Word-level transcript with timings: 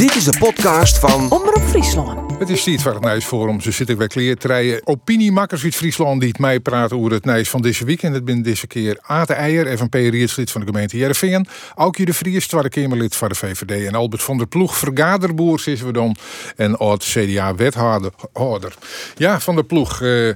Dit 0.00 0.14
is 0.14 0.24
de 0.24 0.38
podcast 0.38 0.98
van 0.98 1.30
Omroep 1.30 1.62
Friesland. 1.62 2.38
Het 2.38 2.48
is 2.48 2.64
tijd 2.64 2.82
van 2.82 2.92
het 2.92 3.02
Nijsforum. 3.02 3.60
Zo 3.60 3.70
zit 3.70 3.88
ik 3.88 3.98
bij 3.98 4.06
kleertreien 4.06 4.80
opiniemakkers 4.84 5.64
uit 5.64 5.74
Friesland 5.74 6.20
die 6.20 6.28
het 6.28 6.38
mij 6.38 6.60
praten 6.60 6.96
over 6.96 7.12
het 7.12 7.24
Nijs 7.24 7.50
van 7.50 7.62
deze 7.62 7.84
week. 7.84 8.02
En 8.02 8.12
het 8.12 8.24
ben 8.24 8.42
deze 8.42 8.66
keer 8.66 8.98
Ate 9.00 9.32
Eijer, 9.32 9.78
FNP-rietslid 9.78 10.50
van 10.50 10.60
de 10.60 10.66
gemeente 10.66 10.96
Jereveen. 10.96 11.46
Aukje 11.74 12.04
de 12.04 12.14
Vries, 12.14 12.46
Tweede 12.46 12.68
Kamerlid 12.68 13.16
van 13.16 13.28
de 13.28 13.34
VVD. 13.34 13.86
En 13.86 13.94
Albert 13.94 14.22
van 14.22 14.38
der 14.38 14.46
Ploeg, 14.46 14.76
vergaderboer, 14.76 15.62
is 15.64 15.80
we 15.80 15.92
dan. 15.92 16.16
En 16.56 16.76
oud 16.76 17.04
CDA-wethouder. 17.04 18.74
Ja, 19.16 19.40
van 19.40 19.54
der 19.54 19.64
Ploeg. 19.64 20.00
Uh, 20.00 20.34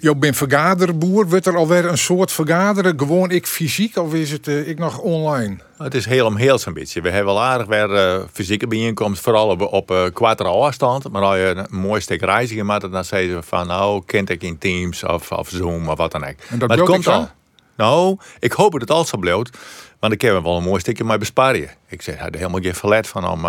je 0.00 0.16
bent 0.16 0.36
vergaderboer. 0.36 1.28
Wordt 1.28 1.46
er 1.46 1.56
alweer 1.56 1.84
een 1.84 1.98
soort 1.98 2.32
vergaderen? 2.32 2.98
Gewoon 2.98 3.30
ik 3.30 3.46
fysiek 3.46 3.96
of 3.96 4.14
is 4.14 4.30
het 4.30 4.46
uh, 4.46 4.68
ik 4.68 4.78
nog 4.78 4.98
online? 4.98 5.56
Het 5.78 5.94
is 5.94 6.06
heel 6.06 6.26
om 6.26 6.36
heel 6.36 6.58
zo'n 6.58 6.72
beetje. 6.72 7.00
We 7.00 7.10
hebben 7.10 7.34
wel 7.34 7.42
aardig 7.42 7.66
weer 7.66 7.90
uh, 7.90 8.22
fysieke 8.32 8.66
bijeenkomst, 8.66 9.22
vooral 9.22 9.48
op, 9.48 9.60
op 9.60 9.90
uh, 9.90 10.40
afstand. 10.40 11.10
Maar 11.10 11.22
als 11.22 11.36
je 11.36 11.64
een 11.68 11.78
mooi 11.78 12.00
stuk 12.00 12.20
reiziger 12.20 12.64
maakt, 12.64 12.92
dan 12.92 13.04
zeggen 13.04 13.28
ze 13.28 13.42
van 13.42 13.66
nou, 13.66 14.02
kent 14.06 14.30
ik 14.30 14.42
in 14.42 14.58
Teams 14.58 15.04
of, 15.04 15.32
of 15.32 15.48
Zoom 15.48 15.88
of 15.88 15.98
wat 15.98 16.12
dan 16.12 16.24
ook. 16.24 16.36
En 16.48 16.58
dat 16.58 16.68
maar 16.68 16.78
het 16.78 16.86
komt 16.86 17.06
al. 17.06 17.28
Nou, 17.76 18.16
ik 18.38 18.52
hoop 18.52 18.72
dat 18.72 18.80
het 18.80 18.90
al 18.90 19.04
zo 19.04 19.16
blijft. 19.16 19.58
Want 19.98 20.12
ik 20.12 20.20
heb 20.20 20.42
wel 20.42 20.56
een 20.56 20.62
mooi 20.62 20.80
stukje 20.80 21.04
mee 21.04 21.18
besparen. 21.18 21.70
Ik 21.88 22.02
zeg, 22.02 22.18
er 22.18 22.28
helemaal 22.32 22.60
geen 22.60 22.74
verlet 22.74 23.06
van 23.06 23.28
om, 23.28 23.46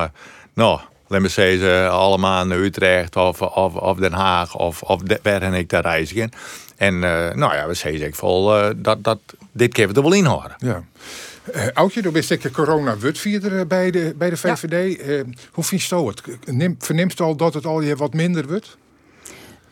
nou, 0.53 0.79
laat 1.07 1.21
me 1.21 1.27
zeggen, 1.27 1.91
allemaal 1.91 2.45
naar 2.45 2.57
Utrecht 2.57 3.15
of, 3.15 3.41
of, 3.41 3.75
of 3.75 3.97
Den 3.97 4.13
Haag 4.13 4.55
of, 4.55 4.81
of 4.81 5.01
de, 5.01 5.19
waar 5.23 5.41
en 5.41 5.53
ik 5.53 5.69
daar 5.69 5.81
reizigen. 5.81 6.31
En 6.75 6.93
uh, 6.93 7.01
nou 7.33 7.55
ja, 7.55 7.67
we 7.67 7.73
zeggen 7.73 8.05
ik 8.05 8.15
vol 8.15 8.57
uh, 8.57 8.69
dat, 8.75 9.03
dat 9.03 9.19
dit 9.51 9.73
keer 9.73 9.87
we 9.87 9.93
er 9.93 10.01
wel 10.01 10.13
in 10.13 10.25
horen. 10.25 10.55
Ja. 10.57 10.83
Uh, 11.55 11.67
Oudje, 11.73 12.01
dan 12.01 12.13
bist 12.13 12.31
ik 12.31 12.51
corona-wutvierder 12.51 13.67
bij 13.67 13.91
de, 13.91 14.13
bij 14.17 14.29
de 14.29 14.37
VVD. 14.37 14.97
Ja. 14.97 15.05
Uh, 15.05 15.23
hoe 15.51 15.63
vind 15.63 15.83
je 15.83 16.07
het? 16.07 16.21
Neem, 16.45 16.75
verneemt 16.79 17.19
al 17.19 17.35
dat 17.35 17.53
het 17.53 17.65
al 17.65 17.81
je 17.81 17.95
wat 17.95 18.13
minder 18.13 18.47
wordt? 18.47 18.77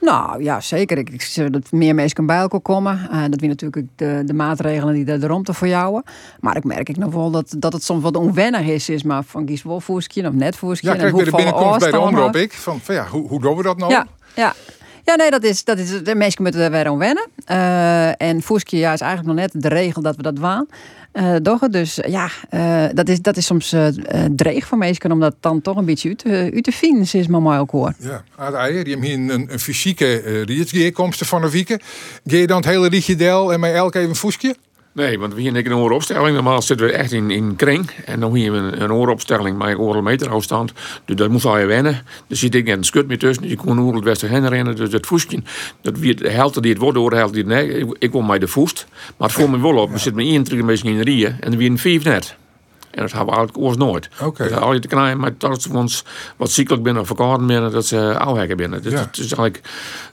Nou 0.04 0.44
ja, 0.44 0.62
zeker. 0.62 0.98
Ik, 0.98 1.10
ik 1.10 1.22
zie 1.22 1.50
dat 1.50 1.72
meer 1.72 1.96
mensen 1.96 2.26
bij 2.26 2.38
elkaar 2.38 2.60
komen. 2.60 3.08
Uh, 3.12 3.24
dat 3.30 3.40
wie 3.40 3.50
natuurlijk 3.50 3.88
de, 3.96 4.22
de 4.26 4.34
maatregelen 4.34 4.94
die 4.94 5.06
er 5.06 5.28
rond 5.28 5.46
te 5.46 5.54
voor 5.54 5.68
jou. 5.68 6.02
Maar 6.40 6.56
ik 6.58 6.64
merk 6.64 6.90
ik 6.90 6.98
nog 6.98 7.14
wel 7.14 7.32
dat, 7.32 7.56
dat 7.58 7.74
het 7.74 7.84
soms 7.84 8.04
wat 8.04 8.16
onwennig 8.16 8.66
is, 8.68 8.90
is 8.90 9.04
maar 9.04 9.24
van 9.24 9.46
kies 9.46 9.64
wel 9.64 9.76
of 9.76 10.32
net 10.32 10.56
voerskje. 10.56 10.88
Ja, 10.90 10.96
kijk, 10.96 11.16
bij 11.16 11.24
de 11.24 11.32
binnenkomst 11.32 11.80
bij 11.80 11.92
de 11.92 12.00
omroep 12.00 12.36
ik. 12.36 12.54
Van, 12.54 12.80
van 12.80 12.96
ja, 12.96 13.08
hoe, 13.08 13.28
hoe 13.28 13.42
doen 13.42 13.56
we 13.58 13.64
dat 13.64 13.78
nou? 13.78 13.92
Ja, 13.92 14.08
ja. 14.36 14.54
Ja, 15.06 15.16
nee, 15.16 15.32
dat 15.32 15.44
is, 15.44 15.64
dat 15.64 15.78
is, 15.78 16.04
de 16.04 16.16
mensen 16.16 16.44
moeten 16.44 16.62
er 16.62 16.72
weer 16.72 16.88
aan 16.88 16.98
wennen. 16.98 17.28
Uh, 17.52 18.22
en 18.22 18.42
voerskje 18.42 18.78
ja, 18.78 18.94
is 18.94 19.02
eigenlijk 19.02 19.36
nog 19.36 19.46
net 19.46 19.64
de 19.64 19.68
regel 19.68 20.02
dat 20.02 20.16
we 20.16 20.22
dat 20.22 20.40
waan. 20.40 20.68
Uh, 21.14 21.36
doch, 21.42 21.70
dus 21.70 22.00
ja, 22.08 22.30
uh, 22.52 22.86
dat, 22.94 23.10
is, 23.10 23.22
dat 23.22 23.38
is 23.38 23.46
soms 23.46 23.74
uh, 23.74 23.88
dreig 24.36 24.68
voor 24.68 24.78
mensen 24.78 25.12
om 25.12 25.20
dat 25.20 25.36
dan 25.40 25.62
toch 25.62 25.78
een 25.78 25.86
beetje 25.86 26.10
uit, 26.10 26.54
uit 26.54 26.64
te 26.64 26.72
vinden, 26.72 27.20
is 27.20 27.28
maar 27.28 27.42
mooi 27.42 27.60
ook 27.60 27.72
hoor. 27.72 27.94
Ja, 27.98 28.24
je 28.68 28.74
hebt 28.74 29.04
hier 29.04 29.14
een, 29.14 29.30
een 29.30 29.60
fysieke 29.60 30.24
uh, 30.24 30.46
van 31.28 31.44
een 31.44 31.50
week. 31.50 31.68
Ga 31.68 31.78
je 32.38 32.48
dan 32.48 32.58
het 32.58 32.66
hele 32.66 32.88
rietje 32.88 33.16
deel 33.16 33.54
en 33.54 33.60
mij 33.60 33.74
elk 33.74 33.96
even 33.96 34.16
een? 34.16 34.56
Nee, 34.94 35.20
want 35.20 35.34
we 35.34 35.42
hier 35.42 35.66
een 35.66 35.76
ooropstelling. 35.76 36.36
Normaal 36.36 36.62
zitten 36.62 36.88
we 36.88 36.94
echt 36.94 37.12
in, 37.12 37.32
in 37.32 37.56
kring. 37.56 37.90
En 38.06 38.20
dan 38.20 38.34
hier 38.34 38.54
een, 38.54 38.82
een 38.82 38.92
ooropstelling 38.92 39.58
met 39.58 39.78
een 39.78 40.04
meter 40.04 40.30
afstand. 40.30 40.74
Dus 41.06 41.16
dat 41.16 41.30
moest 41.30 41.46
al 41.46 41.60
je 41.60 41.66
wennen. 41.66 42.02
Dus 42.28 42.40
zit 42.40 42.56
ik 42.56 42.66
net 42.66 42.78
een 42.78 42.84
skut 42.84 43.08
meer 43.08 43.20
tussen. 43.20 43.44
Dus 43.44 43.52
ik 43.52 43.58
kon 43.58 43.78
hoe 43.78 43.96
het 43.96 44.04
beste 44.04 44.26
heen 44.26 44.50
rennen. 44.50 44.76
Dus 44.76 44.90
dat 44.90 45.06
voestje, 45.06 45.40
dat 45.82 45.98
wie 45.98 46.16
de 46.16 46.30
helft 46.30 46.62
die 46.62 46.72
het 46.72 46.82
wordt 46.82 46.98
door 46.98 47.10
de 47.10 47.16
helft 47.16 47.34
die 47.34 47.46
nee. 47.46 47.68
Ik, 47.68 47.96
ik 48.00 48.12
kom 48.12 48.28
bij 48.28 48.40
de 48.40 48.48
voest. 48.48 48.86
Maar 49.18 49.28
het 49.28 49.38
voelt 49.38 49.52
me 49.52 49.62
wel 49.62 49.78
op. 49.78 49.92
We 49.92 49.98
zitten 49.98 50.26
met 50.26 50.50
één 50.50 50.66
beetje 50.66 50.90
in 50.90 50.98
de 50.98 51.04
rieën. 51.04 51.36
En 51.40 51.58
wie 51.58 51.70
een 51.70 51.78
vijf 51.78 52.04
net. 52.04 52.38
En 52.94 53.02
dat 53.02 53.12
hebben 53.12 53.30
we 53.34 53.36
eigenlijk 53.40 53.58
oors 53.68 53.78
nooit. 53.78 54.10
Okay. 54.22 54.48
Dus 54.48 54.58
al 54.58 54.74
je 54.74 54.80
te 54.80 54.88
knijpen, 54.88 55.20
maar 55.20 55.32
dat 55.38 55.62
ze 55.62 55.74
ons 55.74 56.06
wat 56.38 56.52
ziekelijk 56.52 56.84
binnen 56.84 57.02
of 57.02 57.08
verkouden 57.08 57.48
binnen, 57.48 57.72
dat 57.72 57.86
ze 57.86 58.18
ouwhekken 58.18 58.58
binnen. 58.58 58.82
Dus 58.82 58.92
Ja. 58.92 59.00
het 59.00 59.18
is 59.18 59.34
eigenlijk 59.34 59.62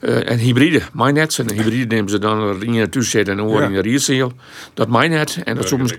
uh, 0.00 0.20
een 0.20 0.38
hybride. 0.38 0.80
Mijnet. 0.92 1.38
En 1.38 1.50
een 1.50 1.56
hybride 1.56 1.94
nemen 1.94 2.10
ze 2.10 2.18
dan 2.18 2.62
in 2.62 2.72
je 2.72 2.88
tussen 2.88 3.10
zetten 3.12 3.38
en 3.38 3.48
Ja. 3.48 3.62
in 3.62 3.72
de 3.72 3.80
rierseel. 3.80 4.32
Dat 4.74 4.88
mijnet. 4.88 5.38
En 5.44 5.56
dat 5.56 5.68
soms. 5.68 5.94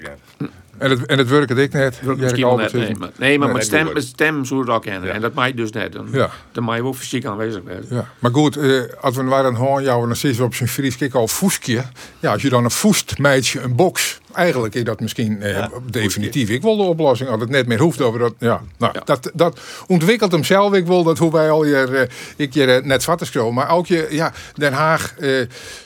En 0.78 0.90
het, 0.90 1.06
en 1.06 1.18
het 1.18 1.30
werkt 1.30 1.58
ik 1.58 1.74
net. 1.74 2.02
Misschien 2.04 2.58
net, 2.58 2.74
is- 2.74 2.74
nee, 2.74 2.96
maar, 2.96 3.10
nee, 3.18 3.38
maar 3.38 3.38
Nee, 3.38 3.38
met 3.40 3.52
dat 3.56 3.64
stem, 3.64 3.94
met 3.94 4.04
stem 4.04 4.46
zou 4.46 4.60
het 4.60 4.70
ook 4.70 4.82
kennen. 4.82 5.14
En 5.14 5.22
dat 5.22 5.34
mag 5.34 5.48
je 5.48 5.54
dus 5.54 5.72
net. 5.72 5.94
Dan, 5.94 6.08
Ja. 6.12 6.30
dan 6.52 6.76
je 6.76 6.82
wel 6.84 6.94
fysiek 6.94 7.26
aanwezig 7.26 7.62
zijn. 7.68 7.84
Ja, 7.90 8.10
maar 8.20 8.32
goed, 8.32 8.56
eh, 8.58 8.82
als 9.02 9.16
we 9.16 9.24
waren 9.24 9.56
hoorn 9.56 9.84
jou 9.84 10.06
dan 10.08 10.16
zitten 10.16 10.40
we 10.40 10.46
op 10.46 10.56
zijn 10.56 10.70
Fries 10.70 10.98
kijk 10.98 11.14
al 11.14 11.28
voeskje. 11.28 11.84
Ja, 12.20 12.32
als 12.32 12.42
je 12.42 12.50
dan 12.50 12.64
een 12.64 12.72
voest 12.72 13.18
meidje 13.18 13.62
een 13.62 13.76
box, 13.76 14.20
eigenlijk 14.36 14.76
is 14.76 14.84
dat 14.84 15.00
misschien 15.00 15.42
eh, 15.42 15.66
definitief. 15.92 16.50
Ik 16.50 16.62
wil 16.62 16.78
de 16.78 16.84
oplossing 16.84 17.30
als 17.30 17.42
het 17.42 17.50
net 17.50 17.68
meer 17.68 17.80
hoeft 17.80 18.02
over 18.02 18.20
dat. 18.20 18.34
Ja, 18.38 18.62
nou, 18.78 18.94
Ja. 18.96 19.02
dat, 19.06 19.32
dat 19.34 19.60
ontwikkelt 19.88 20.32
hem 20.32 20.44
zelf. 20.44 20.74
Ik 20.74 20.86
wil 20.86 21.04
dat 21.04 21.18
hoe 21.18 21.32
wij 21.32 21.52
al 21.52 21.64
hier, 21.64 21.96
eh, 21.96 22.08
ik 22.36 22.54
je 22.54 22.66
eh, 22.66 22.84
net 22.84 23.04
vatten. 23.04 23.54
Maar 23.54 23.70
ook 23.70 23.88
je, 23.88 24.08
ja, 24.10 24.34
Den 24.54 24.74
Haag, 24.74 25.16
eh, 25.20 25.40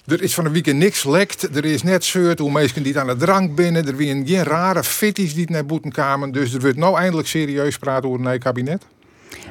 er 0.06 0.22
is 0.22 0.34
van 0.34 0.44
de 0.44 0.50
weekend 0.50 0.78
niks 0.78 1.04
lekt. 1.04 1.56
Er 1.56 1.66
is 1.66 1.84
net 1.84 2.04
zeurt 2.04 2.40
hoe 2.40 2.52
mensen 2.52 2.84
die 2.84 3.00
aan 3.00 3.08
de 3.08 3.16
drank 3.16 3.56
binnen. 3.56 3.88
Er 3.88 3.96
weer 3.96 4.24
geen 4.26 4.44
rare 4.44 4.84
fitties 4.84 5.34
die 5.34 5.42
het 5.42 5.50
naar 5.50 5.66
boeten 5.66 5.92
kamen. 5.92 6.32
Dus 6.32 6.54
er 6.54 6.60
wordt 6.62 6.78
nou 6.78 6.98
eindelijk 6.98 7.28
serieus 7.28 7.78
praten 7.78 8.10
over 8.10 8.26
een 8.26 8.40
kabinet. 8.40 8.84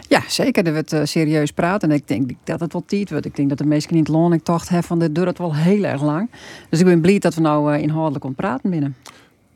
Ja, 0.08 0.22
zeker. 0.28 0.66
Er 0.66 0.72
wordt 0.72 0.92
eh, 0.92 1.00
serieus 1.04 1.52
praten. 1.52 1.90
En 1.90 1.96
ik 1.96 2.08
denk 2.08 2.30
dat 2.44 2.60
het 2.60 2.72
wel 2.72 2.82
tijd 2.86 3.10
wordt. 3.10 3.26
Ik 3.26 3.36
denk 3.36 3.48
dat 3.48 3.58
de 3.58 3.66
meesten 3.66 3.96
niet 3.96 4.08
loon 4.08 4.32
ik 4.32 4.42
tocht 4.42 4.68
hebben 4.68 4.86
van 4.86 4.98
dit 4.98 5.14
duurt 5.14 5.38
wel 5.38 5.54
heel 5.54 5.84
erg 5.84 6.02
lang. 6.02 6.30
Dus 6.68 6.80
ik 6.80 6.84
ben 6.84 7.00
blij 7.00 7.18
dat 7.18 7.34
we 7.34 7.40
nou 7.40 7.74
eh, 7.74 7.82
inhoudelijk 7.82 8.24
om 8.24 8.34
praten 8.34 8.70
binnen. 8.70 8.96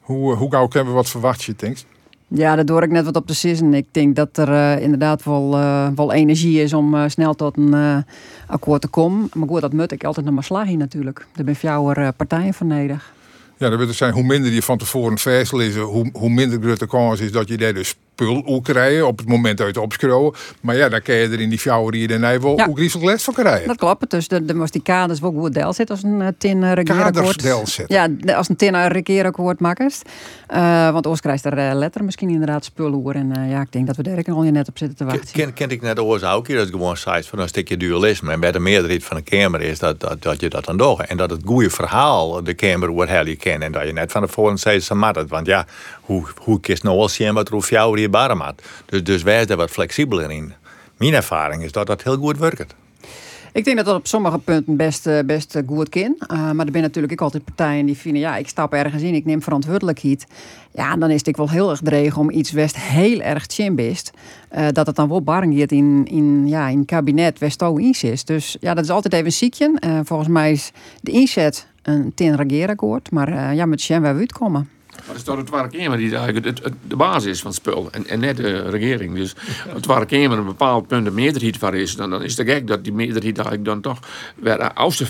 Hoe, 0.01 0.33
eh, 0.33 0.39
hoe 0.39 0.51
gauw 0.51 0.67
kunnen 0.69 0.89
we 0.89 0.95
wat 0.95 1.09
verwacht 1.09 1.45
je, 1.45 1.55
denkt? 1.57 1.87
Ja, 2.29 2.55
daar 2.55 2.65
doe 2.65 2.83
ik 2.83 2.91
net 2.91 3.05
wat 3.05 3.17
op 3.17 3.27
de 3.27 3.35
sissen. 3.35 3.75
Ik 3.75 3.87
denk 3.91 4.17
dat 4.17 4.37
er 4.37 4.81
inderdaad 4.81 5.25
wel, 5.25 5.51
wel 5.95 6.13
energie 6.13 6.63
is 6.63 6.73
om 6.73 7.09
snel 7.09 7.35
tot 7.35 7.57
een 7.57 8.05
akkoord 8.47 8.81
te 8.81 8.89
komen. 8.89 9.31
Maar 9.33 9.49
goed, 9.49 9.61
dat 9.61 9.73
moet 9.73 9.93
ik 9.93 10.05
altijd 10.05 10.27
nog 10.27 10.35
maar 10.35 10.45
slagen 10.45 10.79
natuurlijk. 10.79 11.27
Daar 11.35 11.45
ben 11.45 11.57
jouw 11.61 11.95
uh, 11.95 12.09
partijen 12.17 12.55
voor 12.55 12.67
nodig. 12.67 13.13
Ja, 13.57 13.69
dat 13.69 13.79
wil 13.79 13.87
dus 13.87 13.97
zijn 13.97 14.13
hoe 14.13 14.23
minder 14.23 14.53
je 14.53 14.63
van 14.63 14.79
tevoren 14.79 15.19
vers 15.19 15.53
lezen, 15.53 15.83
hoe, 15.83 16.11
hoe 16.13 16.31
minder 16.31 16.61
grote 16.63 16.87
kans 16.87 17.21
is 17.21 17.33
dat 17.33 17.49
je 17.49 17.57
daar 17.57 17.75
dus 17.75 17.95
spul 18.19 18.43
ook 18.47 18.65
krijgen 18.65 19.07
op 19.07 19.19
het 19.19 19.29
moment 19.29 19.61
uit 19.61 19.77
opschroeven. 19.77 20.41
Maar 20.61 20.77
ja, 20.77 20.89
dan 20.89 21.03
kan 21.03 21.15
je 21.15 21.29
er 21.29 21.41
in 21.41 21.49
die 21.49 21.59
fjouwer 21.59 21.95
hier 21.95 22.09
daarna 22.09 22.41
wel 22.41 22.57
Ja. 22.57 22.67
ook 22.69 22.77
griezelig 22.77 23.05
les 23.07 23.25
van 23.25 23.35
krijgen. 23.35 23.69
Dat 23.69 23.77
klopt. 23.77 24.11
Dus 24.11 24.29
de, 24.29 24.45
de 24.45 24.55
moest 24.55 24.73
die 24.73 24.83
kaders 24.83 25.21
wel 25.21 25.33
goed 25.33 25.55
deel 25.55 25.73
zit 25.73 25.91
als 25.91 26.03
een 26.03 26.21
uh, 26.21 26.27
tin 26.39 26.61
Kaders 26.61 26.75
regeerakkoord. 26.75 27.85
Ja, 27.87 28.09
de- 28.11 28.35
als 28.35 28.49
een 28.49 28.57
tin 28.57 28.75
uh, 28.75 28.87
regeerakkoord 28.87 29.61
makkers. 29.61 30.03
Uh, 30.55 30.83
want 30.91 31.05
anders 31.05 31.21
krijgt 31.21 31.45
er 31.45 31.59
uh, 31.59 31.71
letter 31.75 32.05
misschien 32.05 32.29
inderdaad 32.29 32.65
spullen 32.65 33.15
En 33.15 33.33
uh, 33.39 33.51
ja, 33.51 33.61
ik 33.61 33.73
denk 33.73 33.87
dat 33.87 33.97
we 33.97 34.03
daar 34.03 34.25
al 34.25 34.43
je 34.45 34.51
net 34.51 34.69
op 34.69 34.79
zitten 34.79 34.97
te 34.97 35.05
wachten. 35.05 35.33
Ken, 35.33 35.53
ken 35.53 35.71
ik 35.71 35.83
net 35.83 35.99
oors 36.01 36.23
ook 36.23 36.47
hier, 36.47 36.57
dat 36.57 36.67
het 36.67 36.75
gewoon 36.75 36.97
zei 36.97 37.23
van 37.23 37.39
een 37.39 37.49
stukje 37.49 37.77
dualisme. 37.77 38.33
En 38.33 38.41
bij 38.41 38.53
de 38.53 38.59
meerderheid 38.59 39.05
van 39.05 39.17
de 39.17 39.23
Kamer 39.23 39.61
is 39.61 39.79
dat, 39.79 40.01
dat, 40.01 40.23
dat 40.23 40.41
je 40.41 40.49
dat 40.49 40.65
dan 40.65 40.77
doet. 40.77 41.07
En 41.07 41.17
dat 41.17 41.31
het 41.31 41.41
goede 41.45 41.71
verhaal 41.71 42.43
de 42.45 42.55
Kamer 42.55 42.89
wordt 42.89 43.11
heel 43.11 43.27
je 43.27 43.37
kennen. 43.37 43.67
En 43.67 43.73
dat 43.73 43.87
je 43.87 43.93
net 43.93 44.13
van 44.13 44.27
tevoren 44.27 44.59
zei, 44.59 44.81
ze 44.81 44.95
maakt 44.95 45.17
het. 45.17 45.29
Want 45.29 45.47
ja, 45.47 45.67
hoe, 46.09 46.25
hoe 46.37 46.61
kiest 46.61 46.83
nou 46.83 46.97
wel 46.97 47.09
zien 47.09 47.35
wat 47.35 47.49
er 47.49 47.67
jou 47.69 47.99
hier. 47.99 48.11
Dus, 48.87 49.05
dus 49.05 49.23
wij 49.23 49.37
zijn 49.37 49.49
er 49.49 49.57
wat 49.57 49.71
flexibeler 49.71 50.31
in. 50.31 50.53
Mijn 50.97 51.15
ervaring 51.15 51.63
is 51.63 51.73
dat 51.73 51.87
dat 51.87 52.03
heel 52.03 52.17
goed 52.17 52.39
werkt. 52.39 52.75
Ik 53.53 53.65
denk 53.65 53.77
dat 53.77 53.87
dat 53.87 53.97
op 53.97 54.07
sommige 54.07 54.39
punten 54.39 54.77
best, 54.77 55.07
uh, 55.07 55.19
best 55.27 55.57
uh, 55.57 55.63
goed 55.67 55.89
kan. 55.89 56.17
Uh, 56.33 56.51
maar 56.51 56.67
er 56.67 56.73
zijn 56.73 56.83
natuurlijk 56.83 57.13
ook 57.13 57.21
altijd 57.21 57.45
partijen 57.45 57.87
die 57.87 57.97
vinden... 57.97 58.21
ja, 58.21 58.37
ik 58.37 58.49
stap 58.49 58.73
ergens 58.73 59.03
in, 59.03 59.15
ik 59.15 59.25
neem 59.25 59.43
verantwoordelijkheid. 59.43 60.27
Ja, 60.73 60.97
dan 60.97 61.11
is 61.11 61.19
het 61.19 61.29
wel 61.37 61.51
heel 61.51 61.71
erg 61.71 61.81
dreig 61.83 62.17
om 62.17 62.31
iets 62.31 62.51
west 62.51 62.77
heel 62.77 63.21
erg 63.21 63.45
chimbist... 63.47 64.11
dat 64.73 64.87
het 64.87 64.97
dan 64.97 65.09
wel 65.09 65.23
barring 65.23 65.59
gaat 65.59 65.71
in, 65.71 66.07
in, 66.11 66.49
ja, 66.49 66.69
in 66.69 66.85
kabinet 66.85 67.39
iets 67.79 68.03
is. 68.03 68.25
Dus 68.25 68.57
ja, 68.61 68.75
dat 68.75 68.85
is 68.85 68.91
altijd 68.91 69.15
even 69.15 69.27
een 69.27 69.33
ziekje. 69.33 69.73
volgens 70.05 70.29
mij 70.29 70.53
is 70.53 70.71
de 71.01 71.11
inzet 71.11 71.67
een 71.83 72.13
ten 72.15 72.37
regeerakkoord. 72.37 73.11
Maar 73.11 73.55
ja, 73.55 73.67
met 73.67 73.81
Sjen 73.81 74.03
waar 74.03 74.15
we 74.15 74.21
uitkomen. 74.21 74.78
Maar 74.99 75.17
het 75.17 75.17
is 75.17 75.23
toch 75.23 75.37
het 75.37 75.47
Tweede 75.71 75.97
die 75.97 76.17
eigenlijk 76.17 76.47
het, 76.47 76.65
het, 76.65 76.73
de 76.87 76.97
basis 76.97 77.31
is 77.31 77.41
van 77.41 77.51
het 77.51 77.61
spul. 77.61 77.89
En, 77.91 78.07
en 78.07 78.21
net 78.21 78.37
de 78.37 78.71
regering. 78.71 79.15
Dus 79.15 79.35
het 79.69 79.83
Tweede 79.83 80.25
een 80.25 80.45
bepaald 80.45 80.87
punt 80.87 81.05
de 81.05 81.11
meerderheid 81.11 81.57
van 81.57 81.75
is. 81.75 81.97
Dan, 81.97 82.11
dan 82.11 82.23
is 82.23 82.37
het 82.37 82.49
gek 82.49 82.67
dat 82.67 82.85
die 82.85 82.93
meerderheid 82.93 83.37
eigenlijk 83.37 83.65
dan 83.65 83.81
toch 83.81 83.99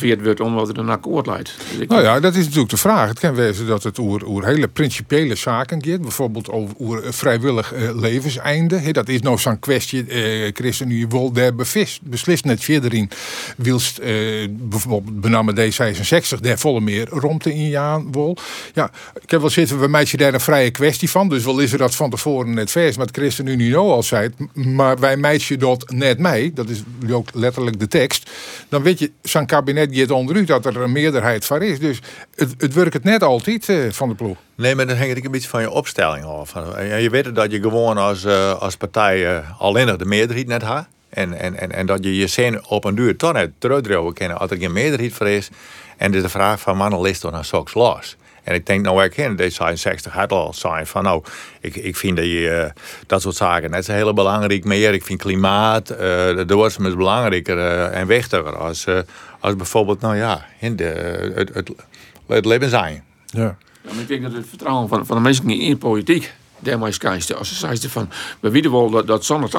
weer 0.01 0.23
wordt 0.23 0.41
omdat 0.41 0.69
er 0.69 0.79
een 0.79 0.89
akkoord 0.89 1.27
leidt. 1.27 1.55
Dus 1.79 1.87
Nou 1.87 2.03
ja, 2.03 2.21
dat 2.21 2.35
is 2.35 2.45
natuurlijk 2.45 2.71
de 2.71 2.77
vraag. 2.77 3.09
Het 3.09 3.19
kan 3.19 3.35
wezen 3.35 3.67
dat 3.67 3.83
het 3.83 3.99
over, 3.99 4.27
over 4.27 4.47
hele 4.47 4.69
principiële 4.69 5.35
zaken 5.35 5.85
gaat. 5.85 6.01
Bijvoorbeeld 6.01 6.51
over, 6.51 6.75
over 6.79 7.15
vrijwillig 7.15 7.75
uh, 7.75 8.01
levenseinde. 8.01 8.77
He, 8.77 8.93
dat 8.93 9.09
is 9.09 9.21
nou 9.21 9.39
zo'n 9.39 9.59
kwestie. 9.59 10.05
Christen, 10.53 10.91
u 10.91 11.07
wil 11.09 11.33
daar 11.33 11.55
beslist, 11.55 12.45
net 12.45 12.65
verder 12.65 12.95
in. 12.95 13.11
Wilst 13.57 14.01
uh, 14.01 14.49
bijvoorbeeld 14.51 15.21
benamen 15.21 15.55
D66 15.57 16.41
daar 16.41 16.59
volle 16.59 16.81
meer 16.81 17.09
romte 17.09 17.55
in 17.55 17.69
jaan 17.69 18.13
wil. 18.13 18.37
Ja, 18.75 18.91
ik 19.21 19.31
heb 19.31 19.41
wel 19.41 19.51
zitten 19.51 19.79
we 19.89 19.95
maken 19.95 20.19
daar 20.19 20.35
een 20.35 20.41
vrije 20.41 20.71
kwestie 20.71 21.11
van. 21.11 21.29
Dus 21.29 21.45
wel 21.45 21.59
is 21.59 21.73
er 21.73 21.79
dat 21.79 21.95
van 21.95 22.11
tevoren 22.11 22.55
net 22.55 22.71
vers, 22.71 22.97
maar 22.97 23.07
het 23.07 23.17
ChristenUnie 23.17 23.71
nou 23.71 23.91
al 23.91 24.03
zei. 24.03 24.31
Maar 24.53 24.99
wij 24.99 25.17
meisje 25.17 25.57
dat 25.57 25.91
net 25.91 26.19
mij, 26.19 26.51
dat 26.55 26.69
is 26.69 26.83
ook 27.11 27.29
letterlijk 27.33 27.79
de 27.79 27.87
tekst. 27.87 28.31
Dan 28.69 28.83
weet 28.83 28.99
je, 28.99 29.11
zo'n 29.23 29.47
kabinet 29.47 29.89
gaat 29.93 30.11
onderuit 30.11 30.47
dat 30.47 30.67
er 30.67 30.77
een 30.77 30.93
meerderheid 30.93 31.45
voor 31.45 31.63
is. 31.63 31.79
Dus 31.79 32.01
het, 32.35 32.55
het 32.59 32.75
werkt 32.75 32.93
het 32.93 33.05
net 33.05 33.23
altijd 33.23 33.69
uh, 33.69 33.93
van 33.93 34.09
de 34.09 34.15
ploeg. 34.15 34.37
Nee, 34.55 34.75
maar 34.75 34.87
dan 34.87 34.97
hangt 34.97 35.15
het 35.15 35.25
een 35.25 35.31
beetje 35.31 35.49
van 35.49 35.61
je 35.61 35.71
opstelling 35.71 36.25
af. 36.25 36.55
Je 37.01 37.09
weet 37.11 37.35
dat 37.35 37.51
je 37.51 37.61
gewoon 37.61 37.99
als, 37.99 38.27
als 38.59 38.77
partij 38.77 39.37
uh, 39.37 39.61
alleen 39.61 39.99
de 39.99 40.05
meerderheid 40.05 40.47
net 40.47 40.63
hebt. 40.63 40.87
En, 41.09 41.35
en, 41.35 41.59
en, 41.59 41.73
en 41.73 41.87
dat 41.87 42.05
je 42.05 42.17
je 42.17 42.27
zin 42.27 42.67
op 42.67 42.85
een 42.85 42.95
duur 42.95 43.17
toch 43.17 43.33
net 43.33 43.51
terugdrouwen 43.59 44.15
kan 44.15 44.39
als 44.39 44.51
er 44.51 44.57
geen 44.57 44.73
meerderheid 44.73 45.13
voor 45.13 45.29
is. 45.29 45.49
En 45.97 46.11
dus 46.11 46.23
de 46.23 46.29
vraag 46.29 46.61
van 46.61 46.77
mannen 46.77 47.01
ligt 47.01 47.23
dan 47.23 47.33
naar 47.33 47.45
soks 47.45 47.75
los. 47.75 48.17
En 48.49 48.55
ik 48.55 48.67
denk 48.67 48.85
nou 48.85 48.99
herkennen, 48.99 49.37
deze 49.37 49.71
60 49.75 50.13
had 50.13 50.33
al 50.33 50.55
zijn 50.55 50.87
van 50.87 51.03
nou, 51.03 51.23
ik, 51.61 51.77
ik 51.77 51.97
vind 51.97 52.17
dat 52.17 52.25
je 52.25 52.73
uh, 52.75 52.83
dat 53.07 53.23
soort 53.23 53.37
zaken 53.37 53.71
net 53.71 53.85
zo 53.85 53.93
heel 53.93 54.13
belangrijk 54.13 54.65
meer. 54.65 54.95
Ik 54.95 55.05
vind 55.05 55.21
klimaat, 55.21 55.91
uh, 55.91 55.99
de 55.99 56.45
duurzaam 56.47 56.87
is 56.87 56.95
belangrijker 56.95 57.57
uh, 57.57 58.01
en 58.01 58.07
wichtiger 58.07 58.57
als, 58.57 58.87
als 59.41 59.57
bijvoorbeeld, 59.57 60.01
nou 60.01 60.17
ja, 60.17 60.47
in 60.61 60.77
de, 60.77 60.85
het, 61.35 61.55
het, 61.55 61.71
het 62.27 62.45
leven 62.45 62.69
zijn. 62.69 63.05
Ja. 63.27 63.41
ja 63.41 63.57
maar 63.83 64.01
ik 64.01 64.09
denk 64.09 64.23
dat 64.23 64.33
het 64.33 64.49
vertrouwen 64.49 64.89
van, 64.89 65.07
van 65.07 65.17
de 65.17 65.23
mensen 65.23 65.51
in 65.51 65.71
de 65.71 65.77
politiek 65.77 66.33
ze 66.63 67.55
zeiden 67.55 67.91
van, 67.91 68.09
we 68.41 68.51
weten 68.51 68.71
wel 68.71 68.91
dat, 68.91 69.07
dat 69.07 69.25
zo'n 69.25 69.47
80% 69.47 69.51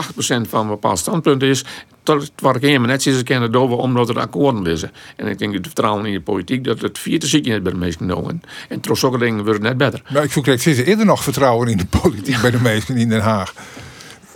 van 0.50 0.62
een 0.62 0.68
bepaald 0.68 1.00
standpunt 1.00 1.42
is, 1.42 1.64
tot 2.04 2.32
waar 2.36 2.56
ik 2.56 2.62
helemaal 2.62 2.88
net 2.88 3.02
ze 3.02 3.24
kennen 3.24 3.52
door 3.52 3.78
omdat 3.78 4.10
er 4.10 4.20
akkoorden 4.20 4.62
liggen. 4.62 4.92
En 5.16 5.28
ik 5.28 5.38
denk 5.38 5.54
dat 5.54 5.66
het 5.66 5.74
vertrouwen 5.74 6.06
in 6.06 6.14
de 6.14 6.22
politiek, 6.22 6.64
dat 6.64 6.82
het 6.82 7.00
vierde 7.00 7.28
zie 7.28 7.44
je 7.44 7.50
net 7.50 7.64
bij 7.64 7.72
de 7.72 7.78
meesten 7.78 8.10
genomen. 8.10 8.42
En 8.70 8.80
trots 8.80 9.00
zulke 9.00 9.18
dingen 9.18 9.46
wordt 9.46 9.62
net 9.62 9.78
beter. 9.78 10.02
Nou, 10.10 10.26
ik 10.26 10.32
zoek 10.32 10.46
ze 10.46 10.86
eerder 10.86 11.06
nog 11.06 11.24
vertrouwen 11.24 11.68
in 11.68 11.78
de 11.78 11.86
politiek 12.02 12.42
bij 12.42 12.52
de 12.52 12.62
meesten 12.62 12.98
in 12.98 13.10
Den 13.10 13.22
Haag. 13.22 13.54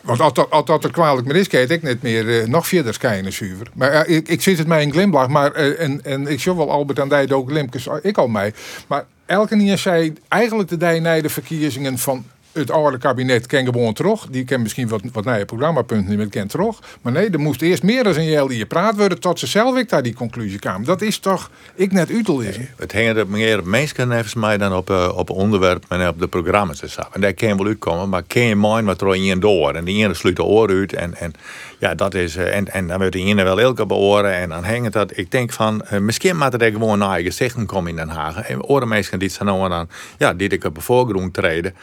Want 0.03 0.19
als 0.19 0.33
dat, 0.33 0.49
als 0.49 0.65
dat 0.65 0.83
er 0.83 0.91
kwalijk 0.91 1.27
meer 1.27 1.35
is, 1.35 1.47
kijk 1.47 1.69
ik 1.69 1.81
net 1.81 2.01
meer 2.01 2.25
uh, 2.25 2.47
nog 2.47 2.67
verder 2.67 2.93
schijnen 2.93 3.33
zuiver. 3.33 3.67
Maar 3.73 4.09
uh, 4.09 4.15
ik, 4.15 4.27
ik 4.27 4.41
zit 4.41 4.57
het 4.57 4.67
mij 4.67 4.81
in 4.81 4.91
glimlach, 4.91 5.27
maar 5.27 5.59
uh, 5.59 5.79
en, 5.79 6.03
en 6.03 6.27
ik 6.27 6.39
zie 6.39 6.55
wel 6.55 6.71
Albert 6.71 6.99
aan 6.99 7.09
Dijden 7.09 7.37
ook 7.37 7.51
Limkes, 7.51 7.87
ik 8.01 8.17
al 8.17 8.27
mij. 8.27 8.53
Maar 8.87 9.05
elke 9.25 9.57
keer 9.57 9.77
zei 9.77 10.13
eigenlijk 10.27 10.69
de 10.69 10.77
dij 10.77 11.21
de 11.21 11.29
verkiezingen 11.29 11.97
van 11.97 12.25
het 12.53 12.71
oude 12.71 12.97
kabinet 12.97 13.45
ken 13.45 13.65
gewoon 13.65 13.93
terug. 13.93 14.27
Die 14.29 14.43
ken 14.43 14.61
misschien 14.61 14.87
wat, 14.87 15.01
wat 15.11 15.25
nieuwe 15.25 15.45
programmapunten 15.45 16.09
niet 16.09 16.17
meer 16.17 16.29
ken 16.29 16.47
terug. 16.47 16.79
Maar 17.01 17.13
nee, 17.13 17.29
er 17.29 17.39
moest 17.39 17.61
eerst 17.61 17.83
meer 17.83 18.03
dan 18.03 18.15
een 18.15 18.25
jaar 18.25 18.47
die 18.47 18.57
je 18.57 18.65
praat 18.65 18.95
worden 18.95 19.19
tot 19.19 19.39
ze 19.39 19.47
zelf 19.47 19.77
ik 19.77 19.89
daar 19.89 20.03
die 20.03 20.13
conclusie 20.13 20.59
kwamen. 20.59 20.85
Dat 20.85 21.01
is 21.01 21.17
toch 21.17 21.51
ik 21.75 21.91
net 21.91 22.09
utel 22.09 22.39
is. 22.39 22.57
het 22.77 22.93
hangt 22.93 23.17
er 23.17 23.27
meer 23.27 23.67
mensen 23.67 24.11
even 24.11 24.39
mij 24.39 24.57
dan 24.57 24.75
op, 24.75 24.89
uh, 24.89 25.11
op 25.15 25.29
onderwerp 25.29 25.85
en 25.89 26.07
op 26.07 26.19
de 26.19 26.27
programma's 26.27 26.81
en 26.81 26.89
zo. 26.89 27.01
En 27.11 27.21
daar 27.21 27.33
kan 27.33 27.57
wel 27.57 27.65
uitkomen, 27.65 28.09
maar 28.09 28.23
ken 28.27 28.43
je 28.43 28.55
mind 28.55 28.85
wat 28.85 29.01
er 29.01 29.15
in 29.15 29.39
door. 29.39 29.73
En 29.73 29.85
die 29.85 30.03
ene 30.03 30.13
sluit 30.13 30.35
de 30.35 30.43
oren 30.43 30.77
uit 30.77 30.93
en, 30.93 31.15
en 31.15 31.33
ja, 31.79 31.95
dat 31.95 32.13
is, 32.13 32.37
uh, 32.37 32.55
en, 32.55 32.71
en 32.71 32.87
dan 32.87 32.97
wordt 32.97 33.13
die 33.13 33.25
ene 33.25 33.43
wel 33.43 33.59
elke 33.59 33.85
beoren 33.85 34.33
en 34.33 34.49
dan 34.49 34.63
hangt 34.63 34.93
dat, 34.93 35.17
ik 35.17 35.31
denk 35.31 35.51
van, 35.51 35.85
uh, 35.93 35.99
misschien 35.99 36.37
moet 36.37 36.61
er 36.61 36.71
gewoon 36.71 36.99
naar 36.99 37.17
je 37.17 37.25
gezichten 37.25 37.65
komen 37.65 37.89
in 37.89 37.95
Den 37.95 38.09
Haag. 38.09 38.41
En 38.41 38.63
oren 38.63 39.19
die 39.19 39.29
zijn 39.29 39.47
nou 39.47 39.69
dan, 39.69 39.89
ja, 40.17 40.33
die 40.33 40.49
ik 40.49 40.63
op 40.63 40.75
de 40.75 40.81
voorgrond 40.81 41.33
treden. 41.33 41.75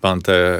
Want 0.00 0.28
uh, 0.28 0.54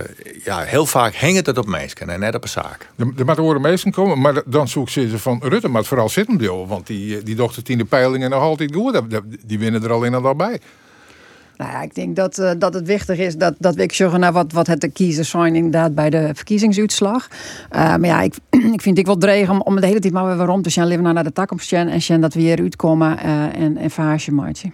ja, 0.44 0.58
heel 0.60 0.86
vaak 0.86 1.14
hangt 1.14 1.46
het 1.46 1.58
op 1.58 1.66
mensen 1.66 2.08
en 2.08 2.20
net 2.20 2.34
op 2.34 2.42
een 2.42 2.48
zaak. 2.48 2.90
Er 2.96 3.24
moet 3.24 3.36
horen 3.36 3.60
mensen 3.60 3.92
komen, 3.92 4.20
maar 4.20 4.42
dan 4.46 4.68
zoek 4.68 4.88
ze 4.88 5.18
van 5.18 5.40
Rutte, 5.42 5.68
maar 5.68 5.84
vooral 5.84 6.10
deel. 6.36 6.66
Want 6.66 6.86
die, 6.86 7.22
die 7.22 7.34
dochter 7.34 7.62
in 7.66 7.78
de 7.78 7.84
peilingen 7.84 8.30
nog 8.30 8.42
altijd 8.42 8.74
goed. 8.74 9.00
Die 9.44 9.58
winnen 9.58 9.82
er 9.82 9.92
alleen 9.92 10.14
al 10.14 10.34
bij. 10.34 10.60
Nou 11.56 11.70
ja, 11.70 11.82
ik 11.82 11.94
denk 11.94 12.16
dat, 12.16 12.38
uh, 12.38 12.50
dat 12.58 12.74
het 12.74 12.86
wichtig 12.86 13.18
is 13.18 13.36
dat, 13.36 13.54
dat 13.58 13.74
we 13.74 13.88
zorgen 13.92 14.20
naar 14.20 14.32
wat, 14.32 14.52
wat 14.52 14.66
het 14.66 14.80
de 14.80 14.88
kiezers 14.88 15.30
zijn 15.30 15.54
inderdaad 15.54 15.94
bij 15.94 16.10
de 16.10 16.30
verkiezingsuitslag. 16.34 17.28
Uh, 17.30 17.78
maar 17.78 18.06
ja, 18.06 18.20
ik, 18.20 18.34
ik 18.76 18.82
vind 18.82 18.98
ik 18.98 19.06
wel 19.06 19.16
dreig 19.16 19.50
om, 19.50 19.60
om 19.60 19.80
de 19.80 19.86
hele 19.86 20.00
tijd 20.00 20.12
maar 20.12 20.36
waarom 20.36 20.62
te 20.62 20.70
zijn, 20.70 20.86
leven 20.86 21.14
naar 21.14 21.24
de 21.24 21.32
toekomst 21.32 21.72
en 21.72 22.02
zien 22.02 22.20
dat 22.20 22.34
we 22.34 22.40
hier 22.40 22.58
uitkomen 22.58 23.18
uh, 23.24 23.62
en, 23.62 23.76
en 23.76 23.90
vaasje 23.90 24.32
maatje. 24.32 24.70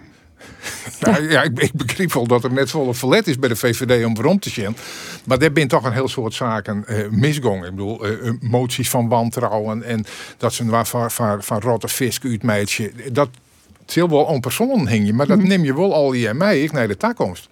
Ja, 0.99 1.17
ja 1.35 1.43
ik, 1.43 1.59
ik, 1.59 1.73
begreep 1.73 2.13
wel 2.13 2.27
dat 2.27 2.43
er 2.43 2.53
net 2.53 2.73
een 2.73 2.93
verlet 2.93 3.27
is 3.27 3.39
bij 3.39 3.49
de 3.49 3.55
VVD 3.55 4.05
om 4.05 4.15
waarom 4.15 4.39
te 4.39 4.49
zien. 4.49 4.75
Maar 5.23 5.39
daar 5.39 5.49
zijn 5.53 5.67
toch 5.67 5.83
een 5.83 5.93
heel 5.93 6.07
soort 6.07 6.33
zaken 6.33 6.85
uh, 6.87 7.09
misgong. 7.09 7.65
Ik 7.65 7.71
bedoel, 7.71 8.07
uh, 8.07 8.31
moties 8.39 8.89
van 8.89 9.07
wantrouwen 9.07 9.83
en 9.83 10.05
dat 10.37 10.53
ze 10.53 10.65
waar 10.65 10.87
van, 10.87 11.11
van, 11.11 11.43
van 11.43 11.59
rotte 11.59 11.87
fisk 11.87 12.25
uitmeidje. 12.25 12.91
Dat 13.11 13.29
heel 13.85 14.09
wel 14.09 14.23
onpersoonlijk 14.23 14.89
hing 14.89 15.05
je, 15.05 15.13
maar 15.13 15.27
dat 15.27 15.37
mhm. 15.37 15.47
neem 15.47 15.63
je 15.63 15.75
wel 15.75 15.93
al 15.93 16.13
je 16.13 16.33
mij 16.33 16.61
ik 16.61 16.71
naar 16.71 16.87
de 16.87 16.97
toekomst. 16.97 17.49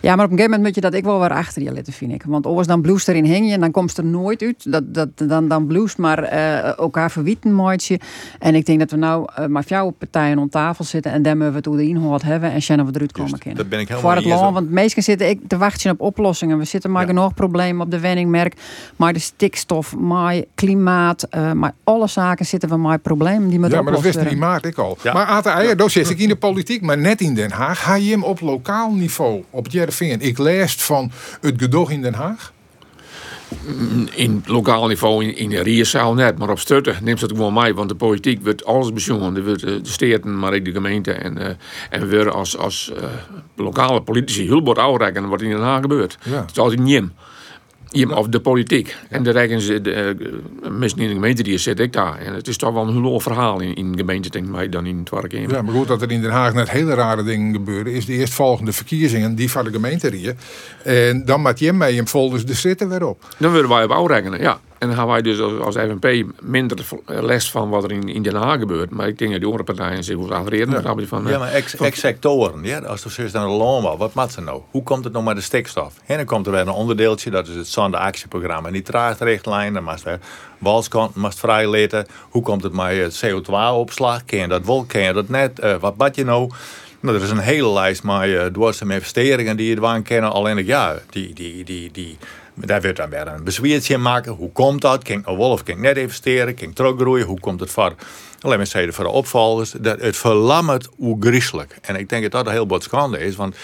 Ja, 0.00 0.16
maar 0.16 0.24
op 0.24 0.30
een 0.30 0.36
gegeven 0.36 0.50
moment 0.50 0.62
moet 0.62 0.74
je 0.74 0.80
dat 0.80 0.94
ik 0.94 1.04
wel 1.04 1.20
weer 1.20 1.30
achter 1.30 1.62
je 1.62 1.72
letten, 1.72 1.92
vind 1.92 2.12
ik. 2.12 2.22
Want 2.26 2.46
anders 2.46 2.66
dan 2.66 2.80
bloest 2.80 3.08
erin 3.08 3.24
hing 3.24 3.46
je 3.46 3.52
en 3.52 3.60
dan 3.60 3.70
komt 3.70 3.96
er 3.96 4.04
nooit 4.04 4.42
uit. 4.42 4.72
Dat, 4.72 4.94
dat, 4.94 5.08
dan, 5.14 5.48
dan 5.48 5.66
bloest 5.66 5.98
maar 5.98 6.32
uh, 6.32 6.78
elkaar 6.78 7.10
verwieten 7.10 7.52
mooitje. 7.52 8.00
En 8.38 8.54
ik 8.54 8.66
denk 8.66 8.78
dat 8.78 8.90
we 8.90 8.96
nou 8.96 9.28
uh, 9.38 9.46
maar 9.46 9.64
jouw 9.66 9.90
partijen 9.90 10.38
om 10.38 10.48
tafel 10.48 10.84
zitten 10.84 11.12
en 11.12 11.22
dan 11.22 11.38
we 11.38 11.44
het 11.44 11.64
hoe 11.64 11.76
de 11.76 11.86
inhoud 11.86 12.22
hebben 12.22 12.52
en 12.52 12.62
zien 12.62 12.86
we 12.86 12.90
eruit 12.94 13.12
komen 13.12 13.38
kunnen. 13.38 13.58
Dat 13.58 13.68
ben 13.68 13.80
ik 13.80 13.88
helemaal 13.88 14.10
Voor 14.10 14.20
het 14.20 14.40
land, 14.40 14.54
want 14.54 14.70
meestal 14.70 15.02
zitten 15.02 15.28
ik 15.28 15.40
te 15.46 15.56
wachten 15.56 15.90
op 15.90 16.00
oplossingen. 16.00 16.58
We 16.58 16.64
zitten 16.64 16.90
maar 16.90 17.02
ja. 17.02 17.08
genoeg 17.08 17.34
problemen 17.34 17.84
op 17.84 17.90
de 17.90 18.00
wenningmerk, 18.00 18.54
maar 18.96 19.12
de 19.12 19.18
stikstof, 19.18 19.96
maar 19.96 20.42
klimaat, 20.54 21.26
uh, 21.30 21.52
maar 21.52 21.74
alle 21.84 22.06
zaken 22.06 22.46
zitten 22.46 22.68
we 22.68 22.76
maar 22.76 22.98
problemen 22.98 23.48
die 23.48 23.58
met 23.58 23.70
Ja, 23.70 23.82
maar 23.82 23.92
dat 23.92 24.02
wist 24.02 24.24
niet 24.24 24.38
maart 24.38 24.64
ik 24.64 24.78
al. 24.78 24.98
Ja. 25.02 25.12
Maar 25.12 25.26
Ate 25.26 25.48
Eier, 25.48 25.76
daar 25.76 25.90
zit 25.90 26.10
ik 26.10 26.18
in 26.18 26.28
de 26.28 26.36
politiek, 26.36 26.82
maar 26.82 26.98
net 26.98 27.20
in 27.20 27.34
Den 27.34 27.50
Haag. 27.50 27.82
Ga 27.82 27.94
je 27.94 28.10
hem 28.10 28.22
op 28.22 28.40
lokaal 28.40 28.92
niveau 28.92 29.44
op 29.56 29.68
Jereveen. 29.68 30.20
Ik 30.20 30.38
lees 30.38 30.74
van 30.74 31.10
het 31.40 31.54
gedoog 31.56 31.90
in 31.90 32.02
Den 32.02 32.14
Haag. 32.14 32.52
In 34.14 34.42
lokaal 34.46 34.86
niveau, 34.86 35.24
in, 35.24 35.36
in 35.36 35.50
de 35.50 35.62
Rierzaal 35.62 36.14
net, 36.14 36.38
maar 36.38 36.50
op 36.50 36.58
Stutten 36.58 36.96
neemt 37.02 37.20
het 37.20 37.30
gewoon 37.30 37.54
mee, 37.54 37.74
want 37.74 37.88
de 37.88 37.94
politiek 37.94 38.44
wordt 38.44 38.64
alles 38.64 38.92
bezonnen. 38.92 39.36
Er 39.36 39.44
wordt 39.44 39.60
de 39.60 39.80
steden, 39.82 40.38
maar 40.38 40.52
ook 40.52 40.64
de 40.64 40.72
gemeente. 40.72 41.12
En, 41.12 41.38
uh, 41.38 41.46
en 41.90 42.08
we 42.08 42.30
als, 42.30 42.56
als 42.56 42.92
uh, 42.96 43.04
lokale 43.56 44.02
politici 44.02 44.46
heel 44.46 44.62
wat 44.62 44.78
uitrekken 44.78 45.28
wat 45.28 45.42
in 45.42 45.50
Den 45.50 45.60
Haag 45.60 45.80
gebeurt. 45.80 46.18
Ja. 46.22 46.40
Het 46.40 46.50
is 46.50 46.58
altijd 46.58 46.80
niet 46.80 47.02
of 48.04 48.28
de 48.28 48.40
politiek. 48.40 48.96
En 49.08 49.22
de 49.22 49.30
rekenen 49.30 49.60
ze, 49.60 49.80
de, 49.80 50.16
uh, 50.18 50.70
mensen 50.70 50.98
in 50.98 51.08
de 51.08 51.14
gemeente 51.14 51.42
die 51.42 51.58
zit 51.58 51.80
ik 51.80 51.92
daar. 51.92 52.18
En 52.18 52.34
het 52.34 52.48
is 52.48 52.56
toch 52.56 52.72
wel 52.72 52.88
een 52.88 53.02
heel 53.02 53.20
verhaal 53.20 53.60
in, 53.60 53.74
in 53.74 53.92
de 53.92 53.98
gemeente, 53.98 54.30
denk 54.30 54.56
ik, 54.56 54.72
dan 54.72 54.86
in 54.86 54.98
het 54.98 55.10
werk. 55.10 55.32
Ja, 55.32 55.62
maar 55.62 55.74
goed, 55.74 55.88
dat 55.88 56.02
er 56.02 56.10
in 56.10 56.20
Den 56.20 56.30
Haag 56.30 56.54
net 56.54 56.70
hele 56.70 56.94
rare 56.94 57.22
dingen 57.22 57.52
gebeuren, 57.52 57.92
is 57.92 58.06
de 58.06 58.12
eerstvolgende 58.12 58.72
verkiezingen, 58.72 59.34
die 59.34 59.50
van 59.50 59.64
de 59.64 59.70
gemeente 59.70 60.14
hier. 60.14 60.34
En 60.82 61.24
dan 61.24 61.42
maakt 61.42 61.58
je 61.58 61.72
mee 61.72 61.98
en 61.98 62.08
folders 62.08 62.44
de 62.44 62.54
zitten 62.54 62.88
weer 62.88 63.06
op. 63.06 63.34
Dan 63.38 63.52
willen 63.52 63.68
wij 63.68 63.84
op 63.84 64.06
rekenen, 64.06 64.40
ja. 64.40 64.60
En 64.78 64.88
dan 64.88 64.96
gaan 64.96 65.06
wij 65.06 65.22
dus 65.22 65.40
als, 65.40 65.60
als 65.60 65.76
FNP 65.76 66.24
minder 66.40 66.78
les 67.06 67.50
van 67.50 67.68
wat 67.68 67.84
er 67.84 67.92
in, 67.92 68.08
in 68.08 68.22
Den 68.22 68.34
Haag 68.34 68.58
gebeurt. 68.58 68.90
Maar 68.90 69.08
ik 69.08 69.18
denk 69.18 69.30
dat 69.30 69.40
die 69.40 69.48
andere 69.48 69.74
partijen 69.74 70.04
zich 70.04 70.16
goed 70.16 70.30
adreren. 70.30 70.82
Ja. 70.82 71.06
Van, 71.06 71.26
ja, 71.26 71.38
maar 71.38 71.52
ex-sectoren. 71.52 72.64
Ja, 72.64 72.78
als 72.78 73.04
er 73.04 73.10
zoiets 73.10 73.32
naar 73.32 73.46
de 73.46 73.52
landbouw, 73.52 73.96
wat 73.96 74.14
maakt 74.14 74.32
ze 74.32 74.40
nou? 74.40 74.60
Hoe 74.70 74.82
komt 74.82 75.04
het 75.04 75.12
nou 75.12 75.24
met 75.24 75.36
de 75.36 75.42
stikstof? 75.42 75.94
En 76.06 76.16
dan 76.16 76.26
komt 76.26 76.46
er 76.46 76.52
weer 76.52 76.60
een 76.60 76.68
onderdeeltje, 76.68 77.30
dat 77.30 77.48
is 77.48 77.54
het 77.54 77.68
zonde-actieprogramma. 77.68 78.70
Nitraatrichtlijn, 78.70 79.72
dan 79.72 79.84
weer 80.04 80.18
walskanten 80.58 81.20
moest 81.20 81.38
vrijleten. 81.38 82.06
Hoe 82.28 82.42
komt 82.42 82.62
het 82.62 82.72
met 82.72 82.96
het 82.96 83.24
CO2-opslag? 83.26 84.24
Ken 84.24 84.38
je 84.38 84.46
dat 84.46 84.66
wel, 84.66 84.84
ken 84.84 85.02
je 85.02 85.12
dat 85.12 85.28
net? 85.28 85.60
Uh, 85.64 85.74
wat 85.80 85.96
bad 85.96 86.16
je 86.16 86.24
nou? 86.24 86.50
Nou, 87.00 87.16
er 87.16 87.22
is 87.24 87.30
een 87.30 87.38
hele 87.38 87.72
lijst 87.72 88.02
met 88.02 88.28
uh, 88.28 88.44
dwarse 88.44 88.84
investeringen 88.88 89.56
die 89.56 89.68
je 89.68 89.80
waan 89.80 90.02
kennen. 90.02 90.32
Alleen 90.32 90.66
ja, 90.66 90.96
die, 91.10 91.34
die, 91.34 91.64
die, 91.64 91.90
die, 91.92 92.18
daar 92.56 92.80
werd 92.80 92.96
dan 92.96 93.10
weer 93.10 93.26
een 93.26 93.44
bezweertje 93.44 93.94
in 93.94 94.02
maken. 94.02 94.32
Hoe 94.32 94.52
komt 94.52 94.80
dat? 94.80 95.08
Wel 95.24 95.50
of 95.50 95.62
kan 95.62 95.74
ik 95.74 95.80
net 95.80 95.96
investeren? 95.96 96.48
Ik 96.48 96.74
teruggroeien? 96.74 97.26
Hoe 97.26 97.40
komt 97.40 97.60
het 97.60 97.70
voor? 97.70 97.94
Alleen 98.40 98.58
maar 98.58 98.92
voor 98.92 99.04
de 99.04 99.10
opvallers. 99.10 99.70
Dat 99.70 100.00
het 100.00 100.16
verlammert 100.16 100.88
hoe 100.96 101.16
griezelig. 101.20 101.66
En 101.80 101.96
ik 101.96 102.08
denk 102.08 102.22
dat 102.22 102.32
dat 102.32 102.46
een 102.46 102.52
heel 102.52 102.66
wat 102.66 102.82
schande 102.82 103.18
is. 103.18 103.36
Want 103.36 103.56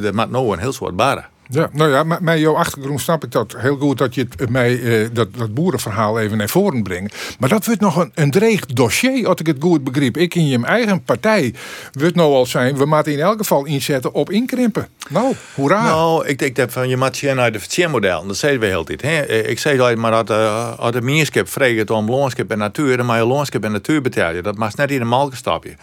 dat 0.00 0.12
maakt 0.12 0.30
nou 0.30 0.52
een 0.52 0.58
heel 0.58 0.72
soort 0.72 0.96
barren. 0.96 1.28
Ja, 1.48 1.68
nou 1.72 1.90
ja, 1.90 2.18
met 2.20 2.38
jouw 2.38 2.56
achtergrond 2.56 3.00
snap 3.00 3.24
ik 3.24 3.30
dat 3.30 3.54
heel 3.58 3.76
goed 3.76 3.98
dat 3.98 4.14
je 4.14 4.26
het 4.36 4.50
mij 4.50 4.82
eh, 4.82 5.08
dat, 5.12 5.34
dat 5.34 5.54
boerenverhaal 5.54 6.20
even 6.20 6.36
naar 6.36 6.48
voren 6.48 6.82
brengt. 6.82 7.36
Maar 7.38 7.48
dat 7.48 7.66
wordt 7.66 7.80
nog 7.80 7.96
een, 7.96 8.10
een 8.14 8.30
dreig 8.30 8.66
dossier, 8.66 9.28
als 9.28 9.40
ik 9.40 9.46
het 9.46 9.56
goed 9.60 9.84
begreep. 9.84 10.16
Ik 10.16 10.34
in 10.34 10.46
je 10.46 10.64
eigen 10.64 11.02
partij 11.02 11.54
wordt 11.92 12.14
nou 12.14 12.34
al 12.34 12.46
zijn, 12.46 12.76
we 12.76 12.86
moeten 12.86 13.12
in 13.12 13.20
elk 13.20 13.38
geval 13.38 13.64
inzetten 13.64 14.12
op 14.12 14.30
inkrimpen. 14.30 14.88
Nou, 15.08 15.34
hoera. 15.54 15.82
Nou, 15.82 16.26
ik 16.26 16.38
denk 16.38 16.56
dat 16.56 16.72
van 16.72 16.88
je 16.88 16.96
moet 16.96 17.22
naar 17.22 17.52
de 17.52 17.58
vertiermodel. 17.58 18.26
Dat 18.26 18.36
zeggen 18.36 18.60
we 18.60 18.66
heel 18.66 18.84
tijd. 18.84 19.02
Hè? 19.02 19.24
Ik 19.24 19.58
zeg 19.58 19.78
altijd 19.78 19.98
maar 19.98 20.10
dat 20.10 20.30
uh, 20.30 20.78
als 20.78 20.92
de 20.92 21.02
meerskip 21.02 21.48
vreegt 21.48 21.90
om 21.90 22.10
loonskip 22.10 22.50
en 22.50 22.58
natuur, 22.58 22.96
dan 22.96 23.16
je 23.16 23.26
loonskip 23.26 23.64
en 23.64 23.72
natuur 23.72 24.02
betalen. 24.02 24.42
Dat 24.42 24.56
mag 24.56 24.76
net 24.76 24.90
in 24.90 25.00
een 25.00 25.08
malkenstapje. 25.08 25.76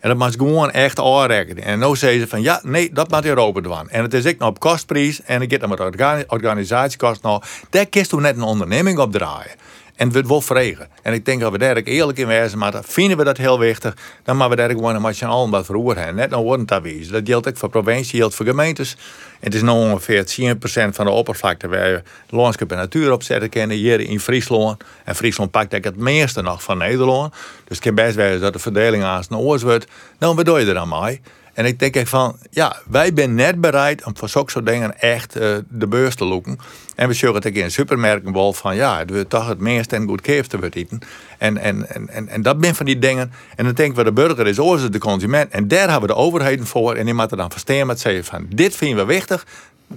En 0.00 0.08
dat 0.08 0.18
moet 0.18 0.34
gewoon 0.36 0.70
echt 0.70 1.00
aanrekenen. 1.00 1.64
En 1.64 1.78
nu 1.78 1.96
zeggen 1.96 2.20
ze 2.20 2.28
van 2.28 2.42
ja, 2.42 2.60
nee, 2.62 2.92
dat 2.92 3.10
moet 3.10 3.24
Europa 3.24 3.60
doen. 3.60 3.88
En 3.88 4.02
het 4.02 4.14
is 4.14 4.24
ik 4.24 4.38
nog 4.38 4.48
op 4.48 4.60
kostprijs 4.60 5.22
en 5.22 5.42
ik 5.42 5.50
get 5.50 5.60
dan 5.60 5.68
met 5.68 6.24
organisatiekosten 6.26 7.28
nou. 7.28 7.42
Daar 7.70 7.86
kist 7.86 8.12
u 8.12 8.16
net 8.16 8.36
een 8.36 8.42
onderneming 8.42 8.98
op 8.98 9.12
draaien. 9.12 9.52
En 10.00 10.06
het 10.06 10.14
wordt 10.14 10.28
wel 10.28 10.40
verregen. 10.40 10.88
En 11.02 11.12
ik 11.12 11.24
denk 11.24 11.40
dat 11.40 11.52
we 11.52 11.58
daar 11.58 11.76
eerlijk 11.76 12.18
in 12.18 12.58
maar 12.58 12.70
dan 12.70 12.84
vinden 12.84 13.16
we 13.16 13.24
dat 13.24 13.36
heel 13.36 13.58
wichtig. 13.58 13.96
Dan 14.22 14.36
maar 14.36 14.48
we 14.48 14.56
daar 14.56 14.70
gewoon 14.70 14.94
een 14.94 15.02
beetje 15.02 15.26
allen 15.26 15.50
wat 15.50 15.64
verroer 15.64 15.96
hebben. 15.96 16.14
Net 16.14 16.30
nou 16.30 16.44
worden 16.44 16.66
dat 16.66 16.82
wezen. 16.82 17.12
Dat 17.12 17.22
geldt 17.24 17.48
ook 17.48 17.56
voor 17.56 17.68
provincie, 17.68 18.18
geldt 18.18 18.34
voor 18.34 18.46
gemeentes. 18.46 18.96
Het 19.40 19.54
is 19.54 19.62
nu 19.62 19.68
ongeveer 19.68 20.24
10% 20.56 20.94
van 20.94 21.04
de 21.04 21.10
oppervlakte 21.10 21.68
waar 21.68 21.88
je 21.88 22.02
landschap 22.28 22.70
en 22.70 22.76
natuur 22.76 23.12
op 23.12 23.22
zetten 23.22 23.48
kennen. 23.48 23.76
Hier 23.76 24.00
in 24.00 24.20
Friesland. 24.20 24.84
En 25.04 25.16
Friesland 25.16 25.50
pakt 25.50 25.72
het 25.84 25.96
meeste 25.96 26.42
nog 26.42 26.62
van 26.62 26.78
Nederland. 26.78 27.32
Dus 27.32 27.76
het 27.76 27.80
kan 27.80 27.94
best 27.94 28.14
wezen 28.14 28.40
dat 28.40 28.52
de 28.52 28.58
verdeling 28.58 29.02
aan 29.02 29.36
oors 29.36 29.62
wordt. 29.62 29.86
Nou, 30.18 30.34
wat 30.34 30.44
doe 30.44 30.60
je 30.60 30.66
er 30.66 30.74
dan 30.74 30.88
mee? 30.88 31.20
En 31.60 31.66
ik 31.66 31.78
denk 31.78 31.94
echt 31.94 32.08
van, 32.08 32.36
ja, 32.50 32.76
wij 32.88 33.12
zijn 33.14 33.34
net 33.34 33.60
bereid 33.60 34.04
om 34.04 34.16
voor 34.16 34.28
zulke 34.28 34.50
soort 34.50 34.66
dingen 34.66 35.00
echt 35.00 35.36
uh, 35.36 35.56
de 35.68 35.86
beurs 35.86 36.14
te 36.14 36.24
loeken. 36.24 36.58
En 36.94 37.08
we 37.08 37.14
zullen 37.14 37.34
het 37.34 37.44
in 37.44 37.64
een 37.64 37.70
supermerken 37.70 38.32
wel 38.32 38.52
van, 38.52 38.76
ja, 38.76 38.98
het 38.98 39.10
wordt 39.10 39.30
toch 39.30 39.48
het 39.48 39.58
meest 39.58 39.92
en 39.92 40.08
goed 40.08 40.26
worden 40.26 40.72
eten. 40.72 40.98
En, 41.38 41.58
en, 41.58 41.88
en, 41.88 42.08
en, 42.08 42.28
en 42.28 42.42
dat 42.42 42.58
ben 42.58 42.74
van 42.74 42.86
die 42.86 42.98
dingen. 42.98 43.32
En 43.56 43.64
dan 43.64 43.74
denken 43.74 43.96
we, 43.96 44.04
de 44.04 44.12
burger 44.12 44.46
is 44.46 44.58
oorzaak 44.58 44.92
de 44.92 44.98
consument. 44.98 45.50
En 45.50 45.68
daar 45.68 45.90
hebben 45.90 46.00
we 46.00 46.06
de 46.06 46.14
overheden 46.14 46.66
voor. 46.66 46.94
En 46.94 47.04
die 47.04 47.14
moeten 47.14 47.36
dan 47.36 47.50
verstaan 47.50 47.86
met 47.86 48.00
zeggen 48.00 48.24
van, 48.24 48.46
dit 48.48 48.76
vinden 48.76 49.06
we 49.06 49.12
wichtig. 49.12 49.46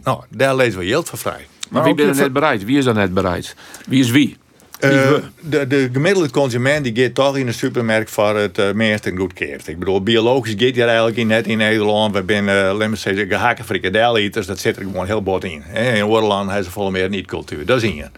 Nou, 0.03 0.23
daar 0.29 0.55
lezen 0.55 0.79
we 0.79 0.85
geld 0.85 1.09
voor 1.09 1.19
vrij. 1.19 1.47
Maar 1.69 1.83
wie 1.83 1.95
ben 1.95 2.07
er 2.07 2.15
net 2.15 2.33
bereid? 2.33 2.65
Wie 2.65 2.77
is 2.77 2.85
dan 2.85 2.95
net 2.95 3.13
bereid? 3.13 3.55
Wie 3.87 3.99
is 3.99 4.09
wie? 4.11 4.37
Uh, 4.79 5.13
de, 5.39 5.67
de 5.67 5.89
gemiddelde 5.93 6.29
consument 6.29 6.83
die 6.83 7.03
gaat 7.03 7.15
toch 7.15 7.37
in 7.37 7.45
de 7.45 7.51
supermarkt 7.51 8.11
voor 8.11 8.37
het 8.37 8.57
uh, 8.57 8.71
meest 8.71 9.05
en 9.05 9.17
goed 9.17 9.33
keert. 9.33 9.67
Ik 9.67 9.79
bedoel, 9.79 10.03
biologisch 10.03 10.55
gaat 10.57 10.75
hier 10.75 10.87
eigenlijk 10.87 11.27
net 11.27 11.47
in 11.47 11.57
Nederland. 11.57 12.13
We 12.13 12.23
zijn, 12.27 12.47
uh, 12.47 12.53
laten 12.53 12.89
we 12.89 12.95
zeggen, 12.95 13.27
gehakken. 13.27 13.65
Dat 14.45 14.59
zit 14.59 14.75
er 14.75 14.81
gewoon 14.81 15.05
heel 15.05 15.23
bot 15.23 15.43
in. 15.43 15.63
In 15.73 16.05
Oorland 16.05 16.45
hebben 16.45 16.65
ze 16.65 16.71
volle 16.71 16.91
meer 16.91 17.09
niet-cultuur. 17.09 17.65
Dat 17.65 17.77
is 17.77 17.89
in 17.89 17.95
je. 17.95 18.09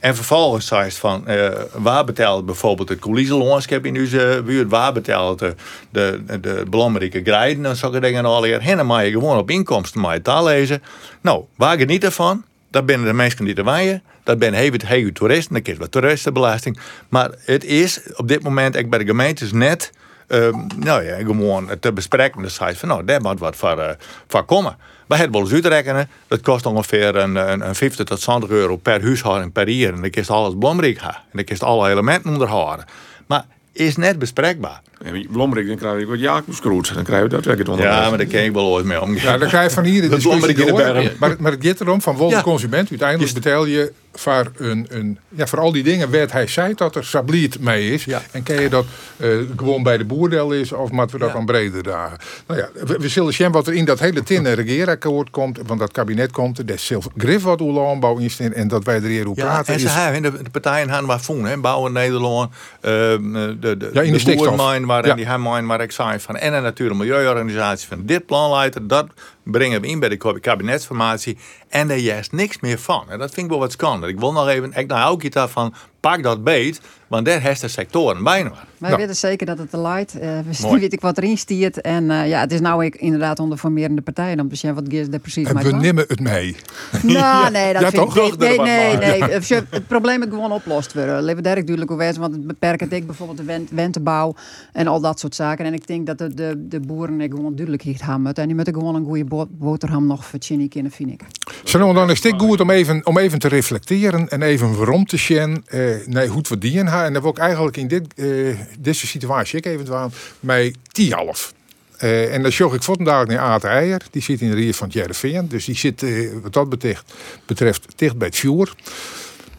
En 0.00 0.14
vervolgens 0.14 0.66
zei 0.66 0.82
het 0.82 0.94
van, 0.94 1.24
uh, 1.28 1.48
waar 1.72 2.04
betaalt 2.04 2.46
bijvoorbeeld 2.46 2.88
het 2.88 2.98
coulissenlandschap 2.98 3.86
in 3.86 3.98
onze 3.98 4.42
buurt, 4.44 4.70
waar 4.70 4.92
betaalt 4.92 5.38
de, 5.38 5.54
de, 5.90 6.22
de 6.40 6.64
belangrijke 6.70 7.20
grijden 7.24 7.66
en 7.66 7.76
zulke 7.76 8.00
dingen 8.00 8.24
al 8.24 8.44
hier. 8.44 8.76
Dan 8.76 8.86
je 9.04 9.10
gewoon 9.10 9.38
op 9.38 9.50
inkomsten 9.50 10.00
maar 10.00 10.22
taal 10.22 10.44
lezen. 10.44 10.82
Nou, 11.20 11.44
waar 11.56 11.78
geniet 11.78 12.04
ervan? 12.04 12.44
Dat 12.74 12.86
binnen 12.86 13.06
de 13.06 13.12
mensen 13.12 13.44
die 13.44 13.54
er 13.54 13.64
waaien. 13.64 14.02
Dat 14.22 14.38
ben 14.38 14.52
heel 14.52 14.70
veel 14.70 15.12
toeristen. 15.12 15.54
Dan 15.54 15.62
is 15.72 15.78
wat 15.78 15.90
toeristenbelasting. 15.90 16.78
Maar 17.08 17.30
het 17.44 17.64
is 17.64 18.00
op 18.14 18.28
dit 18.28 18.42
moment 18.42 18.76
ik 18.76 18.90
bij 18.90 18.98
de 18.98 19.04
gemeentes 19.04 19.52
net. 19.52 19.92
Uh, 20.28 20.48
nou 20.76 21.04
ja, 21.04 21.16
gewoon 21.16 21.70
te 21.80 21.92
bespreken. 21.92 22.42
De 22.42 22.48
site 22.48 22.76
van 22.76 22.88
nou, 22.88 23.04
daar 23.04 23.20
moet 23.20 23.38
wat 23.38 23.56
voor, 23.56 23.78
uh, 23.78 23.88
voor 24.28 24.44
komen. 24.44 24.76
We 25.06 25.16
hebben 25.16 25.42
wel 25.42 25.50
uitrekenen. 25.50 26.08
Dat 26.28 26.40
kost 26.40 26.66
ongeveer 26.66 27.16
een, 27.16 27.36
een, 27.36 27.68
een 27.68 27.74
50 27.74 28.06
tot 28.06 28.20
20 28.20 28.48
euro 28.50 28.76
per 28.76 29.02
huishouding 29.02 29.52
per 29.52 29.68
jaar. 29.68 29.92
En 29.92 30.00
dan 30.00 30.10
je 30.12 30.24
alles 30.26 30.58
belangrijk. 30.58 31.00
En 31.02 31.14
dan 31.32 31.44
je 31.46 31.58
alle 31.58 31.90
elementen 31.90 32.30
onderhouden. 32.30 32.84
Maar 33.26 33.44
is 33.72 33.96
net 33.96 34.18
bespreekbaar. 34.18 34.80
Ja, 35.04 35.24
Blomrik, 35.30 35.66
dan 35.66 35.76
krijg 35.76 36.00
je 36.00 36.06
wat 36.06 36.20
Jacobskroet. 36.20 36.94
Dan 36.94 37.04
krijg 37.04 37.22
je 37.22 37.28
dat 37.28 37.44
het 37.44 37.68
onder. 37.68 37.86
Ja, 37.86 38.08
maar 38.08 38.18
daar 38.18 38.26
ken 38.26 38.44
ik 38.44 38.52
wel 38.52 38.66
ooit 38.66 38.84
mee 38.84 39.00
om. 39.00 39.16
Ja, 39.16 39.38
dan 39.38 39.48
krijg 39.48 39.68
je 39.68 39.74
van 39.74 39.84
hier 39.84 40.02
de 40.08 40.08
discussie 40.08 40.54
door. 40.54 41.12
Maar, 41.18 41.36
maar 41.38 41.52
het 41.52 41.66
gaat 41.66 41.80
erom, 41.80 42.02
van 42.02 42.18
wel 42.18 42.28
de 42.28 42.42
consument, 42.42 42.90
uiteindelijk 42.90 43.32
betaal 43.32 43.64
je 43.64 43.92
voor, 44.18 44.50
een, 44.56 44.86
een, 44.88 45.18
ja, 45.28 45.46
voor 45.46 45.60
al 45.60 45.72
die 45.72 45.82
dingen 45.82 46.10
werd 46.10 46.32
hij 46.32 46.46
zei 46.46 46.74
dat 46.74 46.96
er 46.96 47.04
sabliet 47.04 47.60
mee 47.60 47.90
is. 47.92 48.04
Ja. 48.04 48.22
En 48.30 48.42
ken 48.42 48.62
je 48.62 48.68
dat 48.68 48.84
uh, 49.16 49.38
gewoon 49.56 49.82
bij 49.82 49.98
de 49.98 50.04
boerdel 50.04 50.52
is 50.52 50.72
of 50.72 50.90
moeten 50.90 51.18
we 51.18 51.24
dat 51.24 51.32
dan 51.32 51.46
breder 51.46 51.82
dragen? 51.82 52.18
Nou 52.46 52.60
ja, 52.60 52.68
we, 52.86 52.98
we 52.98 53.08
zullen 53.08 53.32
zien 53.32 53.52
wat 53.52 53.66
er 53.66 53.74
in 53.74 53.84
dat 53.84 53.98
hele 53.98 54.22
tinnen 54.22 54.54
regeerakkoord 54.54 55.30
komt. 55.30 55.58
Want 55.66 55.80
dat 55.80 55.92
kabinet 55.92 56.32
komt, 56.32 56.58
er 56.58 56.70
is 56.70 56.86
zelf 56.86 57.08
grif 57.16 57.42
wat 57.42 57.58
hoe 57.58 57.72
landbouw 57.72 58.18
in 58.18 58.54
en 58.54 58.68
dat 58.68 58.84
wij 58.84 58.96
er 58.96 59.02
hier 59.02 59.24
hoe 59.24 59.36
ja, 59.36 59.44
praten. 59.44 59.74
En 59.74 59.80
ze 59.80 59.88
hebben, 59.88 60.22
de, 60.22 60.42
de 60.42 60.50
partijen 60.50 60.88
gaan 60.88 61.20
voelen, 61.20 61.46
hè, 61.46 61.56
bouwen 61.56 61.92
Nederland, 61.92 62.50
uh, 62.50 62.90
de, 62.90 63.56
de, 63.60 63.90
ja, 63.92 64.02
in 64.02 64.12
de, 64.12 64.24
de 64.24 64.83
boermijn 64.86 65.02
waar, 65.02 65.18
ja. 65.18 65.36
die 65.36 65.38
mine 65.38 65.66
waar 65.66 65.80
ik 65.80 65.92
zei 65.92 66.20
van 66.20 66.36
en 66.36 66.52
de 66.52 66.60
natuur- 66.60 66.90
en 66.90 66.96
milieuorganisatie 66.96 67.88
van 67.88 68.02
dit 68.04 68.26
planleider, 68.26 68.86
dat 68.86 69.06
brengen 69.44 69.80
we 69.80 69.86
in 69.86 69.98
bij 69.98 70.08
de 70.08 70.40
kabinetsformatie. 70.40 71.36
En 71.68 71.88
daar 71.88 71.98
juist 71.98 72.32
niks 72.32 72.60
meer 72.60 72.78
van. 72.78 73.10
En 73.10 73.18
dat 73.18 73.34
vind 73.34 73.46
ik 73.46 73.52
wel 73.52 73.60
wat 73.60 73.72
schande. 73.72 74.08
Ik 74.08 74.18
wil 74.18 74.32
nog 74.32 74.48
even, 74.48 74.72
ik 74.72 74.86
nou 74.86 75.10
ook 75.10 75.22
iets 75.22 75.36
van 75.48 75.74
pak 76.00 76.22
dat 76.22 76.44
beet, 76.44 76.80
want 77.06 77.26
daar 77.26 77.40
heeft 77.40 77.60
de 77.60 77.68
sectoren 77.68 78.22
bijna. 78.22 78.50
Wij 78.78 78.90
nou. 78.90 78.96
weten 78.96 79.16
zeker 79.16 79.46
dat 79.46 79.58
het 79.58 79.70
te 79.70 79.80
light. 79.80 80.14
Uh, 80.16 80.22
we 80.70 80.78
weet 80.78 80.92
ik 80.92 81.00
wat 81.00 81.18
erin 81.18 81.38
stiert. 81.38 81.80
En 81.80 82.04
uh, 82.04 82.28
ja, 82.28 82.40
het 82.40 82.52
is 82.52 82.60
nou 82.60 82.84
ik, 82.84 82.94
inderdaad 82.94 83.38
onder 83.38 83.58
formerende 83.58 84.02
partijen 84.02 84.40
om 84.40 84.48
te 84.48 84.56
zien 84.56 84.74
wat 84.74 84.92
er 84.92 85.18
precies 85.18 85.48
En 85.48 85.56
we 85.56 85.72
nemen 85.72 86.04
het 86.08 86.20
mee. 86.20 86.56
Nou, 87.02 87.18
ja. 87.18 87.48
nee, 87.48 87.72
dat 87.72 87.82
ja, 87.82 87.90
vind 87.90 88.14
toch? 88.14 88.32
ik 88.32 88.38
Nee, 88.38 88.58
nee, 88.58 88.96
nee. 88.96 89.18
Ja. 89.18 89.62
Het 89.70 89.86
probleem 89.86 90.22
is 90.22 90.28
gewoon 90.28 90.52
oplost 90.52 90.92
worden. 90.92 91.22
Leven 91.22 91.42
Dirk 91.42 91.54
duidelijk 91.54 91.88
hoe 91.88 91.98
wijze, 91.98 92.20
want 92.20 92.32
het 92.32 92.46
beperkt 92.46 92.92
ik 92.92 93.06
bijvoorbeeld 93.06 93.38
de 93.38 93.44
went, 93.44 93.70
wentebouw 93.70 94.34
en 94.72 94.86
al 94.86 95.00
dat 95.00 95.20
soort 95.20 95.34
zaken. 95.34 95.64
En 95.64 95.74
ik 95.74 95.86
denk 95.86 96.06
dat 96.06 96.18
de, 96.18 96.34
de, 96.34 96.66
de 96.68 96.80
boeren 96.80 97.20
ik 97.20 97.30
gewoon 97.30 97.54
duidelijk 97.54 97.82
hier 97.82 97.98
hebben. 98.06 98.34
En 98.34 98.46
die 98.46 98.54
moeten 98.54 98.74
gewoon 98.74 98.94
een 98.94 99.04
goede 99.04 99.24
boterham 99.50 100.06
nog 100.06 100.30
Chinny 100.38 100.68
kunnen, 100.68 100.92
vind 100.92 101.10
ik. 101.10 101.20
Zo, 101.64 101.92
dan 101.92 102.10
is 102.10 102.22
het 102.22 102.34
goed 102.36 102.60
om 102.60 102.70
even, 102.70 103.06
om 103.06 103.18
even 103.18 103.38
te 103.38 103.48
reflecteren 103.48 104.28
en 104.28 104.42
even 104.42 104.76
waarom 104.76 105.06
te 105.06 105.16
zien. 105.16 105.64
Uh, 105.68 106.06
nee, 106.06 106.28
hoe 106.28 106.38
het 106.38 106.46
verdienen. 106.46 107.04
En 107.04 107.12
dat 107.12 107.24
ik 107.24 107.38
eigenlijk 107.38 107.76
in 107.76 107.88
dit, 107.88 108.06
uh, 108.16 108.58
deze 108.78 109.06
situatie 109.06 109.58
ik 109.58 109.66
even 109.66 110.12
met 110.40 110.76
Tialf. 110.92 111.54
Uh, 112.00 112.34
en 112.34 112.42
dan 112.42 112.52
zocht 112.52 112.74
ik 112.74 112.82
vandaag 112.82 113.26
naar 113.26 113.38
Aad 113.38 113.64
Eier. 113.64 114.02
Die 114.10 114.22
zit 114.22 114.40
in 114.40 114.50
de 114.50 114.56
rier 114.56 114.74
van 114.74 114.88
Jereveen. 114.88 115.48
Dus 115.48 115.64
die 115.64 115.76
zit 115.76 116.04
wat 116.42 116.52
dat 116.52 116.68
betreft, 116.68 117.12
betreft 117.46 117.86
dicht 117.96 118.16
bij 118.16 118.26
het 118.26 118.36
vuur. 118.36 118.74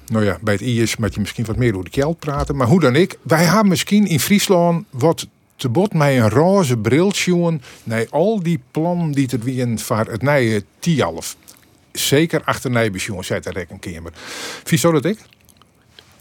Nou 0.07 0.25
ja, 0.25 0.37
bij 0.41 0.53
het 0.53 0.61
IS 0.61 0.97
moet 0.97 1.13
je 1.13 1.19
misschien 1.19 1.45
wat 1.45 1.55
meer 1.55 1.71
over 1.71 1.83
de 1.83 1.89
keld 1.89 2.19
praten. 2.19 2.55
Maar 2.55 2.67
hoe 2.67 2.79
dan 2.79 2.95
ik. 2.95 3.17
Wij 3.21 3.43
hebben 3.43 3.67
misschien 3.67 4.05
in 4.05 4.19
Friesland 4.19 4.85
wat 4.89 5.27
te 5.55 5.69
bot 5.69 5.93
met 5.93 6.09
een 6.09 6.29
roze 6.29 6.77
bril 6.77 7.11
naar 7.83 8.07
al 8.09 8.43
die 8.43 8.59
plannen 8.71 9.11
die 9.11 9.29
er 9.31 9.39
weer 9.39 9.79
voor 9.79 9.97
het 9.97 10.21
nieuwe 10.21 10.63
Tialf. 10.79 11.35
Zeker 11.91 12.41
achter 12.43 12.71
Nijbesjongen, 12.71 13.25
zei 13.25 13.39
de 13.39 13.51
rekenkamer. 13.51 14.13
Wie 14.63 14.79
zo 14.79 14.91
dat 14.91 15.05
ik? 15.05 15.19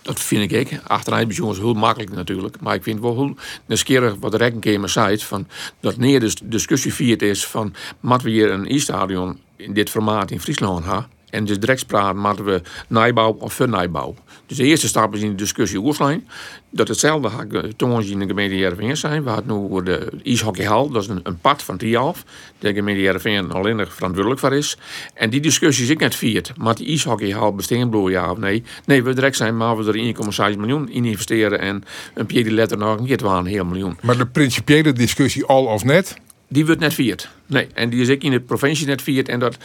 Dat 0.02 0.20
vind 0.20 0.52
ik. 0.52 0.80
Achteruit 0.86 1.28
is 1.28 1.36
jongens 1.36 1.58
heel 1.58 1.74
makkelijk 1.74 2.12
natuurlijk. 2.12 2.60
Maar 2.60 2.74
ik 2.74 2.82
vind 2.82 3.00
wel 3.00 3.14
heel 3.14 3.36
nieuwsgierig 3.66 4.14
wat 4.20 4.30
de 4.30 4.36
rekenkamer 4.36 4.88
zei. 4.88 5.18
Van, 5.18 5.46
dat 5.80 5.96
neer 5.96 6.20
de 6.20 6.34
discussie 6.44 6.94
viert 6.94 7.22
is 7.22 7.46
van... 7.46 7.74
moeten 8.00 8.26
we 8.26 8.32
hier 8.32 8.50
een 8.50 8.66
e-stadion 8.66 9.38
in 9.56 9.72
dit 9.74 9.90
formaat 9.90 10.30
in 10.30 10.40
Friesland 10.40 10.84
hebben? 10.84 11.13
En 11.34 11.44
dus 11.44 11.58
direct 11.58 11.86
praten, 11.86 12.20
moeten 12.20 12.44
we 12.44 12.62
nijbouw 12.88 13.36
of 13.38 13.52
vernijbouw. 13.52 14.14
Dus 14.46 14.56
de 14.56 14.64
eerste 14.64 14.88
stap 14.88 15.14
is 15.14 15.20
in 15.20 15.28
de 15.28 15.34
discussie 15.34 15.78
oerslijn. 15.78 16.28
Dat 16.70 16.88
hetzelfde 16.88 17.30
ik 17.50 17.72
toen 17.76 18.02
in 18.02 18.18
de 18.18 18.26
gemeente 18.26 18.56
Jereveen 18.56 18.96
zijn. 18.96 19.24
We 19.24 19.30
hadden 19.30 19.70
nu 19.70 19.82
de 19.82 20.08
ijshockeyhal, 20.24 20.90
dat 20.90 21.02
is 21.02 21.08
een, 21.08 21.20
een 21.22 21.38
pad 21.38 21.62
van 21.62 21.76
Tialf. 21.76 22.24
De 22.58 22.74
gemeente 22.74 23.00
Jereveen 23.00 23.52
alleen 23.52 23.76
nog 23.76 23.94
verantwoordelijk 23.94 24.40
voor 24.40 24.54
is. 24.54 24.78
En 25.14 25.30
die 25.30 25.40
discussie 25.40 25.84
is 25.84 25.90
ik 25.90 25.98
net 25.98 26.14
viert. 26.14 26.52
Maar 26.56 26.74
die 26.74 26.86
ijshockeyhal 26.86 27.54
bestaan 27.54 27.90
bloeien, 27.90 28.20
ja 28.20 28.30
of 28.30 28.38
nee? 28.38 28.62
Nee, 28.84 29.02
we 29.02 29.14
direct 29.14 29.36
zijn, 29.36 29.56
maar 29.56 29.76
we 29.76 30.14
er 30.14 30.52
1,6 30.52 30.58
miljoen 30.58 30.90
in 30.90 31.04
investeren. 31.04 31.58
En 31.58 31.84
een 32.14 32.26
die 32.26 32.50
letter 32.50 32.78
nog 32.78 33.00
niet 33.00 33.20
wel 33.20 33.36
een 33.36 33.46
heel 33.46 33.64
miljoen. 33.64 33.96
Maar 34.02 34.16
de 34.16 34.26
principiële 34.26 34.92
discussie 34.92 35.44
al 35.44 35.64
of 35.64 35.84
net? 35.84 36.16
Die 36.48 36.66
wordt 36.66 36.80
net 36.80 36.94
viert. 36.94 37.28
Nee, 37.46 37.66
en 37.74 37.90
die 37.90 38.00
is 38.00 38.08
ik 38.08 38.22
in 38.22 38.30
de 38.30 38.40
provincie 38.40 38.86
net 38.86 39.02
viert. 39.02 39.28
En 39.28 39.38
dat... 39.40 39.56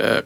Uh, 0.00 0.16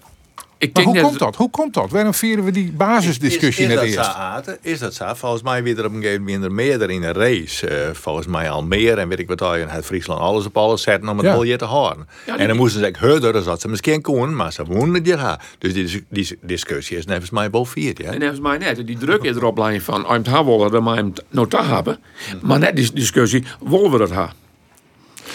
ik 0.60 0.74
maar 0.74 0.84
hoe 0.84 1.00
komt 1.00 1.18
dat? 1.18 1.36
Hoe 1.36 1.50
komt 1.50 1.74
dat? 1.74 1.90
Waarom 1.90 2.14
vieren 2.14 2.44
we 2.44 2.50
die 2.50 2.72
basisdiscussie 2.72 3.66
is, 3.66 3.74
net 3.74 3.82
eerst? 3.82 4.12
Zo, 4.44 4.52
is 4.60 4.78
dat 4.78 4.94
zo? 4.94 5.14
Volgens 5.14 5.42
mij 5.42 5.62
weer 5.62 5.78
er 5.78 5.84
op 5.84 5.94
een 5.94 6.02
gegeven 6.02 6.24
moment 6.24 6.52
meer 6.52 6.90
in 6.90 7.02
een 7.02 7.12
race. 7.12 7.70
Uh, 7.70 7.94
volgens 7.94 8.26
mij 8.26 8.50
al 8.50 8.62
meer 8.62 8.98
en 8.98 9.08
weet 9.08 9.18
ik 9.18 9.28
wat 9.28 9.42
al 9.42 9.56
in 9.56 9.68
het 9.68 9.84
Friesland 9.84 10.20
alles 10.20 10.46
op 10.46 10.56
alles 10.56 10.82
zetten 10.82 11.08
om 11.08 11.18
het 11.18 11.26
ja. 11.26 11.44
je 11.44 11.56
te 11.56 11.64
houden. 11.64 12.08
Ja, 12.26 12.38
en 12.38 12.48
dan 12.48 12.56
moesten 12.56 12.80
ze 12.80 12.86
zeggen, 12.86 13.08
hurder, 13.08 13.32
dan 13.32 13.42
zat 13.42 13.60
ze 13.60 13.68
misschien 13.68 14.02
kon, 14.02 14.36
maar 14.36 14.52
ze 14.52 14.64
woonden 14.64 14.94
het 14.94 15.06
hier. 15.06 15.38
Dus 15.58 15.72
die, 15.72 16.06
die 16.08 16.38
discussie 16.40 16.96
is 16.96 17.04
volgens 17.04 17.30
mij 17.30 17.50
wel 17.50 17.64
viert. 17.64 17.98
Ja? 17.98 18.04
En 18.04 18.18
volgens 18.18 18.40
mij 18.40 18.58
net. 18.58 18.86
Die 18.86 18.98
druk 18.98 19.22
is 19.22 19.36
erop 19.36 19.58
lijn 19.58 19.80
van, 19.80 20.06
om 20.06 20.12
het 20.12 20.26
hebben 20.26 20.70
dan 20.70 20.82
maar 20.82 20.96
hem 20.96 21.12
nota 21.28 21.64
hebben. 21.64 21.98
Maar 22.42 22.58
net 22.58 22.76
die 22.76 22.92
discussie, 22.92 23.44
willen 23.60 23.90
we 23.90 23.98
dat 23.98 24.10
hebben? 24.10 24.40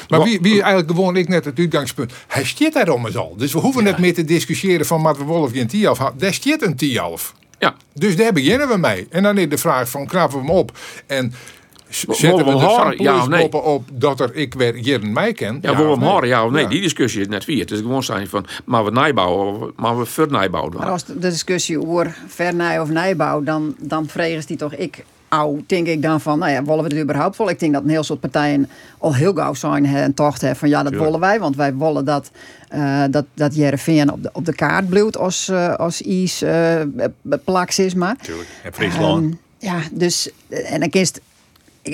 Maar 0.09 0.23
wie, 0.23 0.41
wie 0.41 0.61
eigenlijk 0.61 0.89
gewoon 0.89 1.15
ik 1.15 1.27
net 1.27 1.45
het 1.45 1.59
uitgangspunt. 1.59 2.13
Hij 2.27 2.43
stiert 2.43 2.73
daarom 2.73 3.05
eens 3.05 3.17
al. 3.17 3.35
Dus 3.37 3.53
we 3.53 3.59
hoeven 3.59 3.83
ja. 3.83 3.89
net 3.89 3.99
meer 3.99 4.13
te 4.13 4.25
discussiëren 4.25 4.85
van 4.85 5.01
wat 5.01 5.17
we 5.17 5.23
Wolf 5.23 5.53
een 5.53 5.67
Tialf 5.67 5.97
had. 5.97 6.19
Daar 6.19 6.33
stiert 6.33 6.61
een 6.61 6.75
Tialf. 6.75 7.33
Ja. 7.59 7.75
Dus 7.93 8.15
daar 8.15 8.33
beginnen 8.33 8.67
we 8.67 8.77
mee. 8.77 9.07
En 9.09 9.23
dan 9.23 9.37
is 9.37 9.49
de 9.49 9.57
vraag 9.57 9.89
van 9.89 10.07
knappen 10.07 10.39
we 10.39 10.45
hem 10.45 10.55
op. 10.55 10.77
En 11.07 11.33
zetten 11.89 12.45
we 12.45 12.51
de 12.51 12.51
horen, 12.51 13.03
ja 13.03 13.21
of 13.21 13.27
nee? 13.27 13.51
op 13.51 13.89
dat 13.93 14.19
er 14.19 14.35
ik 14.35 14.53
weer 14.53 14.77
Jeren 14.77 15.13
mij 15.13 15.33
ken. 15.33 15.59
Ja, 15.61 15.71
ja 15.71 15.77
we 15.77 15.83
hem 15.83 16.01
horen, 16.01 16.27
ja 16.27 16.45
of 16.45 16.51
nee? 16.51 16.67
Die 16.67 16.81
discussie 16.81 17.21
is 17.21 17.27
net 17.27 17.45
wie. 17.45 17.59
Het 17.59 17.71
is 17.71 17.79
gewoon 17.79 18.03
zijn 18.03 18.27
van, 18.27 18.45
maar 18.65 18.85
we 18.85 18.91
nijbouwen, 18.91 19.73
maar 19.75 19.97
we 19.97 20.05
vernijbouwen. 20.05 20.77
Maar 20.77 20.89
als 20.89 21.05
de 21.05 21.19
discussie 21.19 21.81
over 21.81 22.17
vernij 22.27 22.79
of 22.79 22.89
nijbouw, 22.89 23.43
dan, 23.43 23.75
dan 23.79 24.07
vregen 24.07 24.47
die 24.47 24.57
toch 24.57 24.75
ik 24.75 25.03
au, 25.35 25.63
denk 25.67 25.87
ik 25.87 26.01
dan 26.01 26.21
van, 26.21 26.39
nou 26.39 26.51
ja, 26.51 26.63
willen 26.63 26.83
we 26.83 26.89
het 26.89 27.03
überhaupt 27.03 27.37
wel? 27.37 27.49
Ik 27.49 27.59
denk 27.59 27.73
dat 27.73 27.83
een 27.83 27.89
heel 27.89 28.03
soort 28.03 28.19
partijen 28.19 28.69
al 28.97 29.15
heel 29.15 29.33
gauw 29.33 29.53
zijn 29.53 29.85
en 29.85 30.13
tocht 30.13 30.41
hebben 30.41 30.59
van 30.59 30.69
ja, 30.69 30.83
dat 30.83 30.93
willen 30.93 31.19
wij, 31.19 31.39
want 31.39 31.55
wij 31.55 31.75
willen 31.75 32.05
dat, 32.05 32.31
uh, 32.75 33.03
dat, 33.09 33.25
dat 33.33 33.55
Jereveen 33.55 34.11
op 34.11 34.23
de, 34.23 34.29
op 34.33 34.45
de 34.45 34.55
kaart 34.55 34.89
bloedt 34.89 35.17
als, 35.17 35.49
uh, 35.49 35.75
als 35.75 36.01
iets 36.01 36.43
uh, 36.43 36.81
plaks 37.43 37.79
is 37.79 37.93
maar. 37.93 38.15
Tuurlijk, 38.21 38.49
en 38.63 38.73
Friesland. 38.73 39.23
Um, 39.23 39.39
Ja, 39.57 39.79
dus 39.91 40.29
en 40.49 40.79
dan 40.79 40.89
kiest. 40.89 41.21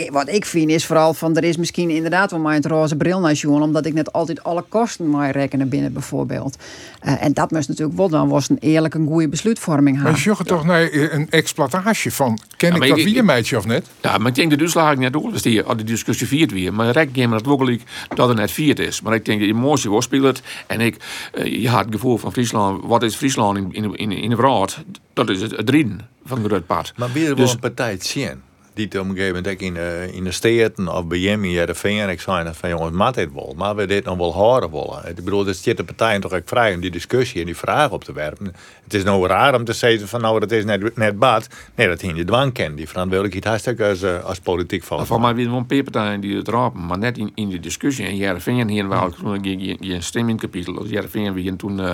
Wat 0.10 0.30
ik 0.30 0.46
vind 0.46 0.70
is 0.70 0.86
vooral 0.86 1.14
van 1.14 1.36
er 1.36 1.44
is 1.44 1.58
misschien 1.58 1.90
inderdaad 1.90 2.32
wel 2.32 2.52
een 2.52 2.62
roze 2.62 2.96
bril 2.96 3.20
naar 3.20 3.34
Johan, 3.34 3.62
omdat 3.62 3.86
ik 3.86 3.94
net 3.94 4.14
altijd 4.14 4.44
alle 4.44 4.64
kosten 4.70 5.10
maar 5.10 5.32
rekenen 5.32 5.70
binnen 5.70 5.94
bijvoorbeeld. 5.94 6.58
Uh, 7.04 7.24
en 7.24 7.34
dat 7.34 7.52
moest 7.52 7.68
natuurlijk 7.68 7.98
wel 7.98 8.10
dan 8.10 8.30
was 8.30 8.50
een 8.50 8.58
eerlijke, 8.60 8.98
een 8.98 9.08
goede 9.08 9.28
besluitvorming 9.28 9.96
hebben. 9.96 10.14
Maar 10.14 10.22
je 10.24 10.30
toch 10.30 10.48
toch 10.48 10.66
naar 10.66 10.90
een 10.92 11.30
exploitatie 11.30 12.14
van 12.14 12.40
ken 12.58 12.76
ja, 12.76 12.96
ik 12.96 13.16
dat 13.16 13.24
meidje 13.24 13.58
of 13.58 13.66
net? 13.66 13.88
Ja, 14.02 14.18
maar 14.18 14.28
ik 14.28 14.36
denk 14.36 14.52
de 14.52 14.60
uitslag 14.60 14.96
net 14.96 15.14
door, 15.14 15.32
dus 15.32 15.42
die, 15.42 15.76
die 15.76 15.86
discussie 15.86 16.28
viert 16.28 16.52
weer. 16.52 16.74
Maar 16.74 16.92
rek 16.92 17.10
game 17.14 17.42
dat 17.42 17.46
wel 17.46 17.78
dat 18.16 18.28
het 18.28 18.38
net 18.38 18.52
viert 18.52 18.80
is. 18.80 19.02
Maar 19.02 19.14
ik 19.14 19.26
denk 19.26 19.40
dat 19.40 19.48
je 19.48 19.54
emotie 19.54 19.90
wel 19.90 20.02
speelt 20.02 20.42
en 20.68 20.82
ik, 20.82 21.04
uh, 21.34 21.62
je 21.62 21.70
had 21.70 21.86
het 21.86 21.94
gevoel 21.94 22.18
van 22.18 22.32
Friesland, 22.32 22.86
wat 22.86 23.04
is 23.04 23.16
Friesland 23.16 23.58
in, 23.58 23.72
in, 23.72 23.96
in, 23.96 24.12
in 24.12 24.30
de 24.30 24.36
wereld? 24.36 24.78
Dat 25.14 25.30
is 25.30 25.42
het, 25.42 25.52
het 25.52 25.86
van 26.26 26.52
het 26.52 26.66
pad. 26.66 26.94
Maar 26.96 27.12
weer 27.12 27.26
wel 27.26 27.36
dus, 27.36 27.54
een 27.54 27.60
partij 27.60 27.98
zien 28.00 28.50
die 28.74 28.86
op 28.86 28.94
een 28.94 29.16
gegeven 29.16 29.36
moment 29.36 29.62
in, 29.62 29.76
uh, 29.76 30.14
in 30.14 30.24
de 30.24 30.32
steden 30.32 30.88
of 30.96 31.08
bij 31.08 31.20
hem 31.20 31.46
in 31.46 31.66
de. 31.66 32.12
Ik 32.12 32.22
zei 32.22 32.50
van 32.54 32.70
jongens, 32.70 32.96
maat 32.96 33.14
dit 33.14 33.34
wel. 33.34 33.54
Maar 33.58 33.76
we 33.76 33.86
dit 33.86 34.06
nog 34.06 34.18
wel 34.18 34.34
horen 34.34 34.72
willen. 34.72 35.10
Ik 35.10 35.16
bedoel, 35.16 35.48
er 35.48 35.54
zit 35.54 35.78
de 35.78 35.84
partijen 35.84 36.22
toch 36.22 36.34
ook 36.34 36.42
vrij 36.46 36.74
om 36.74 36.82
die 36.82 36.92
discussie 36.92 37.40
en 37.40 37.46
die 37.46 37.58
vragen 37.58 37.92
op 37.92 38.04
te 38.04 38.14
werpen. 38.14 38.54
Het 38.84 38.94
is 38.94 39.04
nou 39.04 39.28
raar 39.28 39.56
om 39.56 39.64
te 39.64 39.74
zeggen 39.74 40.08
van 40.08 40.22
nou 40.22 40.40
dat 40.40 40.52
is 40.52 40.66
net, 40.66 40.96
net 40.96 41.20
bad. 41.20 41.48
Nee, 41.76 41.88
dat 41.88 42.02
je 42.02 42.24
dwang 42.26 42.54
kent. 42.54 42.78
Die 42.78 42.88
verantwoordelijkheid 42.88 43.46
hartstikke 43.46 43.86
als, 43.86 44.04
uh, 44.04 44.24
als 44.24 44.40
politiek 44.40 44.84
van. 44.84 45.06
Voor 45.06 45.22
mij 45.22 45.36
weer 45.36 45.48
een 45.48 45.66
partijen 45.66 46.20
die 46.20 46.36
het 46.36 46.48
rapen. 46.48 46.86
Maar 46.86 46.98
net 46.98 47.18
in, 47.18 47.32
in 47.36 47.50
de 47.50 47.60
discussie. 47.60 48.06
En 48.06 48.16
Jereveen 48.16 48.70
hier 48.70 48.88
wel 48.88 49.14
je, 49.42 49.78
je 49.80 50.02
stem 50.02 50.30
in 50.30 50.36
het 50.36 50.42
kapitel. 50.42 50.86
Jereveen 50.86 51.34
we 51.34 51.56
toen 51.56 51.80
uh, 51.80 51.94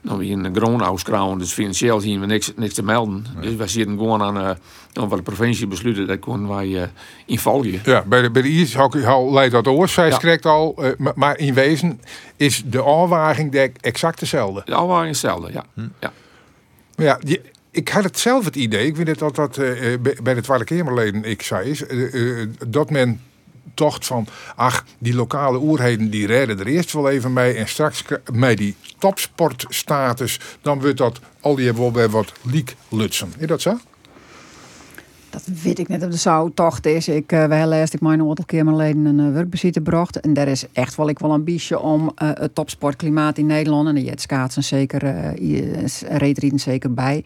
nou, 0.00 0.18
we 0.18 0.30
een 0.30 0.56
groen 0.56 0.98
krauwen. 1.02 1.38
Dus 1.38 1.52
financieel 1.52 2.00
zien 2.00 2.20
we 2.20 2.26
niks, 2.26 2.52
niks 2.56 2.74
te 2.74 2.82
melden. 2.82 3.26
Dus 3.40 3.54
wij 3.54 3.68
zitten 3.68 3.96
gewoon 3.96 4.22
aan, 4.22 4.36
uh, 4.36 4.50
aan 4.92 5.08
wat 5.08 5.18
de 5.18 5.22
provincie 5.22 5.66
besluiten 5.66 6.03
dat 6.06 6.18
kon 6.18 6.48
wij 6.48 6.90
in 7.26 7.38
valje. 7.38 7.78
Ja, 7.84 8.02
bij 8.02 8.22
de, 8.22 8.30
bij 8.30 8.42
de 8.42 8.48
ijshockey 8.48 9.30
leidt 9.30 9.52
dat 9.52 9.66
oor, 9.66 9.88
zij 9.88 10.08
ja. 10.20 10.36
al. 10.42 10.84
Uh, 11.00 11.12
maar 11.14 11.38
in 11.38 11.54
wezen 11.54 12.00
is 12.36 12.62
de 12.66 12.80
afwaging 12.80 13.52
dek 13.52 13.76
exact 13.80 14.20
dezelfde. 14.20 14.62
De 14.64 14.74
afwaging 14.74 15.10
is 15.10 15.22
hetzelfde, 15.22 15.52
ja. 15.52 15.64
Hm. 15.74 15.88
ja. 16.00 16.12
Maar 16.96 17.06
ja, 17.06 17.18
die, 17.20 17.40
ik 17.70 17.88
had 17.88 18.04
het 18.04 18.18
zelf 18.18 18.44
het 18.44 18.56
idee, 18.56 18.86
ik 18.86 18.96
weet 18.96 19.06
het 19.06 19.18
dat 19.18 19.34
dat 19.34 19.58
uh, 19.58 19.96
bij 20.22 20.34
de 20.34 20.40
Tweede 20.40 20.64
Kamerleden 20.64 21.24
ik 21.24 21.42
zei, 21.42 21.70
is, 21.70 21.82
dat 22.68 22.90
men 22.90 23.20
tocht 23.74 24.06
van, 24.06 24.26
ach, 24.56 24.84
die 24.98 25.14
lokale 25.14 25.58
oerheden 25.58 26.10
die 26.10 26.26
redden 26.26 26.58
er 26.58 26.66
eerst 26.66 26.92
wel 26.92 27.10
even 27.10 27.32
mee 27.32 27.54
en 27.54 27.68
straks 27.68 28.04
met 28.32 28.58
die 28.58 28.76
topsportstatus, 28.98 30.40
dan 30.62 30.80
wordt 30.80 30.96
dat 30.96 31.20
al 31.40 31.54
die 31.54 31.72
wel 31.72 31.92
weer 31.92 32.10
wat 32.10 32.32
liek 32.42 32.76
lutsen. 32.88 33.32
Is 33.38 33.46
dat 33.46 33.60
zo? 33.60 33.78
Dat 35.34 35.48
weet 35.62 35.78
ik 35.78 35.88
net 35.88 36.04
of 36.04 36.10
de 36.10 36.16
zou 36.16 36.50
tocht 36.54 36.86
is. 36.86 37.08
Ik, 37.08 37.32
uh, 37.32 37.44
wij 37.44 37.66
laatst 37.66 37.94
ik 37.94 38.00
mijn 38.00 38.20
aantal 38.20 38.44
keer 38.44 38.64
geleden 38.64 39.04
een 39.04 39.36
uh, 39.58 39.72
gebracht. 39.72 40.20
En 40.20 40.32
daar 40.32 40.48
is 40.48 40.64
echt 40.72 40.94
wel 40.94 41.08
ik 41.08 41.18
wel 41.18 41.30
ambitie 41.30 41.78
om 41.78 42.02
uh, 42.02 42.30
het 42.34 42.54
topsportklimaat 42.54 43.38
in 43.38 43.46
Nederland. 43.46 43.88
En 43.88 43.94
de 43.94 44.02
jet 44.02 44.20
schaatsen 44.20 44.64
zeker, 44.64 45.04
uh, 45.04 45.86
reetrieden 46.08 46.58
zeker 46.58 46.94
bij. 46.94 47.24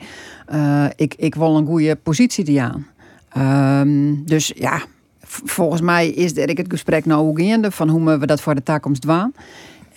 ik, 0.96 1.14
ik 1.16 1.34
wil 1.34 1.56
een 1.56 1.66
goede 1.66 1.96
positie 1.96 2.44
die 2.44 2.62
aan. 2.62 2.86
Um, 3.80 4.22
dus 4.26 4.52
ja, 4.56 4.82
volgens 5.44 5.80
mij 5.80 6.08
is 6.08 6.36
er 6.36 6.48
het 6.58 6.66
gesprek 6.68 7.04
nou 7.04 7.42
gaande 7.42 7.70
van 7.70 7.88
hoe 7.88 8.18
we 8.18 8.26
dat 8.26 8.40
voor 8.40 8.54
de 8.54 8.62
toekomst 8.62 9.02
doen 9.02 9.32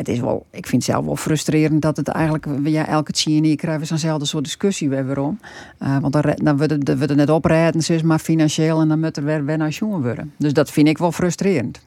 het 0.01 0.09
is 0.09 0.19
wel, 0.19 0.45
ik 0.51 0.67
vind 0.67 0.85
het 0.85 0.91
zelf 0.91 1.05
wel 1.05 1.15
frustrerend 1.15 1.81
dat 1.81 1.97
het 1.97 2.07
eigenlijk, 2.07 2.47
ja, 2.63 2.87
elke 2.87 3.11
tien 3.11 3.55
krijgen 3.55 3.81
we 3.81 3.85
zo'nzelfde 3.85 4.25
soort 4.25 4.43
discussie 4.43 4.89
weer 4.89 5.05
waarom. 5.05 5.39
Uh, 5.83 5.97
want 5.99 6.13
dan, 6.13 6.33
dan 6.35 6.57
wordt 6.57 6.71
het, 6.71 7.15
net 7.15 7.29
oprijden, 7.29 7.81
is 7.87 8.01
maar 8.01 8.19
financieel 8.19 8.81
en 8.81 8.87
dan 8.87 8.99
moet 8.99 9.17
er 9.17 9.23
weer, 9.23 9.67
jongen 9.67 10.01
worden. 10.01 10.33
Dus 10.37 10.53
dat 10.53 10.71
vind 10.71 10.87
ik 10.87 10.97
wel 10.97 11.11
frustrerend. 11.11 11.81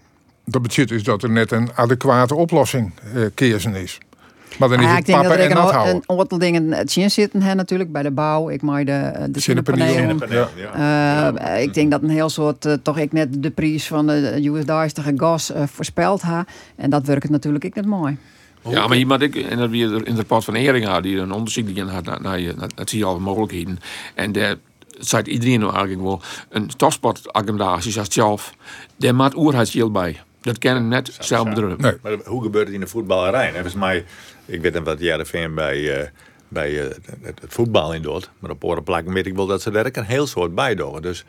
Dat 0.45 0.63
betekent 0.63 0.89
dus 0.89 1.03
dat 1.03 1.23
er 1.23 1.31
net 1.31 1.53
een 1.53 1.69
adequate 1.75 2.35
oplossing 2.35 2.93
uh, 3.41 3.83
is. 3.83 3.99
Maar 4.59 4.69
dan 4.69 4.81
is 4.81 4.85
ah, 4.85 4.91
het 4.91 4.99
ik 4.99 5.07
denk 5.07 5.23
dat 5.23 5.33
er 5.33 5.41
een, 5.41 6.03
een 6.07 6.19
aantal 6.19 6.39
dingen 6.39 6.87
in 6.95 7.11
zitten 7.11 7.43
hè, 7.43 7.55
natuurlijk 7.55 7.93
bij 7.93 8.03
de 8.03 8.11
bouw. 8.11 8.51
Ik 8.51 8.63
maak 8.63 8.87
de, 8.87 9.27
de 9.31 9.41
zonnepanelen. 9.41 10.21
Ja. 10.29 11.33
Uh, 11.33 11.63
ik 11.63 11.75
denk 11.75 11.91
dat 11.91 12.03
een 12.03 12.09
heel 12.09 12.29
soort, 12.29 12.65
uh, 12.65 12.73
toch 12.83 12.99
ik 12.99 13.13
net 13.13 13.43
de 13.43 13.51
prijs 13.51 13.87
van 13.87 14.07
de 14.07 14.41
US 14.45 14.93
gas 15.17 15.51
uh, 15.51 15.63
voorspeld 15.67 16.23
ha. 16.23 16.47
En 16.77 16.91
dat 16.91 17.07
werkt 17.07 17.31
natuurlijk 17.31 17.65
ik 17.65 17.75
net 17.75 17.87
mooi. 17.87 18.17
Ja, 18.69 18.87
maar 18.87 18.97
iemand 18.97 19.23
ik, 19.23 19.37
en 19.37 19.59
dat 19.59 19.71
weer 19.71 20.07
in 20.07 20.15
de 20.15 20.25
pad 20.25 20.45
van 20.45 20.55
Eringa, 20.55 21.01
die 21.01 21.19
een 21.19 21.33
onderzoek 21.33 21.67
die 21.67 21.85
had 21.85 22.05
naar, 22.05 22.23
naar, 22.23 22.41
naar, 22.41 22.55
naar, 22.57 22.89
zie 22.89 23.05
al 23.05 23.21
mogelijkheden. 23.21 23.79
En 24.15 24.33
daar 24.33 24.57
zei 24.99 25.23
iedereen 25.23 25.61
nou 25.61 25.73
eigenlijk 25.73 26.03
wel, 26.03 26.23
een 26.49 26.67
topsportorganisatie 26.77 27.93
zoals 27.93 28.13
zelf, 28.13 28.55
daar 28.97 29.15
maakt 29.15 29.37
oerheidsgeld 29.37 29.93
bij. 29.93 30.21
Dat 30.41 30.59
kennen 30.59 30.89
net 30.89 31.17
zelf 31.21 31.49
bedrijven. 31.49 31.81
Nee. 31.81 31.95
Maar 32.03 32.13
hoe 32.25 32.43
gebeurt 32.43 32.65
het 32.65 32.75
in 32.75 32.81
de 32.81 32.87
voetballerij? 32.87 33.53
Volgens 33.53 33.75
mij 33.75 34.05
ik 34.47 34.61
weet 34.61 34.79
wat 34.79 35.01
JRVM 35.01 35.55
bij, 35.55 35.79
uh, 35.79 36.09
bij 36.49 36.71
uh, 36.71 36.85
het, 37.23 37.41
voetbal 37.49 37.95
in 37.95 38.03
doet. 38.03 38.31
Maar 38.39 38.51
op 38.51 38.65
orenplakken 38.65 39.13
weet 39.13 39.27
ik 39.27 39.35
wel 39.35 39.47
dat 39.47 39.63
ze 39.63 39.71
daar 39.71 39.87
een 39.93 40.05
heel 40.05 40.27
soort 40.27 40.55
bij 40.55 40.75
doen. 40.75 41.03
Dus 41.03 41.25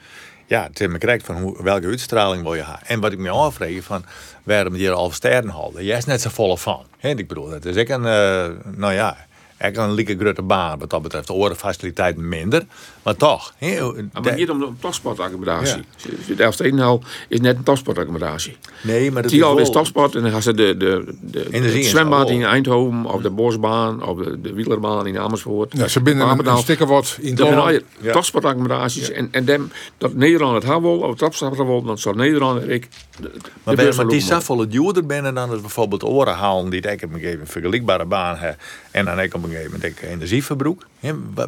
ja, 0.45 0.69
me 0.79 0.97
correct 0.97 1.25
van 1.25 1.41
hoe, 1.41 1.63
welke 1.63 1.87
uitstraling 1.87 2.43
wil 2.43 2.55
je 2.55 2.63
hebben. 2.63 2.87
En 2.87 2.99
wat 2.99 3.11
ik 3.11 3.17
me 3.17 3.29
afvraag 3.29 3.83
van 3.83 4.05
waarom 4.43 4.73
die 4.73 4.91
al 4.91 5.11
sterren 5.11 5.49
houden. 5.49 5.83
Jij 5.83 5.97
is 5.97 6.05
net 6.05 6.21
zo 6.21 6.29
vol 6.29 6.57
van. 6.57 6.85
Ik 6.99 7.27
bedoel, 7.27 7.49
dat 7.49 7.65
is 7.65 7.75
ik 7.75 7.89
een, 7.89 8.03
uh, 8.03 8.47
nou 8.75 8.93
ja, 8.93 9.24
echt 9.57 9.77
een 9.77 9.93
lieke 9.93 10.17
grote 10.17 10.41
baan 10.41 10.79
wat 10.79 10.89
dat 10.89 11.01
betreft. 11.01 11.27
De 11.27 11.33
orenfaciliteiten 11.33 12.29
minder. 12.29 12.65
Maar 13.03 13.15
toch. 13.15 13.53
He, 13.57 13.81
maar 13.81 14.23
het 14.23 14.39
gaat 14.39 14.49
om 14.49 14.61
een 14.61 14.77
topsportaccommodatie. 14.79 15.83
Ja. 16.27 16.35
De 16.35 16.43
Elfstedenhal 16.43 17.03
is 17.27 17.39
net 17.39 17.55
een 17.57 17.63
topsportaccommodatie. 17.63 18.57
Nee, 18.81 19.11
maar 19.11 19.21
dat 19.21 19.31
is 19.31 19.39
wel... 19.39 19.57
is 19.57 19.69
topsport 19.69 20.15
en 20.15 20.21
dan 20.21 20.31
gaan 20.31 20.41
ze 20.41 20.53
de, 20.53 20.77
de, 20.77 21.15
de, 21.21 21.49
de 21.49 21.83
zwembad 21.83 22.29
in 22.29 22.43
Eindhoven, 22.43 23.05
of 23.05 23.21
de 23.21 23.29
bosbaan, 23.29 24.03
of 24.03 24.17
de, 24.17 24.41
de 24.41 24.53
wielerbaan 24.53 25.07
in 25.07 25.19
Amersfoort. 25.19 25.73
Ja, 25.77 25.87
ze 25.87 26.01
binden 26.01 26.29
een, 26.29 26.47
een 26.47 26.57
sticker 26.57 26.87
wat 26.87 27.17
in 27.21 27.35
de 27.35 27.83
ja. 28.01 28.11
topsportaccommodaties. 28.11 29.11
En, 29.11 29.27
en 29.31 29.45
dem, 29.45 29.71
dat 29.97 30.13
Nederland 30.13 30.53
het 30.53 30.63
hebben 30.63 30.81
wil, 30.81 30.99
of 30.99 31.15
topsport 31.15 31.55
wil, 31.55 31.83
dan 31.83 31.97
zal 31.97 32.13
Nederland 32.13 32.61
en 32.61 32.69
ik... 32.69 32.87
De, 33.19 33.31
maar, 33.63 33.75
ben, 33.75 33.95
maar 33.95 34.07
die 34.07 34.21
zoveel 34.21 34.69
duurder 34.69 35.05
binnen 35.05 35.33
dan 35.33 35.49
het 35.49 35.61
bijvoorbeeld 35.61 36.03
oren 36.03 36.33
halen, 36.33 36.69
die 36.69 36.81
ik 36.81 37.03
op 37.03 37.13
een 37.13 37.19
gegeven 37.19 37.47
vergelijkbare 37.47 38.05
baan 38.05 38.35
hebben. 38.35 38.59
En 38.91 39.05
dan 39.05 39.19
ik 39.19 39.33
op 39.33 39.43
een 39.49 39.55
gegeven 39.55 39.79
moment 39.81 39.99
energieverbruik. 40.01 40.85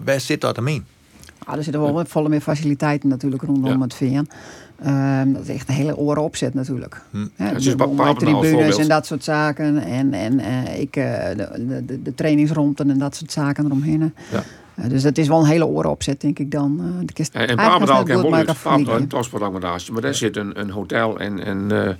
Waar 0.03 0.19
zit 0.19 0.41
dat 0.41 0.57
aan? 0.57 0.85
Ah, 1.45 1.55
er 1.55 1.63
zitten 1.63 1.81
wel 1.81 2.05
volle 2.05 2.29
meer 2.29 2.41
faciliteiten 2.41 3.09
natuurlijk 3.09 3.43
rondom 3.43 3.81
het 3.81 3.93
VN. 3.93 4.27
Um, 4.85 5.33
dat 5.33 5.41
is 5.41 5.49
echt 5.49 5.69
een 5.69 5.75
hele 5.75 5.97
oren 5.97 6.23
opzet 6.23 6.53
natuurlijk. 6.53 7.01
Hm. 7.11 7.25
Ja, 7.35 7.51
dus 7.51 7.75
tribunes 8.17 8.77
en 8.77 8.87
dat 8.87 9.05
soort 9.05 9.23
zaken. 9.23 9.77
En, 9.77 10.13
en 10.13 10.39
uh, 10.39 10.79
ik, 10.79 10.95
uh, 10.95 11.27
de, 11.35 11.83
de, 11.85 12.01
de 12.01 12.15
trainingsromten 12.15 12.89
en 12.89 12.97
dat 12.97 13.15
soort 13.15 13.31
zaken 13.31 13.65
eromheen. 13.65 14.13
Ja. 14.31 14.43
Uh, 14.75 14.89
dus 14.89 15.01
dat 15.01 15.17
is 15.17 15.27
wel 15.27 15.39
een 15.39 15.45
hele 15.45 15.65
oren 15.65 15.89
opzet, 15.89 16.21
denk 16.21 16.39
ik 16.39 16.51
dan. 16.51 16.81
De 17.05 17.13
kist, 17.13 17.35
en 17.35 17.55
Papendal 17.55 18.03
kan 18.03 18.21
wel 18.21 18.25
een. 18.33 19.91
Maar 19.91 20.01
daar 20.01 20.15
zit 20.15 20.37
een, 20.37 20.59
een 20.59 20.69
hotel 20.69 21.19
en... 21.19 21.43
en 21.43 21.97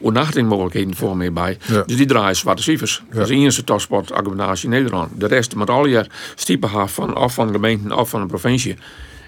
overnachtingmogelijkheden 0.00 0.96
voor 0.96 1.16
mee 1.16 1.30
bij. 1.30 1.58
Dus 1.86 1.96
die 1.96 2.06
draaien 2.06 2.36
zwarte 2.36 2.62
cijfers. 2.62 3.02
Dat 3.10 3.22
is 3.22 3.28
de 3.28 3.34
eerste 3.34 3.64
topsportaccommodatie 3.64 4.64
in 4.64 4.70
Nederland. 4.70 5.20
De 5.20 5.26
rest 5.26 5.54
met 5.54 5.70
al 5.70 5.86
je 5.86 6.06
stiepen 6.34 6.88
van, 6.88 7.14
af 7.14 7.34
van 7.34 7.46
de 7.46 7.52
gemeente, 7.52 7.94
af 7.94 8.10
van 8.10 8.20
de 8.20 8.26
provincie. 8.26 8.76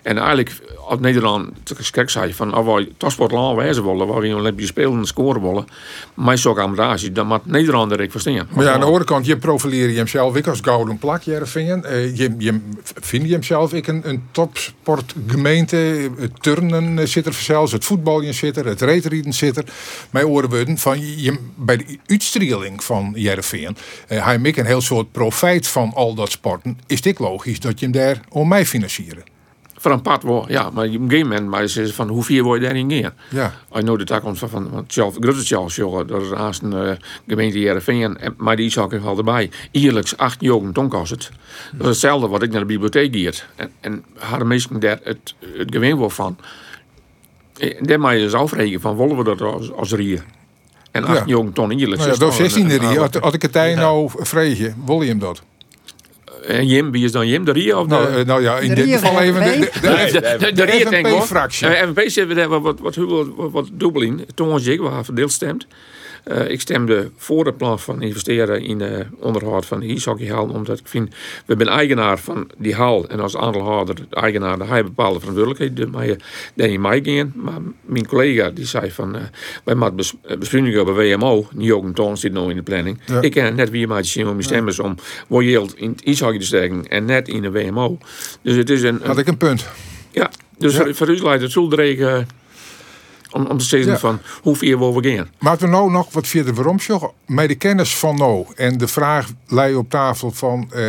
En 0.05 0.19
eigenlijk, 0.19 0.53
als 0.87 1.01
Nederland 1.01 1.51
kijk 1.91 2.11
zei 2.11 2.35
van 2.35 2.53
als 2.53 2.67
we 2.67 2.93
topsportland 2.97 3.57
wijzen 3.57 3.85
willen, 3.85 4.07
waar 4.07 4.21
we 4.21 4.27
een 4.27 4.35
Olympische 4.35 4.71
Spelen 4.71 4.99
en 4.99 5.07
scoren 5.07 5.43
willen, 5.43 5.65
maar 6.15 6.39
zo'n 6.39 6.53
accommodatie, 6.53 7.13
dan 7.13 7.27
moet 7.27 7.47
Nederland 7.47 7.93
er 7.93 8.01
ik 8.01 8.11
verstaan. 8.11 8.49
Maar 8.51 8.65
ja, 8.65 8.73
aan 8.73 8.81
de 8.81 8.87
andere 8.87 9.05
kant, 9.05 9.27
je 9.27 9.37
profileer 9.37 9.91
je 9.91 10.33
ik 10.35 10.47
als 10.47 10.61
gouden 10.63 10.99
plak, 10.99 11.23
Jereveen. 11.23 11.85
Uh, 11.85 12.17
je, 12.17 12.35
je 12.39 12.61
vind 13.01 13.27
je 13.27 13.33
hemzelf 13.33 13.73
ik 13.73 13.87
een, 13.87 14.09
een 14.09 14.23
topsportgemeente, 14.31 16.11
turnen 16.41 17.09
zit 17.09 17.27
er 17.27 17.33
zelfs, 17.33 17.73
het 17.73 17.85
voetballen 17.85 18.35
zit 18.35 18.57
er, 18.57 18.67
het 18.67 18.81
reetrieden 18.81 19.33
zit 19.33 19.57
er. 19.57 19.65
Mij 20.11 20.25
oren 20.25 20.79
van 20.79 21.01
je, 21.01 21.39
bij 21.57 21.77
de 21.77 21.99
uitstrieling 22.07 22.85
van 22.85 23.13
Jereveen, 23.17 23.77
uh, 24.09 24.25
hij 24.25 24.39
ik 24.43 24.57
een 24.57 24.67
heel 24.67 24.81
soort 24.81 25.13
profijt 25.13 25.67
van 25.67 25.93
al 25.95 26.15
dat 26.15 26.31
sporten, 26.31 26.79
is 26.87 27.01
dit 27.01 27.19
logisch 27.19 27.61
dat 27.61 27.81
je 27.81 27.87
hem 27.87 27.95
daar 27.95 28.21
om 28.29 28.49
mij 28.49 28.67
financieren 28.67 29.34
voor 29.85 29.93
een 29.93 30.03
pad 30.03 30.23
wel, 30.23 30.45
ja, 30.49 30.71
maar 30.71 30.87
op 30.87 30.95
een 30.95 31.11
gegeven 31.11 31.29
moment, 31.29 31.49
maar 31.49 31.63
is 31.63 31.93
van 31.93 32.09
hoe 32.09 32.25
vier 32.25 32.43
word 32.43 32.61
je 32.61 32.67
daarin 32.67 32.87
neer? 32.87 33.13
Ja. 33.31 33.53
Als 33.69 33.79
je 33.79 33.85
nou 33.85 33.99
de 33.99 34.05
toekomst 34.05 34.39
van, 34.39 34.49
van, 34.49 34.69
van 34.73 34.85
Charles, 34.87 35.17
grote 35.21 35.45
Charles, 35.45 36.07
dat 36.07 36.23
is 36.23 36.31
haast 36.31 36.63
een 36.63 36.73
uh, 36.73 36.91
gemeente 37.27 37.59
Jereveen, 37.59 38.19
maar 38.37 38.57
die 38.57 38.71
zag 38.71 38.91
ik 38.91 39.05
al 39.05 39.17
erbij. 39.17 39.51
Ierlijks 39.71 40.17
acht 40.17 40.39
ton 40.73 40.89
kost 40.89 41.11
het. 41.11 41.31
Dat 41.73 41.81
is 41.81 41.87
hetzelfde 41.87 42.29
wat 42.29 42.43
ik 42.43 42.51
naar 42.51 42.61
de 42.61 42.67
bibliotheek 42.67 43.15
giet. 43.15 43.47
En, 43.57 43.71
en 43.81 44.05
hadden 44.19 44.47
mensen 44.47 44.81
daar 44.81 45.01
het, 45.03 45.35
het 45.57 45.73
gewin 45.73 45.99
wel 45.99 46.11
van. 46.11 46.37
En 47.59 47.87
daar 47.87 48.01
moet 48.01 48.13
je 48.13 48.19
dus 48.19 48.35
afrekenen 48.35 48.81
van, 48.81 48.97
willen 48.97 49.17
we 49.17 49.25
dat 49.25 49.41
als, 49.41 49.73
als 49.73 49.93
rier? 49.93 50.25
En 50.91 51.05
acht 51.05 51.29
ja. 51.29 51.45
ton 51.53 51.71
ierlijks. 51.71 52.05
Nou 52.05 52.13
ja, 52.13 52.19
dat 52.19 52.35
16 52.35 52.79
rier, 52.79 53.09
ik 53.35 53.43
het 53.43 53.53
tijd 53.53 53.77
nou 53.77 54.11
vreeg 54.13 54.73
wil 54.85 55.03
je 55.03 55.09
hem 55.09 55.19
dat? 55.19 55.43
En 56.47 56.67
Jim, 56.67 56.91
wie 56.91 57.05
is 57.05 57.13
dan 57.13 57.29
Jim? 57.29 57.45
De 57.45 57.53
Ria 57.53 57.79
of 57.79 57.87
de... 57.87 57.95
Nou, 57.95 58.15
eh, 58.15 58.25
nou 58.25 58.43
ja, 58.43 58.59
in 58.59 58.69
De 58.69 58.75
dit 58.75 58.93
geval 58.95 59.21
even 59.21 59.43
de, 59.43 59.59
de, 59.59 59.71
de- 59.81 60.21
de, 60.39 60.39
de- 60.39 60.53
de, 60.53 60.65
de. 60.67 60.87
FNP-fractie. 60.87 61.67
Eh, 61.69 61.83
FNP 61.89 62.01
wat, 62.49 62.61
wat, 62.63 62.79
wat, 62.81 62.95
wat, 62.97 63.27
wat, 63.37 63.51
wat 63.51 63.69
dubbel 63.73 64.03
in. 64.03 64.27
Toen 64.35 64.49
was 64.49 64.67
ik 64.67 64.81
waar 64.81 65.05
verdeeld 65.05 65.33
stemt. 65.33 65.67
Eh, 66.25 66.49
ik 66.51 66.61
stemde 66.61 67.11
voor 67.17 67.47
het 67.47 67.57
plan 67.57 67.81
van 67.81 68.03
investeren 68.03 68.63
in 68.63 68.79
de 68.79 69.07
onderhoud 69.19 69.67
van 69.67 69.81
de 69.81 69.87
ishockeyhal. 69.87 70.49
Omdat 70.49 70.79
ik 70.79 70.89
vind, 70.89 71.15
we 71.47 71.55
zijn 71.57 71.69
eigenaar 71.69 72.19
van 72.19 72.51
die 72.59 72.75
hal. 72.75 73.09
En 73.09 73.21
als 73.21 73.37
aandeelhouder, 73.37 73.95
de 73.95 74.07
eigenaar, 74.11 74.59
daar 74.59 74.69
heb 74.69 74.77
je 74.77 74.83
bepaalde 74.85 75.19
verantwoordelijkheid. 75.19 75.77
Dus 75.77 75.87
maar 75.87 76.07
je 76.07 76.17
daar 76.55 76.69
niet 76.69 76.81
mij 76.81 77.01
gaan. 77.05 77.33
Maar 77.35 77.61
mijn 77.81 78.07
collega 78.07 78.51
die 78.51 78.67
zei 78.67 78.91
van, 78.91 79.17
eh, 79.17 79.23
wij 79.65 79.75
maken 79.75 79.97
bes, 79.97 80.15
bij 80.85 81.17
WMO. 81.17 81.49
Een 81.57 81.93
toon 81.93 82.17
zit 82.17 82.33
nou 82.33 82.51
in 82.51 82.57
de 82.57 82.63
planning. 82.63 83.01
Ja. 83.07 83.21
Ik 83.21 83.31
ken 83.31 83.55
net 83.55 83.71
wie 83.71 83.87
maatjes 83.87 84.13
zien 84.13 84.27
om 84.27 84.33
mijn 84.33 84.43
stemmers 84.45 84.79
om 84.79 84.95
royaal 85.29 85.69
in 85.75 85.91
het 85.91 86.03
ishockey 86.03 86.39
te 86.39 86.47
steken. 86.47 86.89
En 86.89 87.05
net 87.05 87.29
in 87.29 87.43
de 87.43 87.51
WMO. 87.51 87.99
Dus 88.43 88.57
het 88.57 88.71
is 88.71 88.83
een, 88.83 88.95
een 88.95 89.07
had 89.07 89.19
ik 89.19 89.27
een 89.27 89.37
punt. 89.37 89.69
ja, 90.11 90.31
dus 90.59 90.77
Ja. 90.77 90.93
voor, 90.95 91.09
u 91.09 91.23
leidt 91.23 91.43
het 91.43 91.53
zoldregen 91.53 92.27
om, 93.35 93.47
om 93.47 93.59
te 93.59 93.65
zeggen 93.65 93.91
Ja. 93.91 93.99
van 93.99 94.19
hoe 94.43 94.57
ver 94.57 94.79
we 94.95 95.09
gaan. 95.17 95.29
Maar 95.39 95.57
we 95.59 95.67
nou 95.67 95.91
nog 95.91 96.13
wat 96.13 96.27
via 96.27 96.43
de 96.43 96.55
waarom 96.55 96.79
Met 97.27 97.49
de 97.49 97.55
kennis 97.55 97.97
van 97.97 98.17
nou 98.17 98.47
en 98.55 98.79
de 98.79 98.89
vraag 98.89 99.29
lei 99.47 99.75
op 99.75 99.91
tafel 99.91 100.31
van 100.31 100.73
eh 100.73 100.83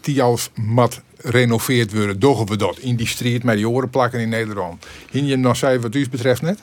die 0.00 0.22
als 0.22 0.50
mat 0.54 1.00
renoveerd 1.18 1.92
worden, 1.94 2.18
doggen 2.18 2.46
we 2.46 2.56
dat 2.56 2.78
in 2.78 2.96
die 2.96 3.06
street 3.06 3.42
met 3.44 3.56
die 3.56 3.68
oren 3.68 3.90
plakken 3.90 4.20
in 4.20 4.28
Nederland. 4.28 4.86
Hien 5.10 5.26
je 5.26 5.36
nog 5.36 5.56
zei 5.56 5.78
wat 5.78 5.94
u 5.94 6.08
betreft 6.08 6.42
net? 6.42 6.58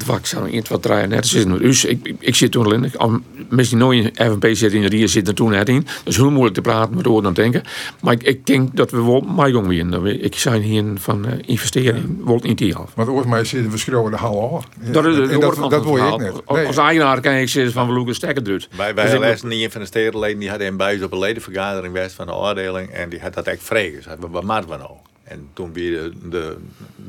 De 0.00 0.06
vak 0.06 0.26
zou 0.26 0.48
iets 0.48 0.68
wat 0.68 0.82
draaien 0.82 1.08
net 1.08 1.24
is 1.24 1.44
met 1.44 1.60
u. 1.60 1.68
Ik, 1.68 1.98
ik, 2.02 2.14
ik 2.18 2.34
zit 2.34 2.52
toen 2.52 2.64
al 2.64 2.72
in. 2.72 2.92
Al, 2.96 3.18
misschien 3.48 3.78
nooit 3.78 4.18
in 4.18 4.30
FNP 4.32 4.46
zit 4.52 4.72
in 4.72 4.80
de 4.82 4.88
Ria 4.88 5.06
zit 5.06 5.28
er 5.28 5.34
toen 5.34 5.50
net 5.50 5.68
in. 5.68 5.86
Dus 6.04 6.16
heel 6.16 6.30
moeilijk 6.30 6.54
te 6.54 6.60
praten 6.60 6.96
met 6.96 7.06
oren 7.06 7.18
aan 7.20 7.26
het 7.26 7.34
denken. 7.36 7.62
Maar 8.02 8.12
ik, 8.12 8.22
ik 8.22 8.46
denk 8.46 8.76
dat 8.76 8.90
we 8.90 9.02
wel 9.04 9.20
maar 9.20 9.50
jong 9.50 9.66
weer. 9.66 9.90
Dat 9.90 10.02
we- 10.02 10.18
Ik 10.18 10.36
zijn 10.36 10.62
hier 10.62 10.84
van 10.94 11.26
eh, 11.26 11.32
investeren. 11.46 12.18
Wordt 12.20 12.44
niet 12.44 12.58
die 12.58 12.72
half. 12.74 12.92
Want 12.94 13.08
ooit 13.08 13.26
mij 13.26 13.44
zitten 13.44 13.70
we 13.70 13.78
schreeuwen 13.78 14.10
de 14.10 14.16
hal 14.16 14.56
af. 14.56 14.64
Dat 14.92 15.06
is 15.06 15.14
dat 15.16 15.24
wil 15.26 15.26
je 15.26 15.76
ik 15.76 15.82
verhaal. 15.82 16.18
net. 16.18 16.32
Als- 16.44 16.56
Nee. 16.58 16.66
Als 16.66 16.76
eigenaar 16.76 17.20
kan 17.20 17.32
ik 17.34 17.48
zeggen 17.48 17.72
van 17.72 17.86
we 17.86 17.92
loeken 17.92 18.14
stekker 18.14 18.42
drukt. 18.42 18.68
Wij, 18.76 18.94
wij 18.94 19.04
Dus 19.04 19.42
ik- 19.42 19.50
een 19.52 19.70
van 19.70 19.80
de 19.80 19.86
stedenleden 19.86 20.38
die 20.38 20.48
hadden 20.48 20.66
een 20.66 20.76
buis 20.76 21.02
op 21.02 21.12
een 21.12 21.18
ledenvergadering 21.18 21.94
best 21.94 22.14
van 22.14 22.26
de 22.26 22.34
oordeling 22.34 22.88
en 22.90 23.08
die 23.08 23.20
had 23.20 23.34
dat 23.34 23.46
echt 23.46 23.62
vregen. 23.62 24.02
Wat 24.30 24.44
maken 24.44 24.68
we 24.68 24.76
nou? 24.76 24.90
En 25.24 25.48
toen 25.52 25.72
wie 25.72 25.90
de, 25.90 26.12
de, 26.30 26.56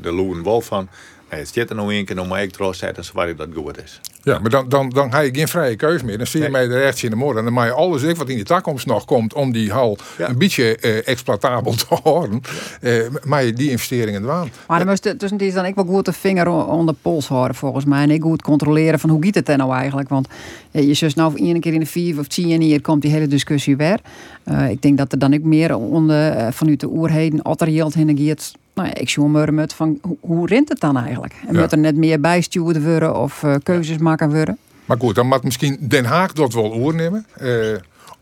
de 0.02 0.12
Loen 0.12 0.42
Wolf 0.42 0.64
van, 0.66 0.88
het 1.38 1.48
zit 1.52 1.70
er 1.70 1.76
nou 1.76 1.94
een 1.94 2.04
keer, 2.04 2.16
nou 2.16 2.28
maar 2.28 2.42
ik 2.42 2.50
trots 2.52 2.78
zetten 2.78 3.04
zodat 3.04 3.36
dat 3.36 3.48
goed 3.54 3.82
is. 3.82 4.00
Ja, 4.22 4.38
maar 4.38 4.50
dan, 4.50 4.68
dan, 4.68 4.88
dan 4.88 5.12
heb 5.12 5.24
je 5.24 5.34
geen 5.34 5.48
vrije 5.48 5.76
keus 5.76 6.02
meer. 6.02 6.18
Dan 6.18 6.26
zie 6.26 6.42
je 6.42 6.48
mij 6.48 6.62
er 6.62 6.78
rechts 6.78 7.02
in 7.02 7.10
de 7.10 7.16
morgen. 7.16 7.38
En 7.38 7.44
dan 7.44 7.52
mag 7.52 7.64
je 7.64 7.72
alles 7.72 8.02
ik 8.02 8.16
wat 8.16 8.28
in 8.28 8.36
de 8.36 8.42
toekomst 8.42 8.86
nog 8.86 9.04
komt 9.04 9.34
om 9.34 9.52
die 9.52 9.70
hal 9.72 9.98
Ja. 10.18 10.28
een 10.28 10.38
beetje 10.38 10.76
eh, 10.76 11.08
exploitabel 11.08 11.74
te 11.74 11.86
houden. 12.02 12.40
eh 12.80 13.00
maar 13.24 13.44
je 13.44 13.52
die 13.52 13.70
investeringen 13.70 14.22
doen. 14.22 14.50
Maar 14.66 14.78
dan 14.78 14.86
moest 14.88 15.14
tussen 15.18 15.38
die 15.38 15.52
dan 15.52 15.64
ik 15.64 15.74
wel 15.74 15.84
goed 15.84 16.04
de 16.04 16.12
vinger 16.12 16.48
onder 16.48 16.94
de 16.94 17.00
pols 17.02 17.28
houden 17.28 17.56
volgens 17.56 17.84
mij. 17.84 18.02
En 18.02 18.10
ik 18.10 18.22
goed 18.22 18.42
controleren 18.42 18.98
van 18.98 19.10
hoe 19.10 19.24
gaat 19.24 19.34
het 19.34 19.48
er 19.48 19.56
nou 19.56 19.74
eigenlijk. 19.74 20.08
Want 20.08 20.28
eh, 20.70 20.86
je 20.86 20.94
zus 20.94 21.14
nou 21.14 21.38
één 21.38 21.60
keer 21.60 21.72
in 21.74 21.80
de 21.80 21.86
vier 21.86 22.18
of 22.18 22.26
tien 22.26 22.62
jaar 22.62 22.80
komt 22.80 23.02
die 23.02 23.10
hele 23.10 23.26
discussie 23.26 23.76
weer. 23.76 23.98
Eh, 24.44 24.70
ik 24.70 24.82
denk 24.82 24.98
dat 24.98 25.12
er 25.12 25.18
dan 25.18 25.34
ook 25.34 25.42
meer 25.42 25.76
onder, 25.76 26.52
vanuit 26.52 26.80
de 26.80 26.88
oerheden 26.88 27.44
Otterjeeld 27.44 27.94
heen 27.94 28.18
gaat. 28.28 28.52
Nou 28.74 28.88
ja, 28.88 28.94
ik 28.94 29.08
zie 29.08 29.22
met 29.54 29.74
van 29.74 29.98
hoe, 30.02 30.16
rint 30.46 30.68
het 30.68 30.80
dan 30.80 30.96
eigenlijk? 30.96 31.34
En 31.46 31.54
Ja. 31.54 31.60
moet 31.60 31.72
er 31.72 31.78
net 31.78 31.96
meer 31.96 32.20
bijstuurd 32.20 32.82
worden 32.84 33.16
of 33.16 33.42
eh, 33.42 33.54
keuzes 33.62 33.98
maken 33.98 34.30
worden? 34.30 34.58
Maar 34.84 34.96
goed, 34.98 35.14
dan 35.14 35.26
moet 35.26 35.44
misschien 35.44 35.76
Den 35.80 36.04
Haag 36.04 36.32
dat 36.32 36.52
wel 36.52 36.72
oornemen. 36.72 37.26
eh 37.36 37.48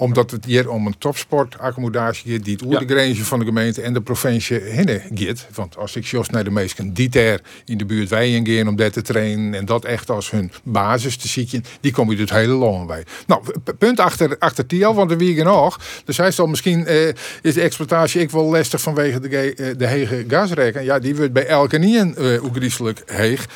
omdat 0.00 0.30
het 0.30 0.44
hier 0.44 0.70
om 0.70 0.86
een 0.86 0.98
topsportaccommodatie 0.98 2.32
gaat 2.32 2.44
die 2.44 2.52
het 2.52 2.62
oer 2.62 2.78
de 2.78 2.94
grenzen 2.94 3.24
van 3.24 3.38
de 3.38 3.44
gemeente 3.44 3.82
en 3.82 3.92
de 3.92 4.00
provincie 4.00 4.60
heen 4.60 5.02
gaat. 5.14 5.46
Want 5.54 5.76
als 5.76 5.96
ik 5.96 6.04
jos 6.04 6.28
naar 6.28 6.44
de 6.44 6.50
meesten 6.50 6.92
die 6.92 7.08
daar 7.08 7.40
in 7.64 7.78
de 7.78 7.84
buurt 7.84 8.08
wij 8.08 8.40
gaan 8.44 8.68
om 8.68 8.76
dat 8.76 8.92
te 8.92 9.02
trainen 9.02 9.54
en 9.54 9.64
dat 9.64 9.84
echt 9.84 10.10
als 10.10 10.30
hun 10.30 10.52
basis 10.62 11.16
te 11.16 11.28
zien, 11.28 11.64
die 11.80 11.92
komen 11.92 12.14
je 12.14 12.20
het 12.20 12.30
hele 12.30 12.52
lang 12.52 12.86
bij. 12.86 13.04
Nou, 13.26 13.42
punt 13.78 14.00
achter, 14.00 14.38
achter 14.38 14.66
Tiel, 14.66 14.94
want 14.94 15.08
de 15.08 15.16
wiegen 15.16 15.44
nog. 15.44 15.80
Dus 16.04 16.16
hij 16.16 16.30
zal 16.30 16.46
misschien 16.46 16.86
eh, 16.86 17.08
is 17.42 17.54
de 17.54 17.60
exploitatie 17.60 18.20
ik 18.20 18.30
wel 18.30 18.44
lastig 18.44 18.80
vanwege 18.80 19.20
de, 19.20 19.54
eh, 19.54 19.66
de 19.76 19.86
hege 19.86 20.24
gasrekening. 20.28 20.88
Ja, 20.88 20.98
die 20.98 21.16
wordt 21.16 21.32
bij 21.32 21.46
elke 21.46 21.78
niet 21.78 21.96
een 21.96 22.14
uh, 22.18 22.40
griezelig 22.52 23.02
heeg. 23.06 23.48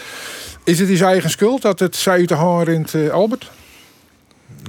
Is 0.64 0.78
het 0.78 0.88
zijn 0.88 1.10
eigen 1.10 1.30
schuld 1.30 1.62
dat 1.62 1.78
het 1.78 1.96
zij 1.96 2.26
te 2.26 2.34
horen 2.34 2.74
in 2.74 2.80
het 2.80 2.94
eh, 2.94 3.08
Albert? 3.08 3.50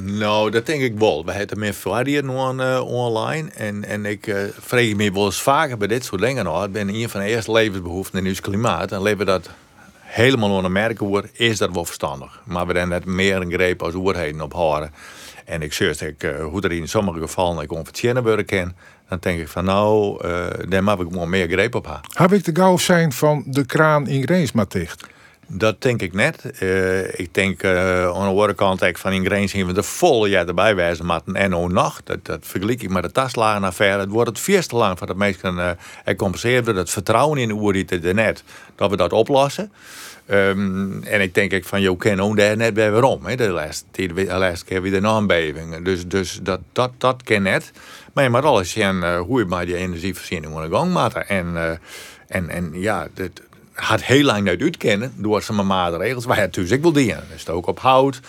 Nou, 0.01 0.51
dat 0.51 0.65
denk 0.65 0.81
ik 0.81 0.97
wel. 0.97 1.25
We 1.25 1.31
hebben 1.31 1.59
meer 1.59 1.73
variëren 1.73 2.59
uh, 2.59 2.81
online. 2.85 3.49
En, 3.55 3.85
en 3.85 4.05
ik 4.05 4.27
uh, 4.27 4.37
vreeg 4.59 4.95
me 4.95 5.11
wel 5.11 5.25
eens 5.25 5.41
vaker 5.41 5.77
bij 5.77 5.87
dit 5.87 6.05
soort 6.05 6.21
dingen. 6.21 6.43
Nou, 6.43 6.67
ben 6.67 6.89
een 6.89 7.09
van 7.09 7.21
de 7.21 7.27
eerste 7.27 7.51
levensbehoeften 7.51 8.19
in 8.19 8.27
ons 8.27 8.41
klimaat. 8.41 8.91
En 8.91 9.01
leven 9.01 9.25
dat 9.25 9.49
helemaal 9.99 10.51
onder 10.51 10.71
merken 10.71 11.05
wordt, 11.05 11.39
is 11.39 11.57
dat 11.57 11.73
wel 11.73 11.85
verstandig. 11.85 12.41
Maar 12.43 12.67
we 12.67 12.71
hebben 12.77 12.89
net 12.89 13.05
meer 13.05 13.35
een 13.35 13.51
greep 13.51 13.83
als 13.83 13.93
oerheden 13.93 14.41
op 14.41 14.53
horen. 14.53 14.93
En 15.45 15.61
ik 15.61 15.73
zie 15.73 15.89
ik, 15.89 16.23
uh, 16.23 16.45
hoe 16.45 16.61
er 16.61 16.71
in 16.71 16.87
sommige 16.87 17.19
gevallen 17.19 17.63
ik 17.63 17.71
onvertjenen 17.71 18.23
worden 18.23 18.45
ken. 18.45 18.75
Dan 19.09 19.17
denk 19.21 19.39
ik 19.39 19.47
van 19.47 19.65
nou, 19.65 20.19
daar 20.67 20.83
mag 20.83 20.99
ik 20.99 21.09
wel 21.09 21.25
meer 21.25 21.47
greep 21.47 21.75
op 21.75 21.85
hebben. 21.85 22.09
Heb 22.13 22.33
ik 22.33 22.43
de 22.43 22.61
gauw 22.61 22.77
zijn 22.77 23.11
van 23.11 23.43
de 23.47 23.65
kraan 23.65 24.07
in 24.07 24.23
Greensma 24.23 24.65
dicht? 24.67 25.05
Dat 25.47 25.81
denk 25.81 26.01
ik 26.01 26.13
net. 26.13 26.43
Uh, 26.61 27.19
ik 27.19 27.33
denk 27.33 27.63
uh, 27.63 27.71
aan 28.05 28.11
de 28.11 28.27
andere 28.27 28.53
kant 28.53 28.83
van 28.93 29.13
zien 29.49 29.67
we 29.67 29.73
de 29.73 29.83
volle 29.83 30.29
jaar 30.29 30.47
erbij 30.47 30.75
wijzen 30.75 31.05
maar 31.05 31.21
en 31.33 31.55
ook 31.55 31.71
nog. 31.71 32.01
Dat, 32.03 32.25
dat 32.25 32.39
vergelijk 32.41 32.81
ik 32.81 32.89
met 32.89 33.03
de 33.03 33.11
taslagenaffaire. 33.11 33.99
Het 33.99 34.09
wordt 34.09 34.29
het 34.29 34.39
vies 34.39 34.67
te 34.67 34.75
lang 34.75 34.97
voor 34.97 35.07
dat 35.07 35.15
mensen 35.15 35.55
uh, 35.55 35.69
er 36.03 36.15
compenseerd 36.15 36.65
vertrouwen 36.89 37.37
in 37.37 37.47
de 37.47 37.53
er 38.03 38.13
net 38.13 38.43
dat 38.75 38.89
we 38.89 38.97
dat 38.97 39.13
oplossen. 39.13 39.71
Um, 40.29 41.03
en 41.03 41.21
ik 41.21 41.33
denk 41.33 41.51
ik 41.51 41.65
van, 41.65 41.81
je 41.81 41.97
kan 41.97 42.19
ook 42.19 42.37
daar 42.37 42.57
net 42.57 42.73
bij 42.73 42.91
waarom. 42.91 43.25
Hè? 43.25 43.35
De, 43.35 43.49
laatste, 43.49 43.85
de 44.13 44.25
laatste 44.25 44.65
keer 44.65 44.81
weer 44.81 45.01
de 45.01 45.07
aanbevingen. 45.07 45.83
Dus, 45.83 46.07
dus 46.07 46.39
dat, 46.43 46.59
dat, 46.71 46.91
dat 46.97 47.23
kan 47.23 47.41
net. 47.41 47.71
Maar 48.13 48.23
je 48.23 48.29
moet 48.29 48.43
alles 48.43 48.71
zien 48.71 49.17
hoe 49.17 49.39
je 49.39 49.45
bij 49.45 49.65
die 49.65 49.75
energievoorziening 49.75 50.55
aan 50.55 50.69
de 50.69 50.75
gang 50.75 50.93
maakt. 50.93 51.27
En, 51.27 51.79
en, 52.27 52.49
en 52.49 52.69
ja, 52.73 53.07
dat 53.13 53.29
had 53.75 54.03
heel 54.03 54.23
lang 54.23 54.49
niet 54.49 54.61
uitkennen 54.61 55.13
door 55.15 55.41
zijn 55.41 55.67
maatregels. 55.67 56.25
Wij 56.25 56.35
hebben 56.35 56.55
natuurlijk 56.55 56.83
wel 56.83 56.91
dingen. 56.91 57.23
Dus 57.31 57.39
het 57.39 57.49
ook 57.49 57.67
op 57.67 57.79
hout, 57.79 58.19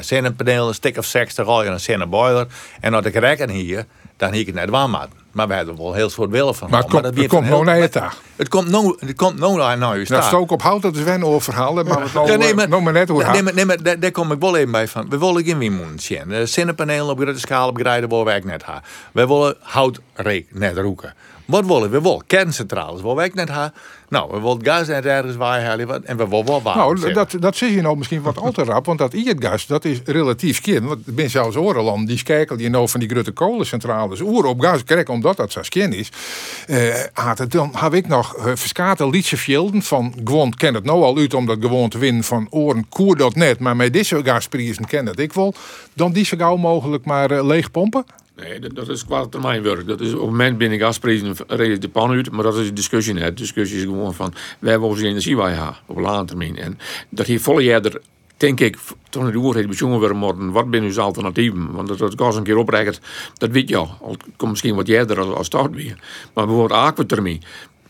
zinnenpaneel, 0.00 0.68
een 0.68 0.74
stuk 0.74 0.98
of 0.98 1.04
60, 1.04 1.46
al 1.46 1.64
je 1.64 1.70
een 1.70 1.80
zinnenboiler. 1.80 2.46
En 2.80 2.94
als 2.94 3.04
ik 3.04 3.14
reken 3.14 3.50
hier, 3.50 3.86
dan 4.16 4.32
hier 4.32 4.40
ik 4.40 4.46
het 4.46 4.54
net 4.54 4.70
waar 4.70 4.90
maken. 4.90 5.24
Maar 5.32 5.48
we 5.48 5.54
hebben 5.54 5.76
wel 5.76 5.92
heel 5.92 6.10
soort 6.10 6.30
willen 6.30 6.54
van. 6.54 6.70
Maar 6.70 6.82
het, 6.82 6.92
maar 6.92 7.02
komt, 7.02 7.14
dat 7.14 7.22
het 7.22 7.32
komt 7.32 7.48
nou 7.48 7.64
naar 7.64 7.78
je 7.78 7.88
taag. 7.88 8.20
Het 8.36 8.48
komt 8.48 8.68
nou, 8.68 8.96
het 8.98 9.16
komt 9.16 9.38
nou 9.38 9.56
naar, 9.56 9.78
naar 9.78 9.98
je 9.98 10.04
staat. 10.04 10.24
stook 10.24 10.50
op 10.50 10.62
hout, 10.62 10.82
dat 10.82 10.96
is 10.96 11.02
wel 11.02 11.14
een 11.14 11.24
oververhaal. 11.24 11.74
Maar 11.74 11.84
we 11.84 11.90
het 11.90 12.12
nou, 12.12 12.30
Ja, 12.30 12.36
nee, 12.36 12.54
maar, 12.54 12.68
nou 12.68 12.82
maar 12.82 12.92
net 12.92 13.08
hoe 13.08 13.24
nee, 13.24 13.42
maar, 13.42 13.54
nee, 13.54 13.64
maar 13.64 13.82
daar, 13.82 14.00
daar 14.00 14.10
kom 14.10 14.32
ik 14.32 14.40
wel 14.40 14.56
even 14.56 14.70
bij 14.70 14.88
van. 14.88 15.08
We 15.08 15.18
willen 15.18 15.44
geen 15.44 15.58
windmolen 15.58 15.98
zien. 15.98 16.28
De 16.28 16.46
zinnenpanelen 16.46 17.08
op 17.08 17.18
grote 17.18 17.38
schaal 17.38 17.68
opgrijden 17.68 18.08
willen 18.08 18.24
wij 18.24 18.42
net 18.44 18.64
hebben. 18.64 18.82
We 19.12 19.26
willen 19.26 19.56
houtreek 19.60 20.46
net 20.50 20.76
roeken. 20.76 21.14
Wat 21.44 21.66
willen 21.66 21.90
we? 21.90 22.00
wel? 22.00 22.22
Kerncentrales 22.26 23.00
willen 23.00 23.16
wij 23.16 23.30
net 23.34 23.48
hebben. 23.48 23.72
Nou, 24.08 24.30
we 24.30 24.40
willen 24.40 24.64
gas 24.64 24.86
net 24.86 25.04
ergens 25.04 25.36
waaihalen 25.36 26.04
en 26.04 26.16
we 26.16 26.28
willen 26.28 26.46
wel 26.46 26.62
water. 26.62 26.80
Nou, 26.80 27.12
dat, 27.12 27.36
dat 27.38 27.56
zie 27.56 27.74
je 27.74 27.80
nou 27.80 27.96
misschien 27.96 28.22
wat 28.22 28.38
al 28.38 28.52
te 28.52 28.64
rap, 28.64 28.86
want 28.86 28.98
dat 28.98 29.14
gas 29.14 29.66
dat 29.66 29.84
is 29.84 30.00
relatief 30.04 30.60
kind. 30.60 30.84
Want 30.84 31.00
zijn 31.16 31.30
zelfs 31.30 31.56
orenlanden 31.56 32.06
die 32.06 32.22
kijken 32.22 32.56
die 32.56 32.68
nou 32.68 32.88
van 32.88 33.00
die 33.00 33.08
grote 33.08 33.32
kolencentrales 33.32 34.20
oer 34.20 34.44
op 34.44 34.60
gas 34.60 34.84
krijgen, 34.84 35.14
omdat 35.14 35.36
dat 35.36 35.52
zo 35.52 35.62
skin 35.62 35.92
is. 35.92 36.10
Uh, 36.66 36.94
dan 37.48 37.70
heb 37.76 37.94
ik 37.94 38.08
nog 38.08 38.36
uh, 38.36 38.44
verskate 38.44 39.08
liedje 39.08 39.36
velden 39.36 39.82
van 39.82 40.14
gewoon 40.24 40.54
ken 40.54 40.74
het 40.74 40.84
nou 40.84 41.02
al 41.02 41.16
uit 41.16 41.34
om 41.34 41.46
dat 41.46 41.56
gewoon 41.60 41.88
te 41.88 41.98
winnen 41.98 42.24
van 42.24 42.46
oren 42.50 42.86
koer 42.88 43.16
dat 43.16 43.34
net, 43.34 43.58
maar 43.58 43.76
met 43.76 43.92
deze 43.92 44.20
gasprijzen 44.24 44.86
ken 44.86 45.04
dat 45.04 45.18
ik 45.18 45.32
wel. 45.32 45.54
Dan 45.94 46.12
die 46.12 46.24
zo 46.24 46.36
gauw 46.36 46.56
mogelijk 46.56 47.04
maar 47.04 47.32
uh, 47.32 47.44
leeg 47.44 47.70
pompen. 47.70 48.04
Nee, 48.36 48.60
dat, 48.60 48.88
is 48.88 49.04
qua 49.04 49.26
termijnwerk. 49.26 49.86
Dat 49.86 50.00
is 50.00 50.12
op 50.12 50.20
het 50.20 50.30
moment 50.30 50.58
binnen 50.58 50.78
gasprijzen 50.78 51.36
reden 51.46 51.80
de 51.80 51.88
pan 51.88 52.10
uit, 52.10 52.30
maar 52.30 52.42
dat 52.42 52.56
is 52.56 52.68
een 52.68 52.74
discussie 52.74 53.14
net. 53.14 53.26
De 53.26 53.42
discussie 53.42 53.76
is 53.78 53.82
gewoon 53.82 54.14
van, 54.14 54.34
wij 54.58 54.70
hebben 54.70 54.88
onze 54.88 55.06
energie 55.06 55.36
waar 55.36 55.50
ja, 55.50 55.78
op 55.86 55.98
lange 55.98 56.24
termijn. 56.24 56.56
En 56.56 56.78
dat 57.08 57.26
hier 57.26 57.40
volle 57.40 57.62
jaar 57.62 57.84
er, 57.84 58.00
denk 58.36 58.60
ik, 58.60 58.78
toen 59.08 59.30
de 59.30 59.38
oorheid 59.38 59.66
bezongen 59.66 59.98
worden 59.98 60.18
worden, 60.18 60.52
wat 60.52 60.66
zijn 60.70 60.82
uw 60.82 61.00
alternatieven? 61.00 61.72
Want 61.72 61.88
dat 61.88 61.98
het 61.98 62.20
een 62.20 62.42
keer 62.42 62.56
oprecht, 62.56 63.00
dat 63.34 63.50
weet 63.50 63.68
je 63.68 63.76
al. 63.76 63.96
Het 64.08 64.24
komt 64.36 64.50
misschien 64.50 64.74
wat 64.74 64.88
eerder 64.88 65.18
als, 65.18 65.34
als 65.34 65.46
start 65.46 65.74
weer. 65.74 65.98
Maar 66.34 66.46
bijvoorbeeld 66.46 66.80
aquathermie 66.80 67.40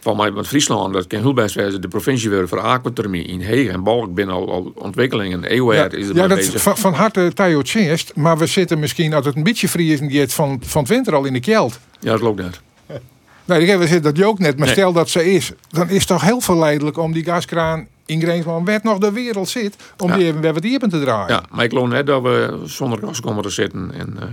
van 0.07 0.17
mij 0.17 0.31
met 0.31 0.47
Friesland, 0.47 0.93
dat 0.93 1.07
kan 1.07 1.21
heel 1.21 1.33
best 1.35 1.55
wezen, 1.55 1.81
de 1.81 1.89
provincie 1.89 2.31
weer 2.31 2.49
voor 2.49 2.61
aquathermie 2.61 3.25
in 3.25 3.41
Heeg 3.41 3.69
en 3.71 3.83
Balk 3.83 4.15
binnen 4.15 4.35
al, 4.35 4.51
al 4.53 4.73
ontwikkelingen. 4.75 5.45
EOR 5.45 5.75
ja, 5.75 5.91
is 5.91 6.09
er 6.09 6.15
ja, 6.15 6.27
dat 6.27 6.37
bezig. 6.39 6.63
van, 6.63 6.77
van 6.77 6.93
harte 6.95 7.33
Tjinst, 7.63 8.13
maar 8.15 8.39
we 8.39 8.47
zitten 8.47 8.79
misschien, 8.79 9.15
als 9.15 9.27
het 9.27 9.37
een 9.37 9.43
beetje 9.43 9.69
vriezen 9.69 10.11
gaat, 10.11 10.33
van, 10.33 10.61
van 10.65 10.81
het 10.83 10.91
winter 10.91 11.15
al 11.15 11.25
in 11.25 11.33
de 11.33 11.41
kjeld. 11.41 11.79
Ja, 12.01 12.11
dat 12.11 12.21
loopt 12.21 12.41
net. 12.43 12.61
Nee, 13.45 13.67
ik 13.67 13.89
zit 13.89 14.03
dat 14.03 14.17
je 14.17 14.27
ook 14.27 14.39
net, 14.39 14.57
maar 14.57 14.67
Nee. 14.67 14.75
stel 14.77 14.93
dat 14.93 15.09
ze 15.09 15.33
is, 15.33 15.53
dan 15.69 15.89
is 15.89 15.99
het 15.99 16.07
toch 16.07 16.23
heel 16.23 16.41
verleidelijk 16.41 16.99
om 16.99 17.13
die 17.13 17.25
gaskraan 17.25 17.87
in 18.07 18.21
Greensman, 18.21 18.65
werd 18.65 18.83
nog 18.83 18.99
de 18.99 19.13
wereld 19.13 19.49
zit, 19.49 19.77
om 19.99 20.09
Ja. 20.11 20.17
die 20.17 20.27
even 20.27 20.41
bij 20.41 20.53
wat 20.53 20.63
diepen 20.63 20.89
te 20.89 21.01
draaien. 21.01 21.29
Ja, 21.29 21.43
maar 21.51 21.65
ik 21.65 21.71
geloof 21.71 21.89
net 21.89 22.07
dat 22.07 22.23
we 22.23 22.61
zonder 22.65 22.99
gas 22.99 23.21
komen 23.21 23.43
te 23.43 23.51
zitten. 23.51 23.91
En, 23.95 24.17
eh, 24.21 24.27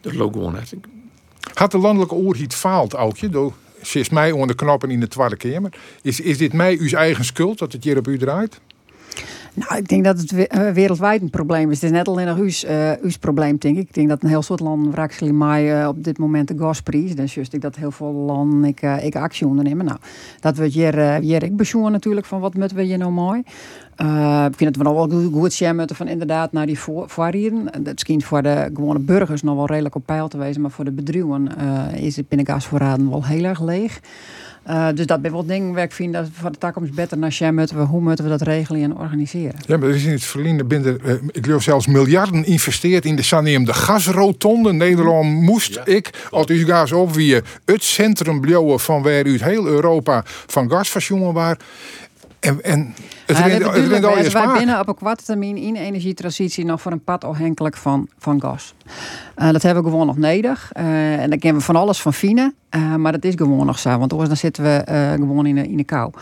Dat 0.00 0.14
loopt 0.14 0.34
gewoon 0.34 0.52
net. 0.52 0.72
Had 1.54 1.70
de 1.70 1.78
landelijke 1.78 2.14
oorhiet 2.14 2.54
faalt, 2.54 2.92
Aukje, 2.94 3.28
door 3.28 3.52
sinds 3.82 4.08
mij 4.08 4.32
onder 4.32 4.46
de 4.46 4.54
knoppen 4.54 4.90
in 4.90 5.00
de 5.00 5.08
Tweede 5.08 5.36
Kamer. 5.36 5.72
Is, 6.02 6.20
is 6.20 6.38
dit 6.38 6.52
mij 6.52 6.76
uw 6.78 6.88
eigen 6.88 7.24
schuld 7.24 7.58
dat 7.58 7.72
het 7.72 7.84
hier 7.84 7.98
op 7.98 8.08
u 8.08 8.18
draait? 8.18 8.60
Nou, 9.54 9.76
ik 9.76 9.88
denk 9.88 10.04
dat 10.04 10.20
het 10.20 10.32
eh, 10.32 10.70
wereldwijd 10.70 11.22
een 11.22 11.30
probleem 11.30 11.70
is. 11.70 11.80
Het 11.80 11.90
is 11.90 11.96
net 11.96 12.08
alleen 12.08 12.26
nog 12.26 12.38
uw, 12.38 12.70
uh, 13.04 13.12
probleem, 13.20 13.56
denk 13.58 13.76
ik. 13.76 13.88
Ik 13.88 13.94
denk 13.94 14.08
dat 14.08 14.22
een 14.22 14.28
heel 14.28 14.42
soort 14.42 14.60
landen 14.60 14.92
wrakselen 14.92 15.38
mij 15.38 15.80
uh, 15.80 15.88
op 15.88 16.04
dit 16.04 16.18
moment 16.18 16.48
de 16.48 16.54
gasprijs. 16.58 17.14
Dus 17.14 17.34
ik 17.36 17.60
dat 17.62 17.76
heel 17.76 17.90
veel 17.90 18.12
landen 18.12 18.64
ik, 18.64 18.82
uh, 18.82 19.04
ik 19.04 19.16
actie 19.16 19.46
ondernemen. 19.46 19.84
Nou, 19.84 19.98
dat 20.40 20.56
wordt 20.56 20.72
hier, 20.72 21.18
hier 21.20 21.42
ik 21.42 21.56
natuurlijk 21.90 22.26
van 22.26 22.40
wat 22.40 22.54
moeten 22.54 22.76
we 22.76 22.82
hier 22.82 22.98
nou 22.98 23.12
mooi. 23.12 23.38
ik 24.46 24.56
vind 24.56 24.76
het 24.76 24.76
wel 24.76 25.08
wel 25.08 25.30
goed 25.32 25.52
zijn 25.52 25.76
van 25.96 26.08
inderdaad 26.08 26.52
naar 26.52 26.66
die 26.66 26.78
variëren. 27.06 27.64
Dat 27.82 28.04
kind 28.04 28.24
voor 28.24 28.42
de 28.42 28.70
gewone 28.74 28.98
burgers 28.98 29.42
nog 29.42 29.56
wel 29.56 29.66
redelijk 29.66 29.94
op 29.94 30.06
peil 30.06 30.28
te 30.28 30.38
wezen. 30.38 30.60
Maar 30.60 30.70
voor 30.70 30.84
de 30.84 30.90
bedrijven 30.90 31.48
is 31.94 32.16
het 32.16 32.28
binnengasvoorraden 32.28 33.10
wel 33.10 33.24
heel 33.24 33.44
erg 33.44 33.62
leeg. 33.62 34.00
Uh, 34.68 34.88
dus 34.94 35.06
dat 35.06 35.22
dingen 35.46 35.74
waar 35.74 35.82
ik 35.82 35.92
vind 35.92 36.12
dat 36.12 36.28
voor 36.32 36.52
de 36.52 36.58
toekomst 36.58 36.94
beter 36.94 37.18
naar 37.18 37.30
jij 37.30 37.52
moeten 37.52 37.76
we, 37.76 37.82
hoe 37.82 38.00
moeten 38.00 38.24
we 38.24 38.30
dat 38.30 38.42
regelen 38.42 38.82
en 38.82 38.96
organiseren. 38.96 39.54
Ja, 39.66 39.76
maar 39.76 39.88
er 39.88 39.94
is 39.94 40.04
in 40.04 40.10
het 40.10 40.24
verleden 40.24 40.66
binnen, 40.66 41.00
uh, 41.04 41.12
ik 41.12 41.44
geloof 41.44 41.62
zelfs 41.62 41.86
miljarden 41.86 42.44
investeerd 42.44 43.04
in 43.04 43.16
de 43.16 43.22
Sanium 43.22 43.64
de 43.64 43.74
gasrotonde. 43.74 44.72
Nederland 44.72 45.40
moest 45.40 45.80
ik, 45.84 46.10
als 46.30 46.46
u 46.46 46.64
gas 46.64 46.92
op 46.92 47.14
wie 47.14 47.40
het 47.64 47.82
centrum 47.82 48.40
blouwen 48.40 48.80
van 48.80 49.02
waar 49.02 49.26
u 49.26 49.32
het 49.32 49.44
heel 49.44 49.66
Europa 49.66 50.22
van 50.46 50.70
gasversioenen 50.70 51.32
waar. 51.32 51.58
En, 52.40 52.62
en 52.62 52.94
het 53.26 53.36
ja, 53.36 53.46
rent, 53.46 53.64
het 53.64 53.86
rent 53.86 54.04
al 54.04 54.18
je 54.18 54.30
wij 54.30 54.52
binnen 54.52 54.80
op 54.80 54.88
een 54.88 54.94
kwart 54.94 55.24
termijn 55.24 55.56
in 55.56 55.76
energietransitie 55.76 56.64
nog 56.64 56.80
voor 56.80 56.92
een 56.92 57.04
pad 57.04 57.24
afhankelijk 57.24 57.76
van, 57.76 58.08
van 58.18 58.40
gas. 58.40 58.74
Uh, 59.36 59.50
dat 59.50 59.62
hebben 59.62 59.84
we 59.84 59.90
gewoon 59.90 60.06
nog 60.06 60.16
nodig. 60.16 60.70
Uh, 60.76 61.20
en 61.20 61.30
dan 61.30 61.38
kennen 61.38 61.60
we 61.60 61.66
van 61.66 61.76
alles 61.76 62.00
van 62.00 62.12
fine. 62.12 62.54
Uh, 62.76 62.94
maar 62.94 63.12
dat 63.12 63.24
is 63.24 63.34
gewoon 63.36 63.66
nog 63.66 63.78
zo. 63.78 63.98
Want 63.98 64.12
anders 64.12 64.28
dan 64.28 64.38
zitten 64.38 64.62
we 64.62 64.82
gewoon 65.16 65.46
in 65.46 65.54
de, 65.54 65.68
in 65.68 65.76
de 65.76 65.84
kou. 65.84 66.12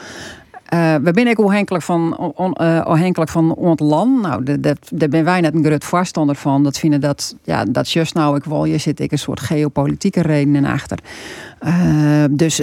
Uh, 0.74 0.94
we 0.94 1.10
zijn 1.14 1.28
ook 1.28 1.38
afhankelijk 1.38 1.84
van, 1.84 2.16
on, 2.16 2.54
uh, 2.60 2.80
afhankelijk 2.80 3.30
van 3.30 3.54
ons 3.54 3.80
land. 3.80 4.22
Nou, 4.22 4.60
daar 4.90 5.08
ben 5.08 5.24
wij 5.24 5.40
net 5.40 5.54
een 5.54 5.64
groot 5.64 5.84
voorstander 5.84 6.36
van. 6.36 6.64
Dat 6.64 6.78
vinden 6.78 7.00
dat, 7.00 7.36
ja, 7.44 7.64
dat 7.64 7.90
just 7.90 8.14
nou 8.14 8.36
ik 8.36 8.44
wel, 8.44 8.64
je 8.64 8.78
zit 8.78 9.00
ik 9.00 9.12
een 9.12 9.18
soort 9.18 9.40
geopolitieke 9.40 10.22
redenen 10.22 10.64
achter. 10.64 10.98
Uh, 11.66 12.24
dus 12.30 12.62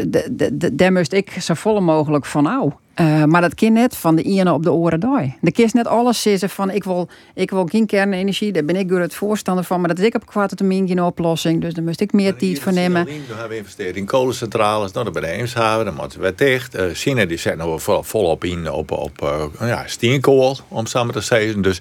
daar 0.74 0.92
moest 0.92 1.14
ik 1.14 1.32
zo 1.32 1.54
volle 1.54 1.82
mogelijk 1.82 2.26
van 2.26 2.44
nou. 2.44 2.72
Uh, 3.02 3.24
maar 3.24 3.42
dat 3.42 3.54
kind 3.54 3.74
net 3.74 3.96
van 3.96 4.16
de 4.16 4.22
ene 4.22 4.54
op 4.54 4.64
de 4.64 4.72
oren 4.72 5.00
dooi. 5.00 5.36
De 5.42 5.52
kist 5.52 5.74
net 5.74 5.88
alles 5.88 6.22
zeggen 6.22 6.50
van 6.50 6.72
ik 6.72 6.84
wil, 6.84 7.08
ik 7.34 7.50
wil 7.52 7.66
geen 7.66 7.86
kernenergie, 7.86 8.52
daar 8.52 8.66
ben 8.66 8.76
ik 8.76 8.90
het 8.90 9.16
voorstander 9.16 9.64
van, 9.64 9.80
maar 9.80 9.90
dat 9.90 10.00
is 10.00 10.06
ik 10.06 10.16
op 10.16 10.26
kwarte 10.26 10.56
termijn 10.56 10.88
geen 10.88 11.04
oplossing. 11.04 11.62
Dus 11.62 11.74
daar 11.74 11.84
moest 11.84 12.02
ik 12.02 12.14
meer 12.14 12.36
tijd 12.36 12.60
voor 12.60 12.74
nemen. 12.74 13.06
We 13.06 13.12
hebben 13.28 13.48
geïnvesteerd 13.48 13.96
in 13.96 14.06
kolencentrales, 14.06 14.92
nou, 14.92 15.12
bij 15.12 15.22
de 15.22 15.28
Eemshaven, 15.28 15.86
dan 15.86 15.94
moeten 15.94 16.20
we 16.20 16.34
dicht. 16.36 16.76
Uh, 16.76 16.84
China 16.94 17.26
die 17.26 17.38
zet 17.38 17.58
nou 17.58 17.80
vol, 17.80 18.04
volop 18.04 18.44
in 18.44 18.72
op, 18.72 18.92
op 18.92 19.22
uh, 19.24 19.70
ja, 19.70 19.84
steenkool, 19.88 20.58
om 20.68 20.86
samen 20.86 21.14
te 21.14 21.22
zeggen. 21.22 21.62
Dus 21.62 21.80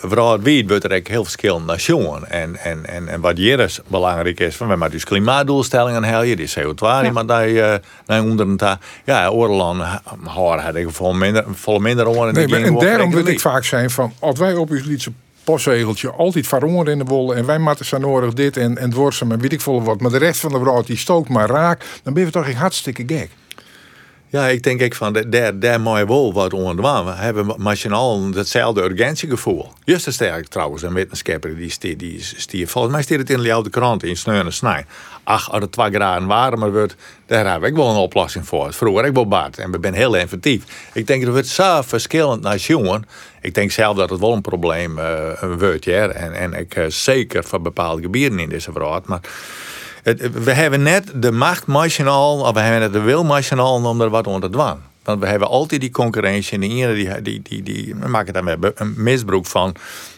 vooral 0.00 0.32
het 0.32 0.42
wiet 0.42 0.68
wordt 0.68 0.84
er 0.84 1.00
heel 1.04 1.24
verschillende 1.24 1.66
nationen. 1.66 2.30
En, 2.30 2.56
en, 2.56 2.86
en, 2.86 3.08
en 3.08 3.20
wat 3.20 3.36
hier 3.36 3.60
is 3.60 3.80
belangrijk 3.86 4.40
is, 4.40 4.56
van, 4.56 4.66
we 4.66 4.72
hebben 4.72 4.90
dus 4.90 5.04
klimaatdoelstellingen 5.04 6.04
helden, 6.04 6.36
die 6.36 6.52
CO2 6.58 6.74
ja. 6.78 7.10
maar 7.10 7.26
daar, 7.26 7.80
naar 8.06 8.22
onder 8.22 8.78
Ja, 9.04 9.28
Oorland 9.28 9.82
hoor 10.24 10.58
had 10.58 10.74
ik 10.74 10.90
vol 10.90 11.14
minder, 11.14 11.44
vol 11.52 11.78
minder 11.78 12.08
oren. 12.08 12.34
Nee, 12.34 12.48
maar, 12.48 12.62
en 12.62 12.78
daarom 12.78 13.10
wil 13.10 13.26
ik 13.26 13.40
vaak 13.40 13.64
zijn 13.64 13.90
van, 13.90 14.12
als 14.18 14.38
wij 14.38 14.54
op 14.54 14.70
uw 14.70 14.80
liedse 14.84 15.12
postzegeltje 15.44 16.10
altijd 16.10 16.46
van 16.46 16.88
in 16.88 16.98
de 16.98 17.04
wol 17.04 17.34
en 17.34 17.46
wij 17.46 17.58
matten 17.58 17.86
zo 17.86 17.98
nodig 17.98 18.32
dit 18.32 18.56
en, 18.56 18.78
en 18.78 18.90
dworsen 18.90 19.32
en 19.32 19.38
weet 19.38 19.52
ik 19.52 19.60
veel 19.60 19.82
wat, 19.82 20.00
maar 20.00 20.10
de 20.10 20.18
rest 20.18 20.40
van 20.40 20.52
de 20.52 20.58
brood 20.58 20.86
die 20.86 20.96
stookt 20.96 21.28
maar 21.28 21.48
raak, 21.48 21.84
dan 22.02 22.14
ben 22.14 22.24
je 22.24 22.30
toch 22.30 22.46
echt 22.46 22.56
hartstikke 22.56 23.02
gek. 23.06 23.30
Ja, 24.28 24.48
ik 24.48 24.62
denk 24.62 24.80
ik 24.80 24.94
van, 24.94 25.12
daar, 25.28 25.58
daar 25.58 25.80
mooi 25.80 26.04
wol 26.04 26.32
wat 26.32 26.52
onder 26.52 27.04
We 27.04 27.10
hebben 27.10 27.54
machinaal 27.58 28.30
hetzelfde 28.34 28.82
urgentiegevoel. 28.82 29.68
Juist 29.84 30.12
sterk 30.12 30.46
trouwens, 30.46 30.82
een 30.82 30.94
wetenschapper 30.94 31.56
die 31.56 31.70
stier, 31.70 31.96
die 31.96 32.22
stier, 32.22 32.68
volgens 32.68 32.94
mij 32.94 33.02
stier 33.02 33.18
het 33.18 33.30
in 33.30 33.42
de 33.42 33.52
oude 33.52 33.70
krant 33.70 34.02
in 34.02 34.16
Sneu 34.16 34.38
en 34.38 34.52
Snij. 34.52 34.86
Ach, 35.24 35.50
als 35.50 35.62
het 35.62 35.72
twee 35.72 35.90
graden 35.90 36.28
warmer 36.28 36.72
wordt, 36.72 36.96
daar 37.26 37.52
heb 37.52 37.64
ik 37.64 37.74
wel 37.74 37.90
een 37.90 37.96
oplossing 37.96 38.46
voor. 38.46 38.72
Vroeger 38.72 39.04
ik 39.04 39.14
wel 39.14 39.28
baat 39.28 39.56
en 39.56 39.70
we 39.70 39.78
zijn 39.80 39.94
heel 39.94 40.14
inventief. 40.14 40.90
Ik 40.92 41.06
denk 41.06 41.24
dat 41.24 41.34
het 41.34 41.48
zo 41.48 41.82
verschillend 41.82 42.42
naar 42.42 42.56
jongen. 42.56 43.04
Ik 43.40 43.54
denk 43.54 43.70
zelf 43.70 43.96
dat 43.96 44.10
het 44.10 44.20
wel 44.20 44.32
een 44.32 44.40
probleem 44.40 44.98
uh, 44.98 45.42
wordt, 45.58 45.84
ja. 45.84 46.08
En, 46.08 46.32
en 46.32 46.54
ik 46.54 46.76
uh, 46.76 46.84
zeker 46.88 47.44
voor 47.44 47.60
bepaalde 47.62 48.02
gebieden 48.02 48.38
in 48.38 48.48
deze 48.48 48.72
wereld, 48.72 49.06
maar 49.06 49.20
we 50.14 50.52
hebben 50.52 50.82
net 50.82 51.12
de 51.14 51.32
macht 51.32 51.66
machinaal, 51.66 52.40
of 52.40 52.52
we 52.52 52.60
hebben 52.60 52.80
net 52.80 52.92
de 52.92 53.00
wil 53.00 53.24
machinaal 53.24 53.84
om 53.84 54.00
er 54.00 54.08
wat 54.08 54.26
onder 54.26 54.50
te. 54.50 54.78
Want 55.02 55.20
we 55.20 55.26
hebben 55.26 55.48
altijd 55.48 55.80
die 55.80 55.90
concurrentie 55.90 56.52
en 56.52 56.60
de 56.60 56.68
ene 56.68 56.94
die, 56.94 57.22
die, 57.22 57.42
die, 57.42 57.62
die 57.62 57.94
maken 57.94 58.32
daar 58.32 58.58
een 58.74 58.94
misbruik 58.96 59.46
van. 59.46 59.74